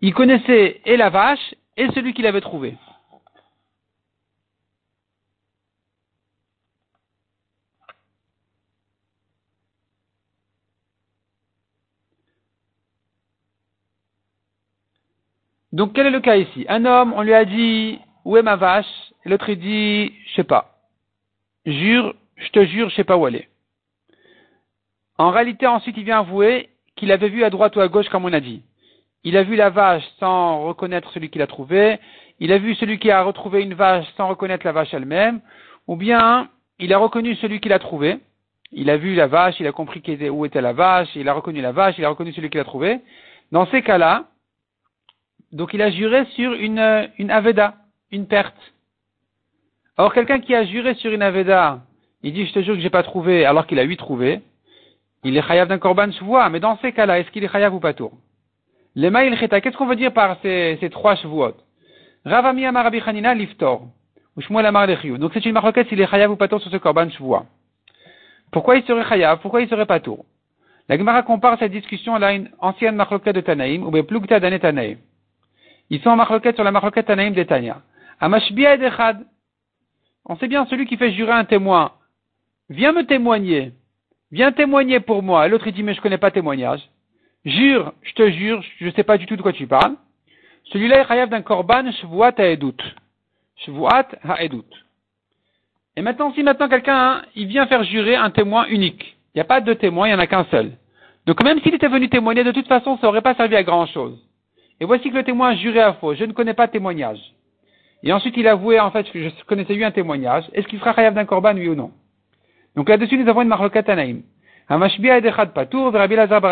il 0.00 0.14
connaissait 0.14 0.80
et 0.84 0.96
la 0.96 1.10
vache 1.10 1.54
et 1.76 1.88
celui 1.92 2.14
qu'il 2.14 2.26
avait 2.26 2.40
trouvé. 2.40 2.76
Donc 15.78 15.92
quel 15.92 16.08
est 16.08 16.10
le 16.10 16.18
cas 16.18 16.34
ici? 16.34 16.66
Un 16.68 16.84
homme, 16.84 17.12
on 17.14 17.22
lui 17.22 17.34
a 17.34 17.44
dit 17.44 18.00
où 18.24 18.36
est 18.36 18.42
ma 18.42 18.56
vache? 18.56 18.84
L'autre 19.24 19.48
il 19.48 19.60
dit 19.60 20.12
je 20.26 20.34
sais 20.34 20.42
pas. 20.42 20.74
Jure, 21.64 22.16
je 22.34 22.48
te 22.48 22.64
jure, 22.64 22.88
je 22.90 22.96
sais 22.96 23.04
pas 23.04 23.16
où 23.16 23.28
elle 23.28 23.36
est. 23.36 23.48
En 25.18 25.30
réalité, 25.30 25.68
ensuite, 25.68 25.96
il 25.96 26.02
vient 26.02 26.18
avouer 26.18 26.68
qu'il 26.96 27.12
avait 27.12 27.28
vu 27.28 27.44
à 27.44 27.50
droite 27.50 27.76
ou 27.76 27.80
à 27.80 27.86
gauche, 27.86 28.08
comme 28.08 28.24
on 28.24 28.32
a 28.32 28.40
dit. 28.40 28.64
Il 29.22 29.36
a 29.36 29.44
vu 29.44 29.54
la 29.54 29.70
vache 29.70 30.02
sans 30.18 30.64
reconnaître 30.64 31.12
celui 31.12 31.30
qui 31.30 31.38
l'a 31.38 31.46
trouvée. 31.46 32.00
Il 32.40 32.50
a 32.50 32.58
vu 32.58 32.74
celui 32.74 32.98
qui 32.98 33.12
a 33.12 33.22
retrouvé 33.22 33.62
une 33.62 33.74
vache 33.74 34.06
sans 34.16 34.26
reconnaître 34.26 34.66
la 34.66 34.72
vache 34.72 34.92
elle-même. 34.92 35.40
Ou 35.86 35.94
bien, 35.94 36.48
il 36.80 36.92
a 36.92 36.98
reconnu 36.98 37.36
celui 37.36 37.60
qui 37.60 37.68
l'a 37.68 37.78
trouvée. 37.78 38.18
Il 38.72 38.90
a 38.90 38.96
vu 38.96 39.14
la 39.14 39.28
vache, 39.28 39.60
il 39.60 39.66
a 39.68 39.72
compris 39.72 40.02
où 40.28 40.44
était 40.44 40.60
la 40.60 40.72
vache, 40.72 41.14
il 41.14 41.28
a 41.28 41.34
reconnu 41.34 41.60
la 41.60 41.70
vache, 41.70 41.94
il 41.98 42.04
a 42.04 42.08
reconnu 42.08 42.32
celui 42.32 42.50
qui 42.50 42.58
l'a 42.58 42.64
trouvée. 42.64 42.98
Dans 43.52 43.66
ces 43.66 43.82
cas-là, 43.82 44.24
donc 45.52 45.72
il 45.74 45.82
a 45.82 45.90
juré 45.90 46.24
sur 46.36 46.52
une, 46.52 47.08
une 47.18 47.30
Aveda, 47.30 47.74
une 48.10 48.26
perte. 48.26 48.56
Or, 49.96 50.12
quelqu'un 50.12 50.40
qui 50.40 50.54
a 50.54 50.64
juré 50.64 50.94
sur 50.94 51.12
une 51.12 51.22
Aveda, 51.22 51.80
il 52.22 52.32
dit, 52.32 52.46
je 52.46 52.52
te 52.52 52.62
jure 52.62 52.74
que 52.74 52.80
j'ai 52.80 52.90
pas 52.90 53.02
trouvé, 53.02 53.44
alors 53.44 53.66
qu'il 53.66 53.78
a 53.78 53.82
huit 53.82 53.96
trouvé, 53.96 54.40
il 55.24 55.36
est 55.36 55.42
chayav 55.42 55.68
d'un 55.68 55.78
korban 55.78 56.12
chevois, 56.12 56.48
mais 56.50 56.60
dans 56.60 56.78
ces 56.78 56.92
cas-là, 56.92 57.18
est-ce 57.18 57.30
qu'il 57.30 57.44
est 57.44 57.48
chayav 57.48 57.74
ou 57.74 57.80
pas 57.80 57.94
tour? 57.94 58.12
Les 58.94 59.10
maïl 59.10 59.36
cheta, 59.36 59.60
qu'est-ce 59.60 59.76
qu'on 59.76 59.86
veut 59.86 59.96
dire 59.96 60.12
par 60.12 60.38
ces, 60.42 60.76
ces 60.80 60.90
trois 60.90 61.16
chevuot? 61.16 61.54
Ravami 62.24 62.66
amar 62.66 62.90
Chanina 63.04 63.34
liftor, 63.34 63.82
ou 64.36 65.18
Donc 65.18 65.32
c'est 65.34 65.44
une 65.44 65.52
marloquette 65.52 65.88
s'il 65.88 66.00
est 66.00 66.06
chayav 66.06 66.30
ou 66.30 66.36
pas 66.36 66.48
tour 66.48 66.60
sur 66.60 66.70
ce 66.70 66.76
korban 66.76 67.08
chevois. 67.10 67.46
Pourquoi 68.52 68.76
il 68.76 68.84
serait 68.84 69.04
chayav? 69.04 69.40
Pourquoi 69.40 69.62
il 69.62 69.68
serait 69.68 69.86
pas 69.86 70.00
tour? 70.00 70.24
La 70.88 70.96
Gemara 70.96 71.22
compare 71.22 71.58
cette 71.58 71.72
discussion 71.72 72.14
à 72.14 72.32
une 72.32 72.48
ancienne 72.60 72.96
marloquette 72.96 73.34
de 73.34 73.40
Tanaïm, 73.40 73.84
ou 73.84 73.90
beplugta 73.90 74.40
d'ane 74.40 74.58
Tanaïm. 74.58 74.98
Ils 75.90 76.00
sont 76.00 76.10
en 76.10 76.16
marloquette 76.16 76.56
sur 76.56 76.64
la 76.64 76.70
marloquette 76.70 77.10
Anaïm 77.10 77.34
d'Etania. 77.34 77.82
On 78.20 80.36
sait 80.36 80.48
bien 80.48 80.66
celui 80.66 80.86
qui 80.86 80.96
fait 80.96 81.12
jurer 81.12 81.32
un 81.32 81.44
témoin. 81.44 81.92
Viens 82.68 82.92
me 82.92 83.04
témoigner. 83.04 83.72
Viens 84.30 84.52
témoigner 84.52 85.00
pour 85.00 85.22
moi. 85.22 85.48
L'autre 85.48 85.68
il 85.68 85.72
dit 85.72 85.82
mais 85.82 85.94
je 85.94 86.00
connais 86.00 86.18
pas 86.18 86.30
témoignage. 86.30 86.82
Jure, 87.44 87.94
je 88.02 88.12
te 88.12 88.30
jure, 88.30 88.62
je 88.78 88.90
sais 88.90 89.04
pas 89.04 89.16
du 89.16 89.26
tout 89.26 89.36
de 89.36 89.42
quoi 89.42 89.52
tu 89.52 89.66
parles. 89.66 89.94
Celui-là 90.64 91.00
est 91.00 91.06
chayav 91.06 91.30
d'un 91.30 91.40
korban 91.40 91.90
shvuat 91.92 92.34
ha'edut. 92.36 92.76
Shvuat 93.64 94.08
ha'edut. 94.22 94.66
Et 95.96 96.02
maintenant, 96.02 96.32
si 96.34 96.42
maintenant 96.42 96.68
quelqu'un, 96.68 97.22
il 97.34 97.46
vient 97.46 97.66
faire 97.66 97.84
jurer 97.84 98.16
un 98.16 98.30
témoin 98.30 98.66
unique. 98.66 99.16
Il 99.34 99.38
n'y 99.38 99.40
a 99.40 99.44
pas 99.44 99.60
de 99.60 99.72
témoin, 99.72 100.06
il 100.06 100.10
n'y 100.10 100.16
en 100.16 100.20
a 100.20 100.26
qu'un 100.26 100.44
seul. 100.50 100.72
Donc 101.26 101.42
même 101.42 101.60
s'il 101.60 101.74
était 101.74 101.88
venu 101.88 102.08
témoigner, 102.08 102.44
de 102.44 102.52
toute 102.52 102.68
façon, 102.68 102.98
ça 102.98 103.06
n'aurait 103.06 103.22
pas 103.22 103.34
servi 103.34 103.56
à 103.56 103.62
grand 103.62 103.86
chose. 103.86 104.18
Et 104.80 104.84
voici 104.84 105.10
que 105.10 105.16
le 105.16 105.24
témoin 105.24 105.56
juré 105.56 105.80
à 105.80 105.94
faux. 105.94 106.14
Je 106.14 106.24
ne 106.24 106.32
connais 106.32 106.54
pas 106.54 106.66
de 106.66 106.72
témoignage. 106.72 107.18
Et 108.02 108.12
ensuite, 108.12 108.36
il 108.36 108.46
a 108.46 108.52
avoué, 108.52 108.78
en 108.78 108.90
fait, 108.90 109.10
que 109.10 109.20
je 109.20 109.30
connaissais 109.44 109.74
eu 109.74 109.84
un 109.84 109.90
témoignage. 109.90 110.44
Est-ce 110.52 110.68
qu'il 110.68 110.78
sera 110.78 110.94
chayav 110.94 111.14
d'un 111.14 111.24
korban, 111.24 111.54
oui 111.54 111.68
ou 111.68 111.74
non? 111.74 111.90
Donc 112.76 112.88
là-dessus, 112.88 113.18
nous 113.18 113.28
avons 113.28 113.42
une 113.42 113.48
marlokat 113.48 113.82
Rabbi 114.70 116.14
Lazar. 116.14 116.42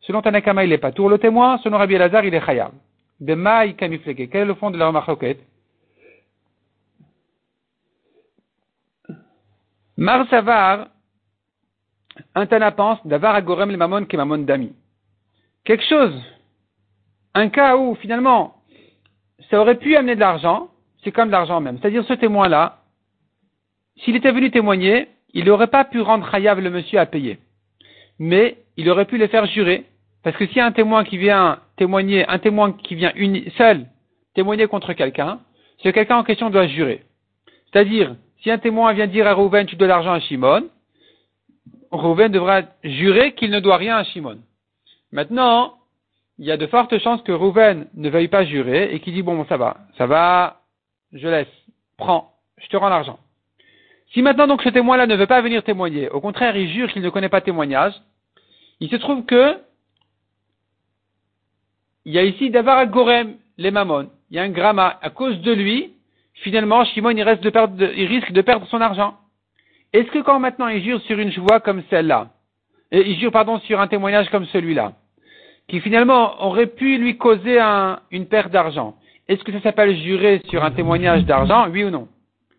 Selon 0.00 0.22
Tanakama, 0.22 0.64
il 0.64 0.72
est 0.72 0.78
patour 0.78 1.10
le 1.10 1.18
témoin. 1.18 1.58
Selon 1.58 1.78
Rabbi 1.78 1.98
Lazar, 1.98 2.24
il 2.24 2.34
est 2.34 2.44
chayav. 2.44 2.70
Bema 3.18 3.66
kamifleke. 3.72 4.30
Quel 4.30 4.42
est 4.42 4.44
le 4.44 4.54
fond 4.54 4.70
de 4.70 4.78
la 4.78 4.92
marloket? 4.92 5.38
Mar 9.96 10.26
savar, 10.30 10.88
un 12.34 12.46
tana 12.46 12.70
pense, 12.70 13.06
d'avar 13.06 13.34
agorem 13.34 13.70
le 13.70 13.76
mamon 13.76 14.06
ke 14.06 14.16
mamon 14.16 14.46
dami. 14.46 14.72
Quelque 15.64 15.84
chose 15.84 16.14
un 17.34 17.48
cas 17.48 17.76
où 17.76 17.94
finalement 17.96 18.54
ça 19.50 19.60
aurait 19.60 19.78
pu 19.78 19.96
amener 19.96 20.14
de 20.14 20.20
l'argent, 20.20 20.68
c'est 21.02 21.12
comme 21.12 21.28
de 21.28 21.32
l'argent 21.32 21.60
même. 21.60 21.78
C'est-à-dire 21.78 22.04
ce 22.04 22.12
témoin-là, 22.14 22.78
s'il 23.98 24.16
était 24.16 24.32
venu 24.32 24.50
témoigner, 24.50 25.08
il 25.32 25.44
n'aurait 25.44 25.68
pas 25.68 25.84
pu 25.84 26.00
rendre 26.00 26.32
Hayav 26.32 26.60
le 26.60 26.70
monsieur 26.70 26.98
à 26.98 27.06
payer. 27.06 27.38
Mais 28.18 28.58
il 28.76 28.88
aurait 28.90 29.06
pu 29.06 29.18
le 29.18 29.26
faire 29.26 29.46
jurer. 29.46 29.86
Parce 30.22 30.36
que 30.36 30.46
s'il 30.46 30.58
y 30.58 30.60
a 30.60 30.66
un 30.66 30.72
témoin 30.72 31.04
qui 31.04 31.16
vient 31.16 31.60
témoigner, 31.76 32.28
un 32.28 32.38
témoin 32.38 32.72
qui 32.72 32.94
vient 32.94 33.12
seul 33.56 33.86
témoigner 34.34 34.66
contre 34.66 34.92
quelqu'un, 34.92 35.40
ce 35.78 35.88
quelqu'un 35.88 36.18
en 36.18 36.24
question 36.24 36.50
doit 36.50 36.66
jurer. 36.66 37.02
C'est-à-dire, 37.72 38.16
si 38.42 38.50
un 38.50 38.58
témoin 38.58 38.92
vient 38.92 39.06
dire 39.06 39.26
à 39.26 39.32
Rouven, 39.32 39.66
tu 39.66 39.76
dois 39.76 39.88
l'argent 39.88 40.12
à 40.12 40.20
Shimon, 40.20 40.68
Rouven 41.90 42.30
devra 42.30 42.62
jurer 42.84 43.32
qu'il 43.32 43.50
ne 43.50 43.60
doit 43.60 43.76
rien 43.76 43.96
à 43.96 44.04
Shimon. 44.04 44.38
Maintenant, 45.12 45.74
il 46.40 46.46
y 46.46 46.50
a 46.50 46.56
de 46.56 46.66
fortes 46.66 46.98
chances 47.00 47.20
que 47.22 47.32
Rouven 47.32 47.86
ne 47.94 48.08
veuille 48.08 48.28
pas 48.28 48.46
jurer 48.46 48.94
et 48.94 49.00
qu'il 49.00 49.12
dit 49.12 49.22
bon, 49.22 49.44
ça 49.44 49.58
va, 49.58 49.76
ça 49.98 50.06
va, 50.06 50.62
je 51.12 51.28
laisse, 51.28 51.46
prends, 51.98 52.32
je 52.56 52.66
te 52.68 52.78
rends 52.78 52.88
l'argent. 52.88 53.18
Si 54.12 54.22
maintenant 54.22 54.46
donc 54.46 54.62
ce 54.62 54.70
témoin-là 54.70 55.06
ne 55.06 55.16
veut 55.16 55.26
pas 55.26 55.42
venir 55.42 55.62
témoigner, 55.62 56.08
au 56.08 56.20
contraire 56.22 56.56
il 56.56 56.72
jure 56.72 56.90
qu'il 56.90 57.02
ne 57.02 57.10
connaît 57.10 57.28
pas 57.28 57.42
témoignage, 57.42 57.92
il 58.80 58.88
se 58.88 58.96
trouve 58.96 59.26
que 59.26 59.58
il 62.06 62.14
y 62.14 62.18
a 62.18 62.24
ici 62.24 62.48
d'avoir 62.48 62.86
Gorem 62.86 63.36
les 63.58 63.70
mamon, 63.70 64.08
il 64.30 64.36
y 64.36 64.38
a 64.38 64.42
un 64.42 64.48
gramma, 64.48 64.98
à 65.02 65.10
cause 65.10 65.38
de 65.42 65.52
lui, 65.52 65.92
finalement 66.36 66.86
Shimon 66.86 67.10
il, 67.10 67.22
risque 67.22 68.32
de 68.32 68.40
perdre 68.40 68.66
son 68.68 68.80
argent. 68.80 69.18
Est-ce 69.92 70.10
que 70.10 70.20
quand 70.20 70.40
maintenant 70.40 70.68
il 70.68 70.82
jure 70.82 71.02
sur 71.02 71.18
une 71.18 71.32
joie 71.32 71.60
comme 71.60 71.82
celle-là, 71.90 72.30
il 72.92 73.18
jure 73.20 73.30
pardon 73.30 73.58
sur 73.58 73.78
un 73.78 73.88
témoignage 73.88 74.30
comme 74.30 74.46
celui-là, 74.46 74.94
qui 75.70 75.80
finalement 75.80 76.42
aurait 76.44 76.66
pu 76.66 76.98
lui 76.98 77.16
causer 77.16 77.60
une 78.10 78.26
perte 78.26 78.50
d'argent. 78.50 78.96
Est-ce 79.28 79.44
que 79.44 79.52
ça 79.52 79.60
s'appelle 79.60 79.96
jurer 79.96 80.42
sur 80.48 80.64
un 80.64 80.72
témoignage 80.72 81.24
d'argent, 81.24 81.68
oui 81.70 81.84
ou 81.84 81.90
non? 81.90 82.08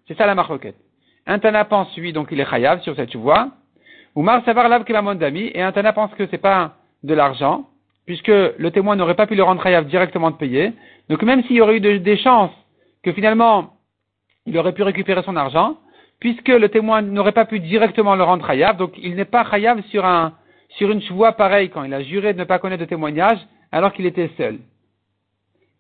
C'est 0.08 0.18
ça 0.18 0.26
la 0.26 0.34
marloquette. 0.34 0.78
Un 1.28 1.38
Tana 1.38 1.66
pense 1.66 1.96
oui, 1.98 2.14
donc 2.14 2.30
il 2.32 2.40
est 2.40 2.50
chayav 2.50 2.82
sur 2.82 2.96
cette 2.96 3.14
voie. 3.16 3.50
Ou 4.16 4.22
Mar 4.22 4.44
Savar 4.46 4.70
Lav 4.70 4.86
Dami, 5.18 5.52
et 5.54 5.62
un 5.62 5.74
Tana 5.74 5.92
pense 5.92 6.14
que 6.14 6.26
c'est 6.28 6.38
pas 6.38 6.76
de 7.04 7.14
l'argent, 7.14 7.66
puisque 8.06 8.28
le 8.28 8.72
témoin 8.72 8.96
n'aurait 8.96 9.16
pas 9.16 9.28
pu 9.28 9.36
le 9.36 9.44
rendre 9.44 9.62
chayav 9.62 9.86
directement 9.88 10.32
de 10.32 10.38
payer. 10.38 10.72
Donc 11.10 11.22
même 11.24 11.44
s'il 11.44 11.58
y 11.58 11.62
aurait 11.62 11.78
eu 11.78 12.00
des 12.00 12.18
chances 12.18 12.52
que 13.04 13.12
finalement 13.12 13.74
il 14.46 14.58
aurait 14.58 14.74
pu 14.74 14.84
récupérer 14.84 15.22
son 15.24 15.36
argent, 15.36 15.76
puisque 16.22 16.48
le 16.48 16.70
témoin 16.70 17.02
n'aurait 17.02 17.34
pas 17.34 17.46
pu 17.46 17.60
directement 17.60 18.16
le 18.16 18.24
rendre 18.24 18.48
chayav, 18.48 18.78
donc 18.78 18.94
il 18.98 19.16
n'est 19.16 19.26
pas 19.26 19.44
chayav 19.50 19.82
sur 19.90 20.06
un, 20.06 20.34
sur 20.78 20.92
une 20.92 21.02
voie 21.10 21.34
pareille 21.34 21.70
quand 21.70 21.84
il 21.84 21.94
a 21.94 22.04
juré 22.04 22.34
de 22.34 22.40
ne 22.40 22.44
pas 22.44 22.60
connaître 22.60 22.82
de 22.82 22.90
témoignage 22.90 23.40
alors 23.72 23.94
qu'il 23.94 24.06
était 24.06 24.30
seul. 24.38 24.60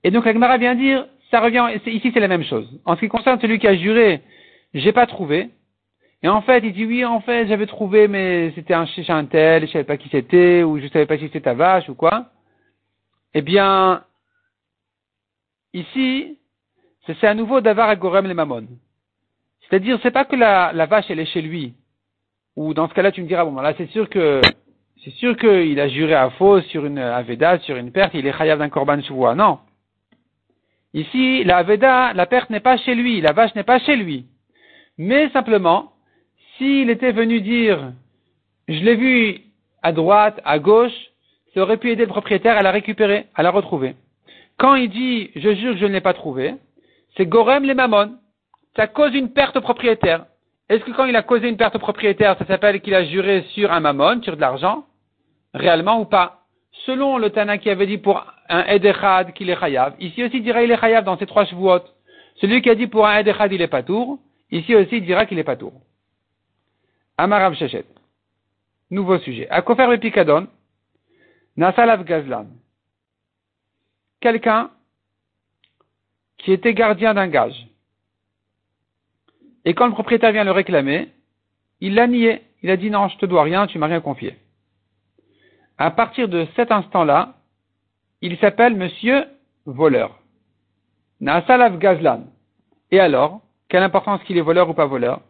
Et 0.03 0.11
donc 0.11 0.25
la 0.25 0.57
vient 0.57 0.75
dire, 0.75 1.05
ça 1.29 1.39
revient, 1.39 1.67
ici 1.85 2.11
c'est 2.13 2.19
la 2.19 2.27
même 2.27 2.43
chose. 2.43 2.67
En 2.85 2.95
ce 2.95 3.01
qui 3.01 3.07
concerne 3.07 3.39
celui 3.39 3.59
qui 3.59 3.67
a 3.67 3.75
juré, 3.75 4.21
j'ai 4.73 4.91
pas 4.91 5.05
trouvé. 5.05 5.49
Et 6.23 6.27
en 6.27 6.41
fait, 6.41 6.59
il 6.63 6.73
dit 6.73 6.85
oui, 6.85 7.03
en 7.03 7.19
fait, 7.21 7.47
j'avais 7.47 7.65
trouvé, 7.65 8.07
mais 8.07 8.51
c'était 8.53 8.75
un 8.75 8.85
chez 8.85 9.09
un 9.09 9.25
tel, 9.25 9.65
je 9.65 9.71
savais 9.71 9.83
pas 9.83 9.97
qui 9.97 10.09
c'était, 10.09 10.61
ou 10.61 10.79
je 10.79 10.87
savais 10.87 11.07
pas 11.07 11.17
si 11.17 11.23
c'était 11.23 11.41
ta 11.41 11.55
vache 11.55 11.89
ou 11.89 11.95
quoi. 11.95 12.27
Eh 13.33 13.41
bien, 13.41 14.03
ici, 15.73 16.37
c'est 17.07 17.27
à 17.27 17.33
nouveau 17.33 17.61
d'avoir 17.61 17.89
à 17.89 17.95
Gorem 17.95 18.27
les 18.27 18.33
Mamon. 18.33 18.67
C'est-à-dire, 19.61 19.99
c'est 20.03 20.11
pas 20.11 20.25
que 20.25 20.35
la, 20.35 20.73
la, 20.73 20.85
vache, 20.85 21.05
elle 21.09 21.19
est 21.19 21.25
chez 21.25 21.41
lui. 21.41 21.73
Ou 22.55 22.73
dans 22.73 22.89
ce 22.89 22.93
cas-là, 22.93 23.11
tu 23.11 23.21
me 23.21 23.27
diras, 23.27 23.45
bon, 23.45 23.55
là, 23.55 23.73
c'est 23.77 23.89
sûr 23.91 24.09
que, 24.09 24.41
c'est 25.03 25.13
sûr 25.15 25.35
qu'il 25.35 25.79
a 25.79 25.87
juré 25.87 26.13
à 26.13 26.29
faux 26.31 26.61
sur 26.61 26.85
une 26.85 26.99
Aveda, 26.99 27.57
sur 27.59 27.75
une 27.75 27.91
perte, 27.91 28.13
il 28.13 28.27
est 28.27 28.37
chayav 28.37 28.59
d'un 28.59 28.69
korban 28.69 29.01
shuvoa. 29.01 29.33
Non. 29.33 29.57
Ici, 30.93 31.43
la 31.43 31.57
Aveda, 31.57 32.13
la 32.13 32.25
perte 32.27 32.51
n'est 32.51 32.59
pas 32.59 32.77
chez 32.77 32.93
lui, 32.93 33.19
la 33.19 33.31
vache 33.31 33.55
n'est 33.55 33.63
pas 33.63 33.79
chez 33.79 33.95
lui. 33.95 34.25
Mais 34.99 35.29
simplement, 35.29 35.93
s'il 36.57 36.89
était 36.91 37.13
venu 37.13 37.41
dire, 37.41 37.93
je 38.67 38.79
l'ai 38.83 38.95
vu 38.95 39.41
à 39.81 39.91
droite, 39.91 40.39
à 40.45 40.59
gauche, 40.59 40.93
ça 41.53 41.61
aurait 41.61 41.77
pu 41.77 41.89
aider 41.89 42.03
le 42.03 42.09
propriétaire 42.09 42.57
à 42.57 42.61
la 42.61 42.71
récupérer, 42.71 43.25
à 43.33 43.41
la 43.41 43.49
retrouver. 43.49 43.95
Quand 44.57 44.75
il 44.75 44.89
dit, 44.89 45.31
je 45.35 45.55
jure 45.55 45.73
que 45.73 45.79
je 45.79 45.85
ne 45.85 45.93
l'ai 45.93 46.01
pas 46.01 46.13
trouvé, 46.13 46.55
c'est 47.17 47.25
Gorem 47.25 47.63
les 47.63 47.73
Mamon. 47.73 48.17
Ça 48.75 48.85
cause 48.85 49.15
une 49.15 49.33
perte 49.33 49.57
au 49.57 49.61
propriétaire. 49.61 50.25
Est-ce 50.69 50.83
que 50.83 50.91
quand 50.91 51.05
il 51.05 51.15
a 51.15 51.23
causé 51.23 51.49
une 51.49 51.57
perte 51.57 51.75
au 51.75 51.79
propriétaire, 51.79 52.37
ça 52.37 52.45
s'appelle 52.45 52.79
qu'il 52.81 52.93
a 52.93 53.03
juré 53.03 53.43
sur 53.53 53.71
un 53.71 53.79
Mamon, 53.79 54.21
sur 54.21 54.35
de 54.35 54.41
l'argent? 54.41 54.85
Réellement 55.53 55.99
ou 55.99 56.05
pas 56.05 56.41
Selon 56.85 57.17
le 57.17 57.29
Tana 57.29 57.57
qui 57.57 57.69
avait 57.69 57.85
dit 57.85 57.97
pour 57.97 58.25
un 58.49 58.63
Edechad 58.65 59.33
qu'il 59.33 59.49
est 59.49 59.59
Chayav, 59.59 59.95
ici 59.99 60.23
aussi 60.23 60.41
dira 60.41 60.63
il 60.63 60.71
est 60.71 60.79
Chayav 60.79 61.03
dans 61.03 61.17
ces 61.17 61.25
trois 61.25 61.45
chevaux. 61.45 61.79
Celui 62.35 62.61
qui 62.61 62.69
a 62.69 62.75
dit 62.75 62.87
pour 62.87 63.05
un 63.05 63.17
Edechad 63.17 63.51
il 63.51 63.61
est 63.61 63.67
Patour, 63.67 64.19
ici 64.51 64.75
aussi 64.75 64.97
il 64.97 65.05
dira 65.05 65.25
qu'il 65.25 65.37
est 65.37 65.43
Patour. 65.43 65.73
Amarav 67.17 67.53
Shechet. 67.55 67.85
Nouveau 68.89 69.19
sujet. 69.19 69.47
À 69.49 69.61
Kofer 69.61 69.87
le 69.87 69.97
Picadon, 69.97 70.47
Nasalav 71.57 72.03
Gazlan. 72.03 72.47
Quelqu'un 74.19 74.71
qui 76.37 76.51
était 76.51 76.73
gardien 76.73 77.13
d'un 77.13 77.27
gage. 77.27 77.67
Et 79.65 79.73
quand 79.73 79.85
le 79.85 79.93
propriétaire 79.93 80.31
vient 80.31 80.43
le 80.43 80.51
réclamer, 80.51 81.09
il 81.79 81.95
l'a 81.95 82.07
nié. 82.07 82.41
Il 82.63 82.69
a 82.69 82.77
dit 82.77 82.89
non, 82.89 83.07
je 83.09 83.17
te 83.17 83.25
dois 83.25 83.43
rien, 83.43 83.67
tu 83.67 83.77
m'as 83.77 83.87
rien 83.87 84.01
confié. 84.01 84.37
À 85.83 85.89
partir 85.89 86.27
de 86.27 86.45
cet 86.55 86.71
instant-là, 86.71 87.33
il 88.21 88.37
s'appelle 88.37 88.75
monsieur 88.75 89.25
voleur. 89.65 90.19
Naasalav 91.19 91.79
Gazlan. 91.79 92.25
Et 92.91 92.99
alors, 92.99 93.41
quelle 93.67 93.81
importance 93.81 94.21
qu'il 94.25 94.37
est 94.37 94.41
voleur 94.41 94.69
ou 94.69 94.75
pas 94.75 94.85
voleur? 94.85 95.21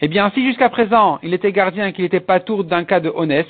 Eh 0.00 0.06
bien, 0.06 0.30
si 0.30 0.46
jusqu'à 0.46 0.68
présent 0.68 1.18
il 1.24 1.34
était 1.34 1.50
gardien 1.50 1.88
et 1.88 1.92
qu'il 1.92 2.04
n'était 2.04 2.20
pas 2.20 2.38
tour 2.38 2.62
d'un 2.62 2.84
cas 2.84 3.00
de 3.00 3.08
honnête, 3.12 3.48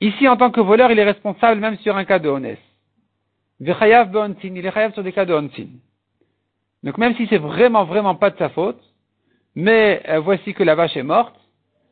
ici 0.00 0.26
en 0.26 0.36
tant 0.36 0.50
que 0.50 0.60
voleur, 0.60 0.90
il 0.90 0.98
est 0.98 1.04
responsable 1.04 1.60
même 1.60 1.78
sur 1.78 1.96
un 1.96 2.04
cas 2.04 2.18
de 2.18 2.28
honnête. 2.28 2.58
Vechayav 3.60 4.10
il 4.42 4.66
est 4.66 4.72
chayav 4.72 4.92
sur 4.92 5.04
des 5.04 5.12
cas 5.12 5.24
de 5.24 5.34
onsin. 5.34 5.68
Donc 6.82 6.98
même 6.98 7.14
si 7.14 7.28
c'est 7.28 7.38
vraiment, 7.38 7.84
vraiment 7.84 8.16
pas 8.16 8.30
de 8.30 8.38
sa 8.38 8.48
faute, 8.48 8.82
mais 9.54 10.02
euh, 10.08 10.18
voici 10.18 10.52
que 10.52 10.64
la 10.64 10.74
vache 10.74 10.96
est 10.96 11.04
morte, 11.04 11.36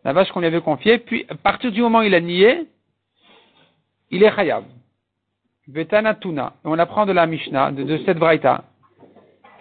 la 0.02 0.12
vache 0.12 0.32
qu'on 0.32 0.40
lui 0.40 0.48
avait 0.48 0.60
confiée, 0.60 0.98
puis 0.98 1.26
à 1.28 1.36
partir 1.36 1.70
du 1.70 1.80
moment 1.80 2.00
où 2.00 2.02
il 2.02 2.14
a 2.16 2.20
nié, 2.20 2.66
il 4.10 4.22
est 4.22 4.34
chayav. 4.34 4.64
Vetanatuna. 5.68 6.54
On 6.64 6.78
apprend 6.78 7.06
de 7.06 7.12
la 7.12 7.26
Mishnah, 7.26 7.72
de, 7.72 7.98
cette 8.04 8.18
Braïta, 8.18 8.64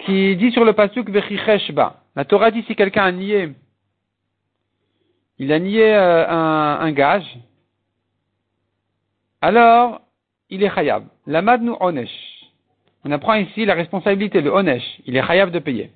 qui 0.05 0.36
dit 0.36 0.51
sur 0.51 0.65
le 0.65 0.73
pasuk 0.73 1.10
Vechishba. 1.10 2.01
La 2.15 2.25
Torah 2.25 2.51
dit 2.51 2.63
si 2.63 2.75
quelqu'un 2.75 3.03
a 3.03 3.12
nié, 3.12 3.49
il 5.38 5.51
a 5.51 5.60
nié 5.60 5.93
euh, 5.93 6.27
un, 6.29 6.91
gage, 6.91 7.38
alors 9.41 10.01
il 10.49 10.63
est 10.63 10.73
chayav. 10.73 11.03
Lamadnu 11.27 11.71
onesh. 11.79 12.36
On 13.03 13.12
apprend 13.12 13.36
ici 13.36 13.65
la 13.65 13.75
responsabilité, 13.75 14.41
de 14.41 14.49
Onesh. 14.49 14.84
Il 15.05 15.15
est 15.15 15.23
chayav 15.23 15.51
de 15.51 15.60
payer. 15.60 15.91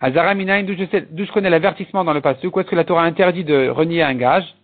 Azara 0.00 0.34
d'où 0.34 0.74
je, 0.74 1.32
connais 1.32 1.50
l'avertissement 1.50 2.04
dans 2.04 2.14
le 2.14 2.20
passé, 2.20 2.46
où 2.46 2.60
est-ce 2.60 2.68
que 2.68 2.76
la 2.76 2.84
Torah 2.84 3.04
interdit 3.04 3.44
de 3.44 3.68
renier 3.68 4.02
un 4.02 4.14
gage? 4.14 4.54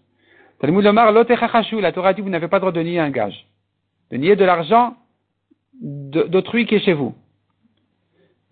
Talmud 0.62 0.87
Omar, 0.87 1.11
la 1.11 1.25
Torah 1.92 2.12
dit 2.14 2.20
vous 2.20 2.31
n'avez 2.31 2.46
pas 2.46 2.59
le 2.59 2.61
droit 2.61 2.72
de 2.72 2.81
nier 2.81 3.01
un 3.01 3.11
gage. 3.11 3.46
De 4.12 4.16
nier 4.16 4.37
de 4.37 4.44
l'argent 4.44 4.94
d'autrui 5.83 6.66
qui 6.66 6.77
est 6.77 6.85
chez 6.85 6.92
vous. 6.92 7.16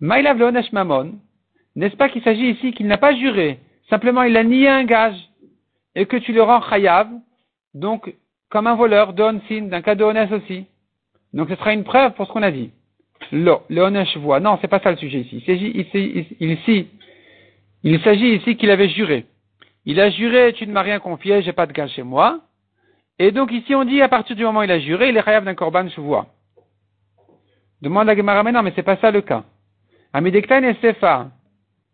Maïlav 0.01 0.37
le 0.37 0.45
Onesh 0.45 0.73
Mamon, 0.73 1.13
n'est-ce 1.77 1.95
pas 1.95 2.09
qu'il 2.09 2.21
s'agit 2.21 2.49
ici 2.49 2.73
qu'il 2.73 2.87
n'a 2.87 2.97
pas 2.97 3.15
juré, 3.15 3.59
simplement 3.89 4.23
il 4.23 4.35
a 4.35 4.43
nié 4.43 4.67
un 4.67 4.83
gage, 4.83 5.15
et 5.95 6.05
que 6.05 6.17
tu 6.17 6.33
le 6.33 6.43
rends 6.43 6.61
chayav, 6.61 7.07
donc 7.73 8.13
comme 8.49 8.67
un 8.67 8.75
voleur 8.75 9.13
de 9.13 9.23
sin, 9.47 9.67
d'un 9.67 9.81
cas 9.81 9.95
de 9.95 10.03
aussi. 10.03 10.65
Donc 11.31 11.47
ce 11.47 11.55
sera 11.55 11.73
une 11.73 11.85
preuve 11.85 12.11
pour 12.15 12.27
ce 12.27 12.33
qu'on 12.33 12.43
a 12.43 12.51
dit. 12.51 12.71
Lo, 13.31 13.61
le 13.69 14.19
voit. 14.19 14.41
Non, 14.41 14.57
c'est 14.59 14.67
pas 14.67 14.81
ça 14.81 14.91
le 14.91 14.97
sujet 14.97 15.19
ici. 15.21 15.37
Il 17.83 18.01
s'agit 18.01 18.35
ici, 18.35 18.57
qu'il 18.57 18.69
avait 18.69 18.89
juré. 18.89 19.27
Il 19.85 19.99
a 19.99 20.09
juré, 20.09 20.53
tu 20.53 20.67
ne 20.67 20.71
m'as 20.71 20.81
rien 20.81 20.99
confié, 20.99 21.41
j'ai 21.41 21.53
pas 21.53 21.65
de 21.65 21.73
gage 21.73 21.91
chez 21.91 22.03
moi. 22.03 22.41
Et 23.17 23.31
donc 23.31 23.51
ici 23.51 23.73
on 23.75 23.83
dit, 23.83 24.01
à 24.01 24.09
partir 24.09 24.35
du 24.35 24.43
moment 24.43 24.59
où 24.59 24.63
il 24.63 24.71
a 24.71 24.79
juré, 24.79 25.09
il 25.09 25.17
est 25.17 25.23
chayav 25.23 25.43
d'un 25.43 25.55
korban 25.55 25.85
vois. 25.97 26.27
Demande 27.81 28.09
à 28.09 28.15
Gemara, 28.15 28.43
mais 28.43 28.51
non, 28.51 28.61
mais 28.61 28.73
c'est 28.75 28.83
pas 28.83 28.97
ça 28.97 29.09
le 29.09 29.21
cas. 29.21 29.43
Amidektan 30.13 30.63
et 30.63 30.75
Sefa, 30.75 31.29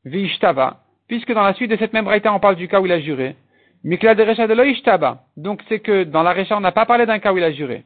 Vishtava, 0.04 0.82
puisque 1.08 1.34
dans 1.34 1.44
la 1.44 1.54
suite 1.54 1.72
de 1.72 1.78
cette 1.78 1.94
même 1.94 2.06
braïta, 2.06 2.34
on 2.34 2.40
parle 2.40 2.58
du 2.58 2.68
cas 2.68 2.82
où 2.82 2.86
il 2.86 2.92
a 2.92 3.00
juré. 3.00 3.36
Mikla 3.84 4.16
de 4.16 4.24
Recha 4.24 4.48
de 4.48 4.54
Loishtaba. 4.54 5.24
Donc 5.38 5.62
c'est 5.70 5.80
que 5.80 6.04
dans 6.04 6.24
la 6.24 6.34
Recha, 6.34 6.58
on 6.58 6.60
n'a 6.60 6.74
pas 6.74 6.86
parlé 6.86 7.06
d'un 7.06 7.20
cas 7.20 7.32
où 7.32 7.38
il 7.38 7.44
a 7.44 7.52
juré. 7.52 7.86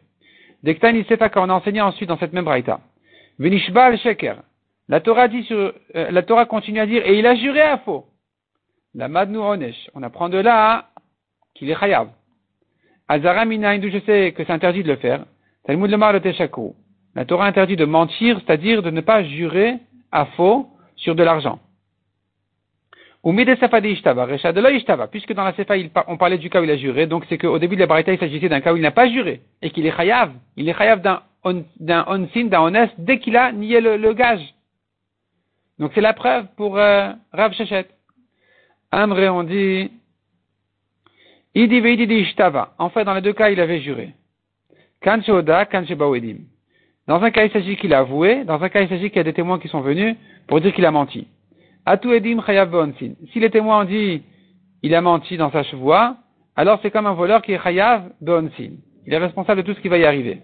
Dektan 0.64 0.96
et 0.96 1.04
Sefa, 1.04 1.30
quand 1.30 1.46
on 1.46 1.50
a 1.50 1.54
enseigné 1.54 1.82
ensuite 1.82 2.10
dans 2.10 2.18
cette 2.18 2.34
même 2.34 2.46
braïta. 2.46 2.80
Venishba 3.38 3.96
sheker. 3.98 4.38
La 4.88 5.00
Torah 5.00 5.28
dit 5.28 5.44
sur, 5.44 5.74
euh, 5.96 6.12
la 6.12 6.24
Torah 6.24 6.46
continue 6.46 6.80
à 6.80 6.86
dire, 6.86 7.06
et 7.06 7.18
il 7.20 7.26
a 7.26 7.36
juré 7.36 7.62
à 7.62 7.78
faux. 7.78 8.06
La 8.94 9.08
madnu 9.08 9.38
onesh. 9.38 9.90
On 9.94 10.04
apprend 10.04 10.30
de 10.30 10.38
là 10.38 10.90
qu'il 11.56 11.70
est 11.70 11.80
chayav. 11.80 12.10
Azara 13.08 13.46
d'où 13.46 13.90
je 13.90 14.00
sais 14.06 14.34
que 14.34 14.44
c'est 14.44 14.52
interdit 14.52 14.84
de 14.84 14.88
le 14.88 14.98
faire. 14.98 15.26
Talmud 15.66 15.92
le 15.92 16.74
La 17.16 17.26
Torah 17.26 17.46
interdit 17.46 17.76
de 17.76 17.86
mentir, 17.86 18.40
c'est-à-dire 18.40 18.82
de 18.82 18.90
ne 18.90 19.02
pas 19.02 19.24
jurer 19.24 19.78
à 20.12 20.26
faux 20.26 20.68
sur 20.96 21.16
de 21.16 21.24
l'argent. 21.24 21.60
Puisque 23.24 25.34
dans 25.34 25.44
la 25.44 25.54
Sefa, 25.54 25.76
on 26.08 26.18
parlait 26.18 26.40
du 26.40 26.50
cas 26.50 26.60
où 26.60 26.64
il 26.64 26.72
a 26.72 26.78
juré, 26.78 27.06
donc 27.06 27.26
c'est 27.30 27.38
qu'au 27.38 27.60
début 27.60 27.76
de 27.76 27.82
la 27.82 27.88
Barita, 27.88 28.12
il 28.12 28.20
s'agissait 28.20 28.50
d'un 28.50 28.62
cas 28.62 28.74
où 28.74 28.78
il 28.78 28.82
n'a 28.82 28.92
pas 28.92 29.10
juré, 29.10 29.42
et 29.62 29.70
qu'il 29.70 29.86
est 29.86 29.96
chayav. 29.96 30.32
Il 30.58 30.68
est 30.68 30.74
chayav 30.74 31.02
d'un 31.02 32.06
onsin, 32.08 32.46
d'un 32.46 32.62
honnête, 32.62 32.92
dès 32.98 33.20
qu'il 33.20 33.38
a 33.38 33.52
nié 33.52 33.80
le, 33.80 34.14
gage. 34.14 34.56
Donc 35.78 35.92
c'est 35.94 36.02
la 36.02 36.14
preuve 36.14 36.48
pour 36.58 36.78
euh, 36.78 37.12
Rav 37.32 37.54
Shechet. 37.54 37.88
Amré, 38.92 39.30
on 39.30 39.44
dit. 39.44 39.90
En 41.56 42.90
fait, 42.90 43.04
dans 43.04 43.14
les 43.14 43.22
deux 43.22 43.34
cas, 43.34 43.50
il 43.50 43.60
avait 43.60 43.80
juré. 43.80 44.14
Dans 47.08 47.24
un 47.24 47.32
cas, 47.32 47.44
il 47.46 47.52
s'agit 47.52 47.78
qu'il 47.78 47.94
a 47.94 48.00
avoué. 48.00 48.44
Dans 48.46 48.62
un 48.62 48.70
cas, 48.70 48.82
il 48.82 48.90
s'agit 48.90 49.10
qu'il 49.10 49.18
y 49.18 49.22
a 49.22 49.24
des 49.24 49.34
témoins 49.34 49.60
qui 49.60 49.68
sont 49.68 49.82
venus 49.82 50.16
pour 50.48 50.62
dire 50.62 50.74
qu'il 50.74 50.86
a 50.86 50.92
menti. 50.92 51.28
Atu 51.86 52.14
edim. 52.14 52.42
Si 53.32 53.40
les 53.40 53.50
témoins 53.50 53.82
ont 53.82 53.86
dit, 53.86 54.24
il 54.84 54.94
a 54.94 55.02
menti 55.02 55.38
dans 55.38 55.52
sa 55.52 55.64
chevoie, 55.64 56.18
alors 56.56 56.80
c'est 56.82 56.92
comme 56.92 57.08
un 57.08 57.14
voleur 57.14 57.42
qui 57.42 57.54
est 57.54 57.64
chayav 57.64 58.12
onsin. 58.28 58.72
Il 59.08 59.14
est 59.14 59.18
responsable 59.18 59.64
de 59.64 59.68
tout 59.68 59.74
ce 59.74 59.82
qui 59.82 59.88
va 59.88 59.98
y 59.98 60.06
arriver. 60.06 60.42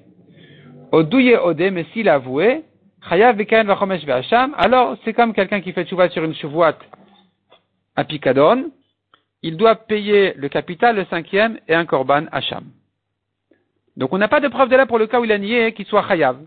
Odouye 0.91 1.35
Ode, 1.35 1.69
mais 1.71 1.85
s'il 1.93 2.09
a 2.09 2.15
avoué, 2.15 2.63
Chayav 3.09 3.37
Vachomesh 3.37 4.05
Ve'asham, 4.05 4.55
alors 4.57 4.97
c'est 5.03 5.13
comme 5.13 5.33
quelqu'un 5.33 5.61
qui 5.61 5.71
fait 5.71 5.85
tchouva 5.85 6.09
sur 6.09 6.23
une 6.23 6.33
chouvoite 6.33 6.79
à 7.97 8.05
Picadon, 8.05 8.71
il 9.41 9.57
doit 9.57 9.75
payer 9.75 10.33
le 10.35 10.47
capital, 10.47 10.95
le 10.95 11.05
cinquième, 11.05 11.59
et 11.67 11.73
un 11.73 11.85
korban 11.85 12.25
Hacham. 12.31 12.63
Donc 13.97 14.13
on 14.13 14.17
n'a 14.19 14.27
pas 14.27 14.39
de 14.39 14.47
preuve 14.47 14.69
de 14.69 14.75
là 14.75 14.85
pour 14.85 14.99
le 14.99 15.07
cas 15.07 15.19
où 15.19 15.25
il 15.25 15.31
a 15.31 15.37
nié 15.37 15.73
qu'il 15.73 15.87
soit 15.87 16.07
chayav. 16.07 16.37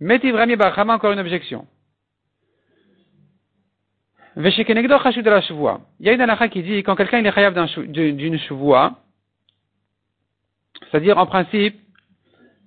Mettez 0.00 0.32
vraiment 0.32 0.94
encore 0.94 1.12
une 1.12 1.20
objection. 1.20 1.66
Il 4.36 4.42
y 4.46 6.08
a 6.08 6.12
une 6.12 6.20
halakha 6.20 6.48
qui 6.48 6.62
dit 6.62 6.82
quand 6.82 6.96
quelqu'un 6.96 7.22
est 7.22 7.32
chayav 7.32 7.54
d'une 7.86 8.38
chevoie, 8.38 8.98
c'est-à-dire 10.90 11.18
en 11.18 11.26
principe, 11.26 11.78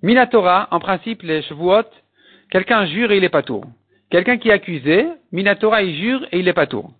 Minatora, 0.03 0.67
en 0.71 0.79
principe, 0.79 1.23
les 1.23 1.41
chevuot, 1.41 1.89
quelqu'un 2.51 2.85
jure 2.85 3.11
et 3.11 3.17
il 3.17 3.23
est 3.23 3.29
pas 3.29 3.41
tour. 3.41 3.65
Quelqu'un 4.11 4.37
qui 4.37 4.49
est 4.49 4.53
accusé, 4.53 5.07
Minatora, 5.31 5.81
il 5.81 5.97
jure 5.97 6.27
et 6.31 6.39
il 6.39 6.47
est 6.47 6.53
pas 6.53 6.67
tour. 6.67 6.93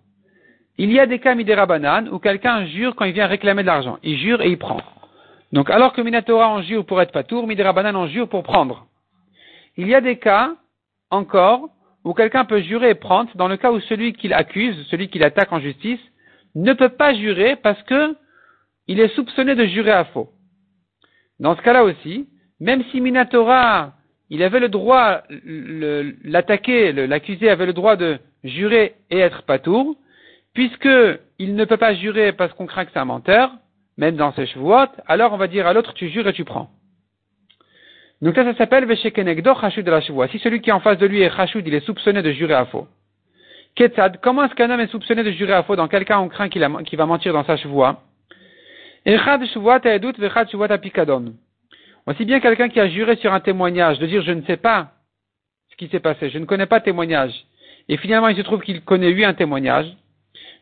Il 0.80 0.92
y 0.92 1.00
a 1.00 1.06
des 1.06 1.18
cas 1.18 1.34
midera 1.34 1.66
banane 1.66 2.08
où 2.08 2.20
quelqu'un 2.20 2.64
jure 2.66 2.94
quand 2.94 3.04
il 3.04 3.12
vient 3.12 3.26
réclamer 3.26 3.62
de 3.62 3.66
l'argent. 3.66 3.98
Il 4.04 4.16
jure 4.16 4.40
et 4.40 4.48
il 4.48 4.58
prend. 4.58 4.80
Donc, 5.52 5.70
alors 5.70 5.92
que 5.92 6.00
Minatora 6.00 6.48
en 6.48 6.62
jure 6.62 6.86
pour 6.86 7.02
être 7.02 7.10
pas 7.10 7.24
tour, 7.24 7.48
midera 7.48 7.72
banane 7.72 7.96
en 7.96 8.06
jure 8.06 8.28
pour 8.28 8.44
prendre. 8.44 8.86
Il 9.76 9.88
y 9.88 9.94
a 9.94 10.00
des 10.00 10.18
cas, 10.18 10.54
encore, 11.10 11.68
où 12.04 12.14
quelqu'un 12.14 12.44
peut 12.44 12.60
jurer 12.60 12.90
et 12.90 12.94
prendre 12.94 13.30
dans 13.34 13.48
le 13.48 13.56
cas 13.56 13.72
où 13.72 13.80
celui 13.80 14.12
qu'il 14.12 14.32
accuse, 14.32 14.86
celui 14.88 15.08
qu'il 15.08 15.24
attaque 15.24 15.52
en 15.52 15.60
justice, 15.60 16.00
ne 16.54 16.72
peut 16.72 16.90
pas 16.90 17.12
jurer 17.14 17.56
parce 17.56 17.82
que 17.82 18.14
il 18.86 19.00
est 19.00 19.14
soupçonné 19.14 19.54
de 19.54 19.66
jurer 19.66 19.90
à 19.90 20.04
faux. 20.04 20.30
Dans 21.40 21.56
ce 21.56 21.62
cas-là 21.62 21.84
aussi, 21.84 22.28
même 22.60 22.84
si 22.90 23.00
Minatora, 23.00 23.92
il 24.30 24.42
avait 24.42 24.60
le 24.60 24.68
droit, 24.68 25.22
l'attaquer, 26.24 26.92
l'accusé 26.92 27.50
avait 27.50 27.66
le 27.66 27.72
droit 27.72 27.96
de 27.96 28.18
jurer 28.44 28.94
et 29.10 29.18
être 29.18 29.42
patour, 29.42 29.96
puisque 30.58 30.88
il 31.38 31.54
ne 31.54 31.64
peut 31.64 31.76
pas 31.76 31.94
jurer 31.94 32.32
parce 32.32 32.52
qu'on 32.52 32.66
craint 32.66 32.84
que 32.84 32.90
c'est 32.92 32.98
un 32.98 33.04
menteur, 33.04 33.52
même 33.96 34.16
dans 34.16 34.32
ses 34.32 34.44
chevaux, 34.46 34.74
alors 35.06 35.32
on 35.32 35.36
va 35.36 35.46
dire 35.46 35.68
à 35.68 35.72
l'autre, 35.72 35.94
tu 35.94 36.08
jures 36.08 36.26
et 36.26 36.32
tu 36.32 36.44
prends. 36.44 36.68
Donc 38.22 38.34
ça, 38.34 38.42
ça 38.42 38.56
s'appelle 38.56 38.84
Veshekenegdo 38.84 39.54
Chashud 39.54 39.86
de 39.86 39.90
la. 39.92 40.00
Si 40.00 40.40
celui 40.40 40.60
qui 40.60 40.70
est 40.70 40.72
en 40.72 40.80
face 40.80 40.98
de 40.98 41.06
lui 41.06 41.22
est 41.22 41.30
Chashud, 41.30 41.64
il 41.64 41.72
est 41.74 41.86
soupçonné 41.86 42.22
de 42.22 42.32
jurer 42.32 42.54
à 42.54 42.64
faux. 42.64 42.88
Ketzad, 43.76 44.18
comment 44.20 44.46
est-ce 44.46 44.56
qu'un 44.56 44.68
homme 44.68 44.80
est 44.80 44.90
soupçonné 44.90 45.22
de 45.22 45.30
jurer 45.30 45.52
à 45.52 45.62
faux 45.62 45.76
dans 45.76 45.86
quel 45.86 46.04
cas 46.04 46.18
on 46.18 46.28
craint 46.28 46.48
qu'il 46.48 46.60
va 46.60 47.06
mentir 47.06 47.32
dans 47.32 47.44
sa 47.44 47.56
chevoie. 47.56 48.02
Aussi 52.06 52.24
bien 52.24 52.40
quelqu'un 52.40 52.68
qui 52.68 52.80
a 52.80 52.88
juré 52.88 53.14
sur 53.14 53.32
un 53.32 53.38
témoignage 53.38 54.00
de 54.00 54.06
dire 54.08 54.22
je 54.22 54.32
ne 54.32 54.42
sais 54.42 54.56
pas 54.56 54.90
ce 55.70 55.76
qui 55.76 55.86
s'est 55.86 56.00
passé, 56.00 56.30
je 56.30 56.38
ne 56.38 56.46
connais 56.46 56.66
pas 56.66 56.80
témoignage, 56.80 57.46
et 57.88 57.96
finalement 57.96 58.26
il 58.26 58.36
se 58.36 58.42
trouve 58.42 58.62
qu'il 58.62 58.80
connaît 58.80 59.12
lui 59.12 59.24
un 59.24 59.34
témoignage, 59.34 59.94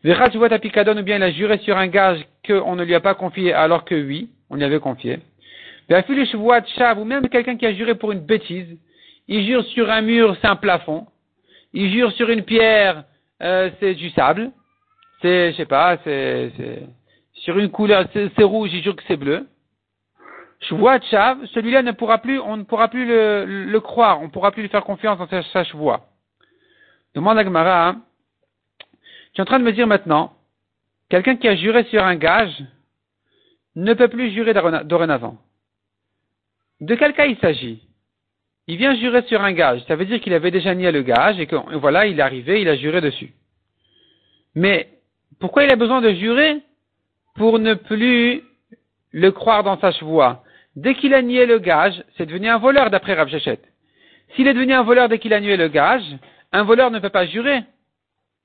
ou 0.03 1.03
bien 1.03 1.17
il 1.17 1.23
a 1.23 1.31
juré 1.31 1.57
sur 1.59 1.77
un 1.77 1.87
gage 1.87 2.25
qu'on 2.45 2.75
ne 2.75 2.83
lui 2.83 2.95
a 2.95 2.99
pas 2.99 3.15
confié 3.15 3.53
alors 3.53 3.85
que 3.85 3.95
oui, 3.95 4.29
on 4.49 4.55
lui 4.55 4.63
avait 4.63 4.79
confié. 4.79 5.19
Ou 5.89 7.03
même 7.03 7.29
quelqu'un 7.29 7.57
qui 7.57 7.65
a 7.65 7.73
juré 7.73 7.95
pour 7.95 8.11
une 8.11 8.25
bêtise, 8.25 8.77
il 9.27 9.45
jure 9.45 9.63
sur 9.65 9.89
un 9.89 10.01
mur, 10.01 10.35
c'est 10.41 10.47
un 10.47 10.55
plafond, 10.55 11.07
il 11.73 11.91
jure 11.91 12.11
sur 12.13 12.29
une 12.29 12.43
pierre, 12.43 13.03
euh, 13.41 13.69
c'est 13.79 13.93
du 13.95 14.09
sable, 14.11 14.51
c'est, 15.21 15.51
je 15.51 15.57
sais 15.57 15.65
pas, 15.65 15.97
c'est, 16.03 16.51
sur 17.33 17.57
une 17.57 17.69
couleur, 17.69 18.05
c'est 18.13 18.43
rouge, 18.43 18.69
il 18.73 18.83
jure 18.83 18.95
que 18.95 19.03
c'est 19.07 19.17
bleu. 19.17 19.47
Shvoat 20.61 21.01
Shav, 21.11 21.45
celui-là 21.53 21.83
ne 21.83 21.91
pourra 21.91 22.17
plus, 22.17 22.39
on 22.39 22.57
ne 22.57 22.63
pourra 22.63 22.87
plus 22.87 23.05
le, 23.05 23.79
croire, 23.79 24.21
on 24.21 24.25
ne 24.25 24.29
pourra 24.29 24.51
plus 24.51 24.63
lui 24.63 24.69
faire 24.69 24.83
confiance 24.83 25.19
dans 25.19 25.27
sa, 25.27 25.43
sa 25.43 25.63
Demande 27.15 27.37
à 27.37 27.43
Gemara, 27.43 27.87
hein. 27.89 28.01
Tu 29.37 29.41
es 29.41 29.43
en 29.43 29.45
train 29.45 29.59
de 29.59 29.65
me 29.65 29.71
dire 29.71 29.85
maintenant, 29.85 30.33
quelqu'un 31.09 31.35
qui 31.35 31.47
a 31.47 31.55
juré 31.55 31.83
sur 31.91 32.03
un 32.03 32.15
gage 32.15 32.57
ne 33.75 33.93
peut 33.93 34.07
plus 34.07 34.31
jurer 34.31 34.55
dorénavant. 34.83 35.37
De 36.81 36.95
quel 36.95 37.13
cas 37.13 37.27
il 37.27 37.37
s'agit? 37.37 37.83
Il 38.65 38.77
vient 38.77 38.95
jurer 38.95 39.21
sur 39.27 39.43
un 39.43 39.51
gage, 39.51 39.83
ça 39.87 39.95
veut 39.95 40.05
dire 40.05 40.19
qu'il 40.21 40.33
avait 40.33 40.49
déjà 40.49 40.73
nié 40.73 40.91
le 40.91 41.03
gage 41.03 41.39
et 41.39 41.45
que 41.45 41.55
voilà, 41.75 42.07
il 42.07 42.17
est 42.17 42.23
arrivé, 42.23 42.61
il 42.61 42.67
a 42.67 42.77
juré 42.77 42.99
dessus. 42.99 43.31
Mais 44.55 44.89
pourquoi 45.39 45.65
il 45.65 45.71
a 45.71 45.75
besoin 45.75 46.01
de 46.01 46.13
jurer? 46.15 46.57
Pour 47.35 47.59
ne 47.59 47.75
plus 47.75 48.41
le 49.11 49.31
croire 49.31 49.61
dans 49.61 49.79
sa 49.79 49.91
chevoie. 49.91 50.43
Dès 50.75 50.95
qu'il 50.95 51.13
a 51.13 51.21
nié 51.21 51.45
le 51.45 51.59
gage, 51.59 52.03
c'est 52.17 52.25
devenu 52.25 52.47
un 52.47 52.57
voleur 52.57 52.89
d'après 52.89 53.13
Rav. 53.13 53.29
S'il 53.29 54.47
est 54.47 54.53
devenu 54.55 54.73
un 54.73 54.81
voleur 54.81 55.09
dès 55.09 55.19
qu'il 55.19 55.35
a 55.35 55.39
nié 55.39 55.57
le 55.57 55.67
gage, 55.67 56.17
un 56.51 56.63
voleur 56.63 56.89
ne 56.89 56.97
peut 56.97 57.09
pas 57.09 57.27
jurer. 57.27 57.61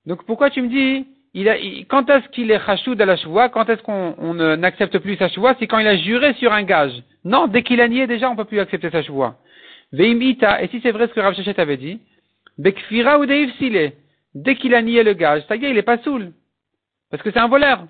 Donc 0.06 0.24
pourquoi 0.24 0.50
tu 0.50 0.62
me 0.62 0.68
dis, 0.68 1.06
il 1.34 1.48
a, 1.48 1.56
quand 1.88 2.08
est-ce 2.10 2.28
qu'il 2.28 2.50
est 2.50 2.56
rachoud 2.56 3.00
à 3.00 3.06
la 3.06 3.16
chevoie, 3.16 3.48
quand 3.48 3.68
est-ce 3.68 3.82
qu'on 3.82 4.34
n'accepte 4.34 4.98
plus 4.98 5.16
sa 5.16 5.28
chevoie, 5.28 5.54
c'est 5.58 5.66
quand 5.66 5.78
il 5.78 5.86
a 5.86 5.96
juré 5.96 6.34
sur 6.34 6.52
un 6.52 6.62
gage. 6.62 6.92
Non, 7.24 7.46
dès 7.46 7.62
qu'il 7.62 7.80
a 7.80 7.88
nié 7.88 8.06
déjà, 8.06 8.30
on 8.30 8.36
peut 8.36 8.44
plus 8.44 8.60
accepter 8.60 8.90
sa 8.90 9.02
chevoie. 9.02 9.36
Veimita, 9.92 10.62
et 10.62 10.68
si 10.68 10.80
c'est 10.82 10.90
vrai 10.90 11.08
ce 11.08 11.12
que 11.12 11.20
Rav 11.20 11.34
Shechet 11.34 11.60
avait 11.60 11.76
dit, 11.76 12.00
Bekfira 12.58 13.18
ou 13.18 13.26
dès 13.26 14.56
qu'il 14.56 14.74
a 14.74 14.82
nié 14.82 15.02
le 15.02 15.12
gage, 15.14 15.42
ça 15.48 15.56
y 15.56 15.64
est, 15.64 15.70
il 15.70 15.78
est 15.78 15.82
pas 15.82 15.98
saoul. 15.98 16.32
Parce 17.10 17.22
que 17.22 17.30
c'est 17.30 17.38
un 17.38 17.48
voleur. 17.48 17.86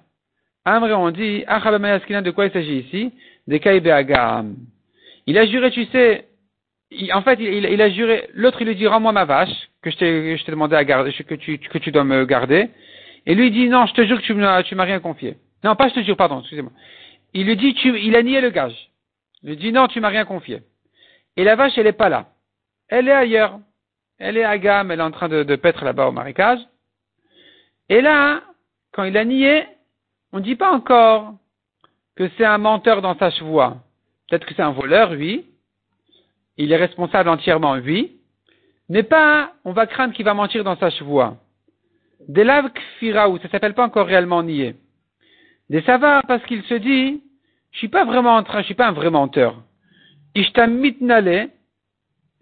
Amré, 0.65 0.93
on 0.93 1.11
dit, 1.11 1.41
de 1.41 2.31
quoi 2.31 2.47
il 2.47 2.53
s'agit 2.53 2.79
ici? 2.79 3.13
Des 3.49 3.61
Il 5.27 5.39
a 5.39 5.47
juré, 5.47 5.71
tu 5.71 5.85
sais, 5.87 6.29
en 7.13 7.23
fait, 7.23 7.39
il, 7.41 7.83
a 7.83 7.91
juré, 7.91 8.29
l'autre 8.35 8.61
il 8.63 8.69
lui 8.69 8.77
dit, 8.77 8.87
rends-moi 8.87 9.13
ma 9.13 9.25
vache, 9.25 9.71
que 9.83 9.91
je 9.91 9.97
t'ai 9.97 10.51
demandé 10.51 10.77
à 10.77 10.85
garder, 10.85 11.13
que 11.13 11.35
tu, 11.35 11.59
que 11.59 11.79
tu 11.79 11.91
dois 11.91 12.05
me 12.05 12.25
garder. 12.25 12.71
Et 13.27 13.35
lui 13.35 13.51
dit, 13.51 13.69
non, 13.69 13.87
je 13.87 13.95
te 13.95 14.05
jure 14.05 14.21
que 14.21 14.63
tu 14.63 14.75
m'as 14.75 14.85
rien 14.85 15.01
confié. 15.01 15.37
Non, 15.65 15.77
pas 15.77 15.89
je 15.89 15.95
te 15.95 16.03
jure, 16.03 16.17
pardon, 16.17 16.41
excusez-moi. 16.41 16.73
Il 17.35 17.47
lui 17.47 17.57
dit, 17.57 17.75
tu, 17.75 17.99
il 18.01 18.17
a 18.17 18.23
nié 18.23 18.41
le 18.41 18.51
gage. 18.51 18.91
Il 19.43 19.51
lui 19.51 19.57
dit, 19.57 19.73
non, 19.73 19.89
tu 19.89 20.01
m'as 20.01 20.09
rien 20.09 20.25
confié. 20.25 20.63
Et 21.37 21.45
la 21.45 21.57
vache, 21.57 21.77
elle 21.77 21.87
est 21.87 21.93
pas 21.93 22.09
là. 22.09 22.27
Elle 22.89 23.09
est 23.09 23.13
ailleurs. 23.13 23.59
Elle 24.19 24.37
est 24.37 24.45
à 24.45 24.59
gamme, 24.59 24.91
elle 24.91 25.01
est 25.01 25.05
en 25.05 25.11
train 25.11 25.29
de, 25.29 25.43
de 25.43 25.57
paître 25.57 25.85
là-bas 25.85 26.07
au 26.07 26.13
marécage. 26.13 26.61
Et 27.89 28.01
là, 28.01 28.43
quand 28.93 29.05
il 29.05 29.17
a 29.17 29.25
nié, 29.25 29.67
on 30.33 30.39
ne 30.39 30.43
dit 30.43 30.55
pas 30.55 30.73
encore 30.73 31.35
que 32.17 32.29
c'est 32.37 32.45
un 32.45 32.59
menteur 32.59 33.03
dans 33.03 33.19
sa 33.19 33.31
chevoie. 33.31 33.79
Peut-être 34.29 34.47
que 34.47 34.55
c'est 34.55 34.63
un 34.63 34.73
voleur, 34.73 35.11
oui. 35.11 35.47
Il 36.57 36.71
est 36.71 36.77
responsable 36.77 37.29
entièrement, 37.29 37.73
oui. 37.73 38.19
Mais 38.89 39.03
pas, 39.03 39.53
on 39.65 39.73
va 39.73 39.87
craindre 39.87 40.15
qu'il 40.15 40.25
va 40.25 40.35
mentir 40.35 40.65
dans 40.65 40.77
sa 40.77 40.91
chevoie. 40.91 41.37
Des 42.29 42.45
laves 42.45 42.71
kfiraou, 42.71 43.39
ça 43.39 43.49
s'appelle 43.49 43.75
pas 43.75 43.85
encore 43.85 44.07
réellement 44.07 44.43
nier. 44.43 44.77
Des 45.71 45.83
savars, 45.83 46.23
parce 46.27 46.45
qu'il 46.45 46.63
se 46.65 46.75
dit, 46.75 47.23
je 47.73 47.79
suis 47.79 47.89
pas 47.89 48.05
vraiment 48.05 48.37
en 48.37 48.43
train, 48.43 48.61
je 48.61 48.67
suis 48.67 48.75
pas 48.75 48.89
un 48.89 48.93
vrai 48.93 49.11
menteur. 49.11 49.63
Ishtam 50.35 50.83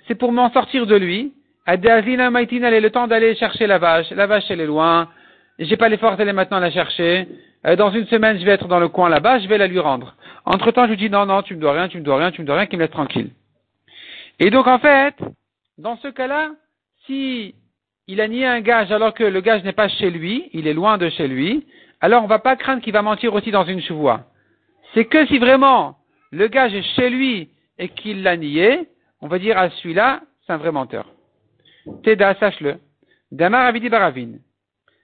c'est 0.07 0.15
pour 0.15 0.33
m'en 0.33 0.51
sortir 0.51 0.87
de 0.87 0.97
lui. 0.97 1.33
Adazina 1.67 2.31
maitinale, 2.31 2.83
le 2.83 2.91
temps 2.91 3.07
d'aller 3.07 3.37
chercher 3.37 3.67
la 3.67 3.79
vache. 3.79 4.11
La 4.11 4.27
vache, 4.27 4.45
elle 4.51 4.61
est 4.61 4.67
loin. 4.67 5.09
J'ai 5.59 5.77
pas 5.77 5.89
les 5.89 5.99
forces 5.99 6.17
d'aller 6.17 6.33
maintenant 6.33 6.59
la 6.59 6.71
chercher. 6.71 7.29
Euh, 7.67 7.77
dans 7.77 7.91
une 7.91 8.07
semaine, 8.07 8.39
je 8.39 8.45
vais 8.45 8.53
être 8.53 8.67
dans 8.67 8.81
le 8.81 8.89
coin 8.89 9.09
là-bas, 9.09 9.39
je 9.39 9.47
vais 9.47 9.59
la 9.59 9.67
lui 9.67 9.79
rendre. 9.79 10.17
Entre 10.47 10.71
temps, 10.71 10.85
je 10.87 10.91
lui 10.91 10.97
dis 10.97 11.11
non, 11.11 11.27
non, 11.27 11.43
tu 11.43 11.55
me 11.55 11.61
dois 11.61 11.75
rien, 11.75 11.89
tu 11.89 11.99
me 11.99 12.03
dois 12.03 12.19
rien, 12.19 12.31
tu 12.31 12.41
me 12.41 12.47
dois 12.47 12.57
rien, 12.57 12.67
qu'il 12.67 12.79
me 12.79 12.85
laisse 12.85 12.91
tranquille. 12.91 13.31
Et 14.39 14.51
donc, 14.51 14.67
en 14.67 14.79
fait, 14.79 15.15
dans 15.81 15.97
ce 15.97 16.09
cas-là, 16.09 16.51
si 17.07 17.55
il 18.07 18.21
a 18.21 18.29
nié 18.29 18.47
un 18.47 18.61
gage 18.61 18.93
alors 18.93 19.15
que 19.15 19.25
le 19.25 19.41
gage 19.41 19.65
n'est 19.65 19.73
pas 19.73 19.89
chez 19.89 20.11
lui, 20.11 20.51
il 20.53 20.67
est 20.67 20.75
loin 20.75 20.99
de 20.99 21.09
chez 21.09 21.27
lui, 21.27 21.67
alors 22.01 22.23
on 22.23 22.27
va 22.27 22.39
pas 22.39 22.57
craindre 22.57 22.83
qu'il 22.83 22.93
va 22.93 23.03
mentir 23.03 23.35
aussi 23.35 23.51
dans 23.51 23.65
une 23.65 23.81
chevoie. 23.81 24.27
C'est 24.93 25.07
que 25.07 25.27
si 25.27 25.39
vraiment 25.39 25.97
le 26.33 26.49
gage 26.49 26.75
est 26.75 26.83
chez 26.95 27.09
lui 27.09 27.49
et 27.79 27.89
qu'il 27.89 28.23
l'a 28.23 28.37
nié, 28.37 28.89
on 29.23 29.29
va 29.29 29.39
dire 29.39 29.57
à 29.57 29.71
celui-là, 29.71 30.21
c'est 30.47 30.53
un 30.53 30.59
vrai 30.59 30.71
menteur. 30.71 31.07
Teda, 32.03 32.35
sache-le. 32.35 32.77
Damar 33.33 33.67
Avidi 33.67 33.89
Baravine. 33.89 34.41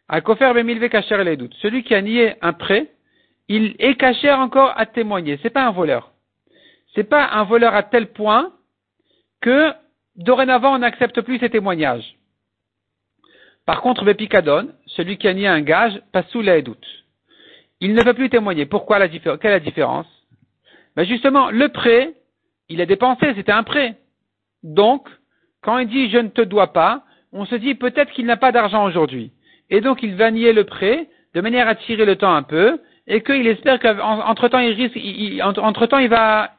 Celui 0.09 1.83
qui 1.85 1.95
a 1.95 2.03
nié 2.03 2.35
un 2.43 2.53
prêt, 2.53 2.89
il 3.49 3.77
est 3.79 3.95
caché 3.95 4.31
encore 4.31 4.75
à 4.77 4.85
témoigner. 4.85 5.39
C'est 5.43 5.51
pas 5.51 5.67
un 5.67 5.71
voleur. 5.71 6.13
C'est 6.95 7.09
pas 7.09 7.27
un 7.33 7.45
voleur 7.45 7.75
à 7.75 7.83
tel 7.83 8.09
point 8.09 8.53
que 9.41 9.73
dorénavant 10.17 10.75
on 10.75 10.79
n'accepte 10.79 11.21
plus 11.21 11.39
ses 11.39 11.51
témoignages. 11.51 12.17
Par 13.65 13.81
contre, 13.81 14.05
Bepikadon, 14.05 14.69
celui 14.87 15.19
qui 15.19 15.27
a 15.29 15.35
nié 15.35 15.49
un 15.49 15.61
gage, 15.61 16.01
passe 16.13 16.29
sous 16.29 16.41
les 16.41 16.63
doutes. 16.63 16.87
Il 17.81 17.95
ne 17.95 18.03
peut 18.03 18.15
plus 18.15 18.31
témoigner. 18.31 18.65
Pourquoi 18.65 18.99
la 18.99 19.09
différence 19.09 19.39
Quelle 19.41 19.51
est 19.51 19.55
la 19.55 19.61
différence? 19.61 20.07
Ben 20.95 21.05
Justement, 21.05 21.51
le 21.51 21.69
prêt, 21.69 22.15
il 22.69 22.81
a 22.81 22.87
dépensé, 22.87 23.33
c'était 23.35 23.53
un 23.53 23.65
prêt. 23.65 23.97
Donc, 24.63 25.09
quand 25.63 25.79
il 25.79 25.89
dit 25.89 26.11
je 26.11 26.19
ne 26.19 26.29
te 26.29 26.43
dois 26.43 26.73
pas, 26.73 27.03
on 27.33 27.45
se 27.45 27.57
dit 27.57 27.75
peut-être 27.75 28.13
qu'il 28.13 28.27
n'a 28.27 28.37
pas 28.37 28.53
d'argent 28.53 28.85
aujourd'hui 28.85 29.33
et 29.71 29.81
donc 29.81 30.03
il 30.03 30.15
va 30.15 30.31
nier 30.31 30.53
le 30.53 30.65
prêt 30.65 31.09
de 31.35 31.41
manière 31.41 31.69
à 31.69 31.75
tirer 31.75 32.05
le 32.05 32.17
temps 32.17 32.35
un 32.35 32.43
peu, 32.43 32.81
et 33.07 33.23
qu'il 33.23 33.47
espère 33.47 33.79
qu'entre 33.79 34.49
temps 34.49 34.59
il 34.59 34.73
risque, 34.73 34.99
entre 35.43 35.87
temps 35.87 35.99
il 35.99 36.09
va, 36.09 36.53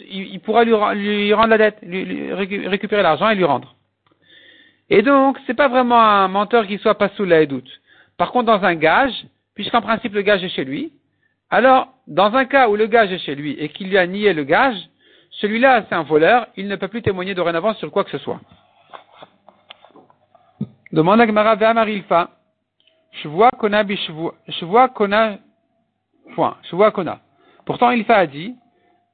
il, 0.00 0.40
pourra 0.40 0.64
lui, 0.64 1.32
rendre 1.32 1.48
la 1.48 1.58
dette, 1.58 1.78
lui, 1.82 2.32
récupérer 2.32 3.02
l'argent 3.02 3.28
et 3.30 3.34
lui 3.34 3.44
rendre. 3.44 3.74
Et 4.90 5.02
donc 5.02 5.38
c'est 5.46 5.54
pas 5.54 5.68
vraiment 5.68 6.00
un 6.00 6.28
menteur 6.28 6.66
qui 6.66 6.78
soit 6.78 6.96
pas 6.96 7.10
sous 7.10 7.24
la 7.24 7.44
doute. 7.46 7.70
Par 8.16 8.32
contre 8.32 8.46
dans 8.46 8.64
un 8.64 8.74
gage, 8.74 9.26
puisqu'en 9.54 9.82
principe 9.82 10.14
le 10.14 10.22
gage 10.22 10.42
est 10.44 10.48
chez 10.48 10.64
lui, 10.64 10.92
Alors, 11.50 11.88
dans 12.06 12.34
un 12.34 12.44
cas 12.44 12.68
où 12.68 12.76
le 12.76 12.86
gage 12.86 13.10
est 13.10 13.18
chez 13.18 13.34
lui 13.34 13.52
et 13.52 13.70
qu'il 13.70 13.88
lui 13.88 13.96
a 13.96 14.06
nié 14.06 14.32
le 14.34 14.44
gage, 14.44 14.76
celui-là, 15.40 15.84
c'est 15.88 15.94
un 15.94 16.02
voleur, 16.02 16.46
il 16.56 16.68
ne 16.68 16.76
peut 16.76 16.88
plus 16.88 17.02
témoigner 17.02 17.34
dorénavant 17.34 17.74
sur 17.74 17.90
quoi 17.90 18.04
que 18.04 18.10
ce 18.10 18.18
soit. 18.18 18.40
Demande 20.92 21.20
à 21.20 21.26
Gemara 21.26 21.54
Ve'amarilfa. 21.54 22.30
Shvoa 23.22 23.50
kona 23.58 23.84
Shvoa 24.48 24.88
kona. 24.88 25.38
Point. 26.34 26.56
Shvoa 26.64 26.90
kona. 26.90 27.20
Pourtant, 27.64 27.90
il 27.90 28.04
a 28.08 28.26
dit, 28.26 28.54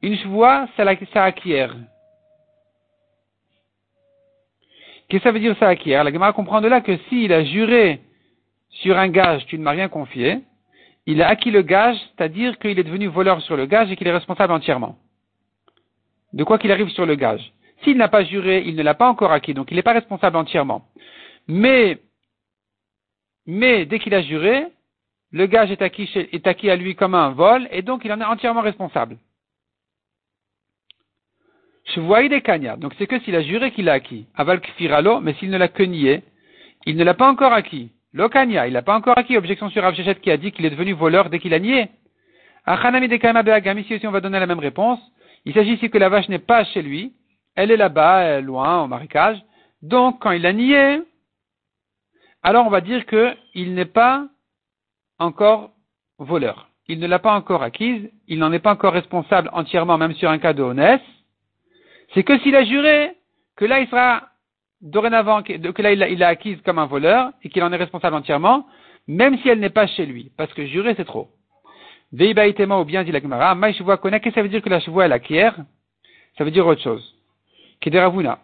une 0.04 0.16
shvoa, 0.18 0.68
ça 0.76 1.24
acquiert. 1.24 1.74
Qu'est-ce 5.08 5.22
que 5.22 5.28
ça 5.28 5.32
veut 5.32 5.40
dire 5.40 5.56
ça 5.58 5.68
acquiert? 5.68 6.04
La 6.04 6.12
Gemara 6.12 6.32
comprend 6.32 6.60
de 6.60 6.68
là 6.68 6.80
que 6.80 6.96
s'il 7.08 7.32
a 7.32 7.44
juré 7.44 8.00
sur 8.70 8.98
un 8.98 9.08
gage, 9.08 9.46
tu 9.46 9.58
ne 9.58 9.62
m'as 9.62 9.70
rien 9.70 9.88
confié, 9.88 10.40
il 11.06 11.22
a 11.22 11.28
acquis 11.28 11.50
le 11.50 11.62
gage, 11.62 11.96
c'est-à-dire 11.96 12.58
qu'il 12.58 12.78
est 12.78 12.84
devenu 12.84 13.06
voleur 13.06 13.40
sur 13.42 13.56
le 13.56 13.66
gage 13.66 13.90
et 13.90 13.96
qu'il 13.96 14.06
est 14.06 14.12
responsable 14.12 14.52
entièrement. 14.52 14.96
De 16.32 16.44
quoi 16.44 16.58
qu'il 16.58 16.72
arrive 16.72 16.88
sur 16.88 17.06
le 17.06 17.14
gage. 17.14 17.52
S'il 17.82 17.96
n'a 17.96 18.08
pas 18.08 18.24
juré, 18.24 18.62
il 18.66 18.74
ne 18.76 18.82
l'a 18.82 18.94
pas 18.94 19.08
encore 19.08 19.30
acquis, 19.30 19.54
donc 19.54 19.70
il 19.70 19.76
n'est 19.76 19.82
pas 19.82 19.92
responsable 19.92 20.36
entièrement. 20.36 20.86
Mais, 21.46 21.98
dès 23.46 23.98
qu'il 24.00 24.14
a 24.14 24.22
juré, 24.22 24.66
le 25.30 25.46
gage 25.46 25.70
est 25.70 25.82
acquis 25.82 26.70
à 26.70 26.76
lui 26.76 26.94
comme 26.94 27.14
un 27.14 27.30
vol, 27.30 27.68
et 27.70 27.82
donc 27.82 28.04
il 28.04 28.12
en 28.12 28.20
est 28.20 28.24
entièrement 28.24 28.62
responsable. 28.62 29.18
Donc 31.96 32.92
c'est 32.98 33.06
que 33.06 33.18
s'il 33.20 33.36
a 33.36 33.42
juré 33.42 33.70
qu'il 33.70 33.86
l'a 33.86 33.94
acquis. 33.94 34.26
Aval 34.34 34.60
kfiralo, 34.60 35.20
mais 35.20 35.34
s'il 35.34 35.50
ne 35.50 35.58
l'a 35.58 35.68
que 35.68 35.82
nié, 35.82 36.22
il 36.86 36.96
ne 36.96 37.04
l'a 37.04 37.14
pas 37.14 37.28
encore 37.30 37.52
acquis. 37.52 37.90
Lokanya, 38.12 38.66
il 38.66 38.72
n'a 38.72 38.82
pas 38.82 38.96
encore 38.96 39.18
acquis. 39.18 39.36
Objection 39.36 39.68
sur 39.70 39.82
Rav 39.82 39.94
qui 39.94 40.30
a 40.30 40.36
dit 40.36 40.52
qu'il 40.52 40.64
est 40.64 40.70
devenu 40.70 40.92
voleur 40.92 41.30
dès 41.30 41.38
qu'il 41.38 41.52
a 41.52 41.58
nié. 41.58 41.88
Achanami 42.66 43.08
de 43.08 43.80
ici 43.80 43.94
aussi 43.94 44.06
on 44.06 44.12
va 44.12 44.20
donner 44.20 44.40
la 44.40 44.46
même 44.46 44.58
réponse. 44.58 45.00
Il 45.44 45.52
s'agit 45.52 45.74
ici 45.74 45.90
que 45.90 45.98
la 45.98 46.08
vache 46.08 46.28
n'est 46.28 46.38
pas 46.38 46.64
chez 46.64 46.80
lui. 46.80 47.12
Elle 47.54 47.70
est 47.70 47.76
là-bas, 47.76 48.40
loin, 48.40 48.82
au 48.82 48.86
marécage. 48.86 49.40
Donc, 49.82 50.20
quand 50.20 50.30
il 50.30 50.46
a 50.46 50.52
nié, 50.52 51.02
alors 52.42 52.66
on 52.66 52.70
va 52.70 52.80
dire 52.80 53.04
qu'il 53.06 53.74
n'est 53.74 53.84
pas 53.84 54.26
encore 55.18 55.70
voleur. 56.18 56.70
Il 56.88 57.00
ne 57.00 57.06
l'a 57.06 57.18
pas 57.18 57.34
encore 57.34 57.62
acquise, 57.62 58.10
il 58.28 58.38
n'en 58.38 58.52
est 58.52 58.58
pas 58.58 58.72
encore 58.72 58.92
responsable 58.92 59.50
entièrement, 59.52 59.98
même 59.98 60.14
sur 60.14 60.30
un 60.30 60.38
cas 60.38 60.52
de 60.52 60.62
honnête. 60.62 61.02
C'est 62.14 62.22
que 62.22 62.38
s'il 62.38 62.56
a 62.56 62.64
juré 62.64 63.12
que 63.56 63.64
là 63.64 63.80
il 63.80 63.88
sera 63.88 64.28
dorénavant, 64.80 65.42
que 65.42 65.82
là 65.82 65.92
il 65.92 66.18
l'a 66.18 66.28
acquise 66.28 66.60
comme 66.64 66.78
un 66.78 66.86
voleur 66.86 67.32
et 67.42 67.48
qu'il 67.48 67.62
en 67.62 67.72
est 67.72 67.76
responsable 67.76 68.16
entièrement, 68.16 68.66
même 69.06 69.38
si 69.38 69.48
elle 69.48 69.60
n'est 69.60 69.70
pas 69.70 69.86
chez 69.86 70.06
lui, 70.06 70.30
parce 70.36 70.52
que 70.54 70.66
jurer 70.66 70.94
c'est 70.96 71.04
trop. 71.04 71.28
Veibaïtema 72.12 72.78
ou 72.78 72.84
bien 72.84 73.02
dit 73.02 73.10
la 73.10 73.20
Gemara, 73.20 73.56
qu'est-ce 73.72 74.18
que 74.18 74.30
ça 74.30 74.42
veut 74.42 74.48
dire 74.48 74.62
que 74.62 74.68
la 74.68 74.80
chevoie 74.80 75.06
elle 75.06 75.12
acquiert? 75.12 75.56
Ça 76.38 76.44
veut 76.44 76.50
dire 76.50 76.66
autre 76.66 76.82
chose. 76.82 77.14
Kederavuna. 77.80 78.38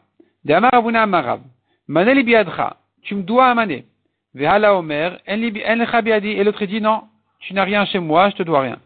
De 0.45 0.53
Amaravuna 0.53 1.03
Amarav. 1.03 1.41
Maneli 1.87 2.23
biadra. 2.25 2.77
Tu 3.03 3.15
me 3.15 3.23
dois 3.23 3.47
amaner. 3.47 3.85
Vehala 4.35 4.77
Omer, 4.77 5.19
en 5.27 5.43
et 5.43 6.45
l'autre 6.45 6.65
dit 6.65 6.81
non, 6.81 7.03
tu 7.41 7.53
n'as 7.53 7.65
rien 7.65 7.85
chez 7.87 7.99
moi, 7.99 8.31
je 8.31 8.37
te 8.37 8.43
dois 8.43 8.61
rien. 8.61 8.79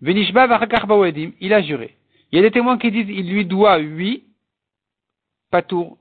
Venishba 0.00 0.46
Bawedim, 0.46 1.32
il 1.40 1.52
a 1.52 1.62
juré. 1.62 1.97
Il 2.30 2.36
y 2.36 2.38
a 2.38 2.42
des 2.42 2.50
témoins 2.50 2.78
qui 2.78 2.90
disent 2.90 3.08
il 3.08 3.30
lui 3.30 3.44
doit 3.44 3.78
huit, 3.78 4.24
pas 5.50 5.62
tour. 5.62 5.98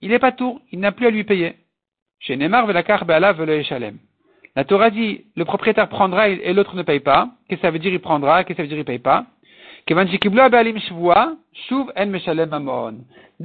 Il 0.00 0.12
est 0.12 0.18
pas 0.18 0.32
tour, 0.32 0.60
il 0.72 0.80
n'a 0.80 0.92
plus 0.92 1.06
à 1.06 1.10
lui 1.10 1.24
payer. 1.24 1.56
Chez 2.20 2.36
Neymar 2.36 2.66
La 2.66 2.82
Torah 4.64 4.90
dit 4.90 5.24
le 5.34 5.44
propriétaire 5.44 5.88
prendra 5.88 6.28
et 6.28 6.52
l'autre 6.52 6.76
ne 6.76 6.82
paye 6.82 7.00
pas. 7.00 7.30
Qu'est-ce 7.48 7.60
que 7.60 7.66
ça 7.66 7.70
veut 7.70 7.78
dire 7.78 7.92
il 7.92 8.00
prendra? 8.00 8.44
Qu'est-ce 8.44 8.56
que 8.56 8.62
ça 8.62 8.62
veut 8.62 8.68
dire 8.68 8.78
il 8.78 8.84
paye 8.84 8.98
pas? 8.98 9.26
Dès 9.86 9.94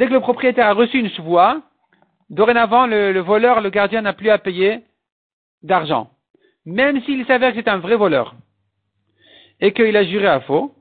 que 0.08 0.14
le 0.14 0.20
propriétaire 0.20 0.68
a 0.68 0.74
reçu 0.74 1.00
une 1.00 1.10
shvoa, 1.10 1.62
Dorénavant, 2.30 2.88
le, 2.88 3.20
voleur, 3.20 3.62
le 3.62 3.70
gardien 3.70 4.02
n'a 4.02 4.12
plus 4.14 4.30
à 4.30 4.38
payer 4.38 4.82
d'argent. 5.64 6.10
Même 6.66 7.02
s'il 7.04 7.26
s'avère 7.26 7.52
que 7.54 7.60
c'est 7.62 7.70
un 7.70 7.78
vrai 7.78 7.96
voleur 7.96 8.36
et 9.62 9.72
qu'il 9.72 9.96
a 9.96 10.04
juré 10.04 10.28
à 10.28 10.42
faux, 10.42 10.76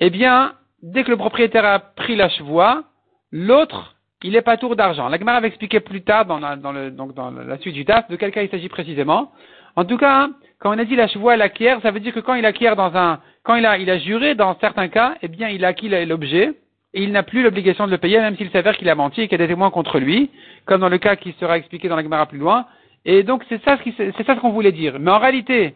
eh 0.00 0.10
bien, 0.10 0.54
dès 0.82 1.04
que 1.04 1.10
le 1.10 1.16
propriétaire 1.16 1.64
a 1.64 1.78
pris 1.78 2.16
la 2.16 2.28
chevoie, 2.28 2.84
l'autre, 3.32 3.96
il 4.22 4.32
n'est 4.32 4.42
pas 4.42 4.56
tour 4.56 4.76
d'argent. 4.76 5.08
L'Agmar 5.08 5.36
avait 5.36 5.48
expliqué 5.48 5.80
plus 5.80 6.02
tard 6.02 6.26
dans 6.26 6.38
la, 6.38 6.56
la 6.56 7.58
suite 7.58 7.74
du 7.74 7.84
DAF 7.84 8.08
de 8.08 8.16
quel 8.16 8.32
cas 8.32 8.42
il 8.42 8.50
s'agit 8.50 8.68
précisément. 8.68 9.32
En 9.76 9.84
tout 9.84 9.96
cas, 9.96 10.22
hein, 10.22 10.32
quand 10.58 10.74
on 10.74 10.78
a 10.78 10.84
dit 10.84 10.96
la 10.96 11.06
chevoie, 11.06 11.34
elle 11.34 11.42
acquiert, 11.42 11.80
ça 11.82 11.92
veut 11.92 12.00
dire 12.00 12.12
que 12.12 12.20
quand 12.20 12.34
il 12.34 12.44
acquiert 12.44 12.74
dans 12.74 12.96
un, 12.96 13.20
quand 13.44 13.54
il 13.54 13.64
a, 13.64 13.98
juré 13.98 14.34
dans 14.34 14.58
certains 14.58 14.88
cas, 14.88 15.14
eh 15.22 15.28
bien, 15.28 15.48
il 15.48 15.64
a 15.64 15.68
acquis 15.68 15.88
l'objet, 15.88 16.54
et 16.94 17.02
il 17.02 17.12
n'a 17.12 17.22
plus 17.22 17.42
l'obligation 17.42 17.86
de 17.86 17.90
le 17.92 17.98
payer, 17.98 18.18
même 18.18 18.36
s'il 18.36 18.50
s'avère 18.50 18.76
qu'il 18.76 18.88
a 18.88 18.94
menti 18.94 19.20
et 19.20 19.28
qu'il 19.28 19.38
y 19.38 19.42
a 19.42 19.46
des 19.46 19.52
témoins 19.52 19.70
contre 19.70 19.98
lui, 19.98 20.30
comme 20.64 20.80
dans 20.80 20.88
le 20.88 20.98
cas 20.98 21.16
qui 21.16 21.32
sera 21.38 21.58
expliqué 21.58 21.88
dans 21.88 21.96
la 21.96 22.02
Gemara 22.02 22.26
plus 22.26 22.38
loin. 22.38 22.66
Et 23.04 23.22
donc 23.22 23.44
c'est 23.48 23.62
ça 23.64 23.78
ce 23.78 24.40
qu'on 24.40 24.50
voulait 24.50 24.72
dire. 24.72 24.98
Mais 24.98 25.10
en 25.10 25.18
réalité, 25.18 25.74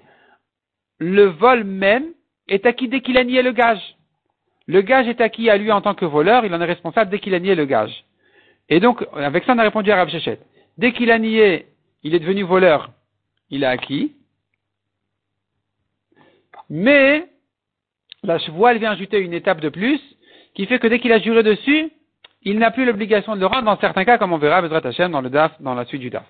le 0.99 1.25
vol 1.27 1.65
même 1.65 2.07
est 2.49 2.67
acquis 2.67 2.89
dès 2.89 3.01
qu'il 3.01 3.19
a 3.19 3.25
nié 3.25 3.43
le 3.43 3.53
gage. 3.53 3.97
Le 4.67 4.81
gage 4.81 5.09
est 5.09 5.21
acquis 5.21 5.51
à 5.51 5.57
lui 5.57 5.73
en 5.73 5.81
tant 5.81 5.95
que 5.95 6.05
voleur, 6.05 6.45
il 6.45 6.55
en 6.55 6.61
est 6.61 6.67
responsable 6.67 7.11
dès 7.11 7.19
qu'il 7.19 7.35
a 7.35 7.41
nié 7.41 7.55
le 7.55 7.65
gage. 7.65 8.05
Et 8.69 8.81
donc, 8.81 9.05
avec 9.15 9.45
ça, 9.45 9.55
on 9.55 9.59
a 9.59 9.63
répondu 9.63 9.91
à 9.91 9.97
Rav 9.97 10.09
Shechet. 10.09 10.39
Dès 10.79 10.93
qu'il 10.93 11.11
a 11.11 11.19
nié, 11.19 11.67
il 12.03 12.15
est 12.15 12.21
devenu 12.21 12.43
voleur, 12.43 12.91
il 13.51 13.65
a 13.65 13.71
acquis. 13.71 14.13
Mais, 16.71 17.27
la 18.23 18.39
chevoie, 18.39 18.75
vient 18.75 18.93
ajouter 18.93 19.19
une 19.19 19.35
étape 19.35 19.61
de 19.61 19.69
plus, 19.69 20.01
qui 20.55 20.67
fait 20.67 20.79
que 20.79 20.87
dès 20.87 21.01
qu'il 21.01 21.13
a 21.13 21.19
juré 21.19 21.43
dessus, 21.43 21.91
il 22.43 22.59
n'a 22.59 22.71
plus 22.71 22.85
l'obligation 22.85 23.35
de 23.35 23.41
le 23.41 23.47
rendre 23.47 23.65
dans 23.65 23.79
certains 23.79 24.05
cas, 24.05 24.19
comme 24.19 24.33
on 24.33 24.39
verra 24.39 24.63
Bezrat 24.63 24.87
Hashem 24.87 25.13
dans 25.13 25.21
le 25.21 25.31
DAF, 25.31 25.61
dans 25.61 25.75
la 25.75 25.85
suite 25.85 26.01
du 26.01 26.11
DAF. 26.11 26.27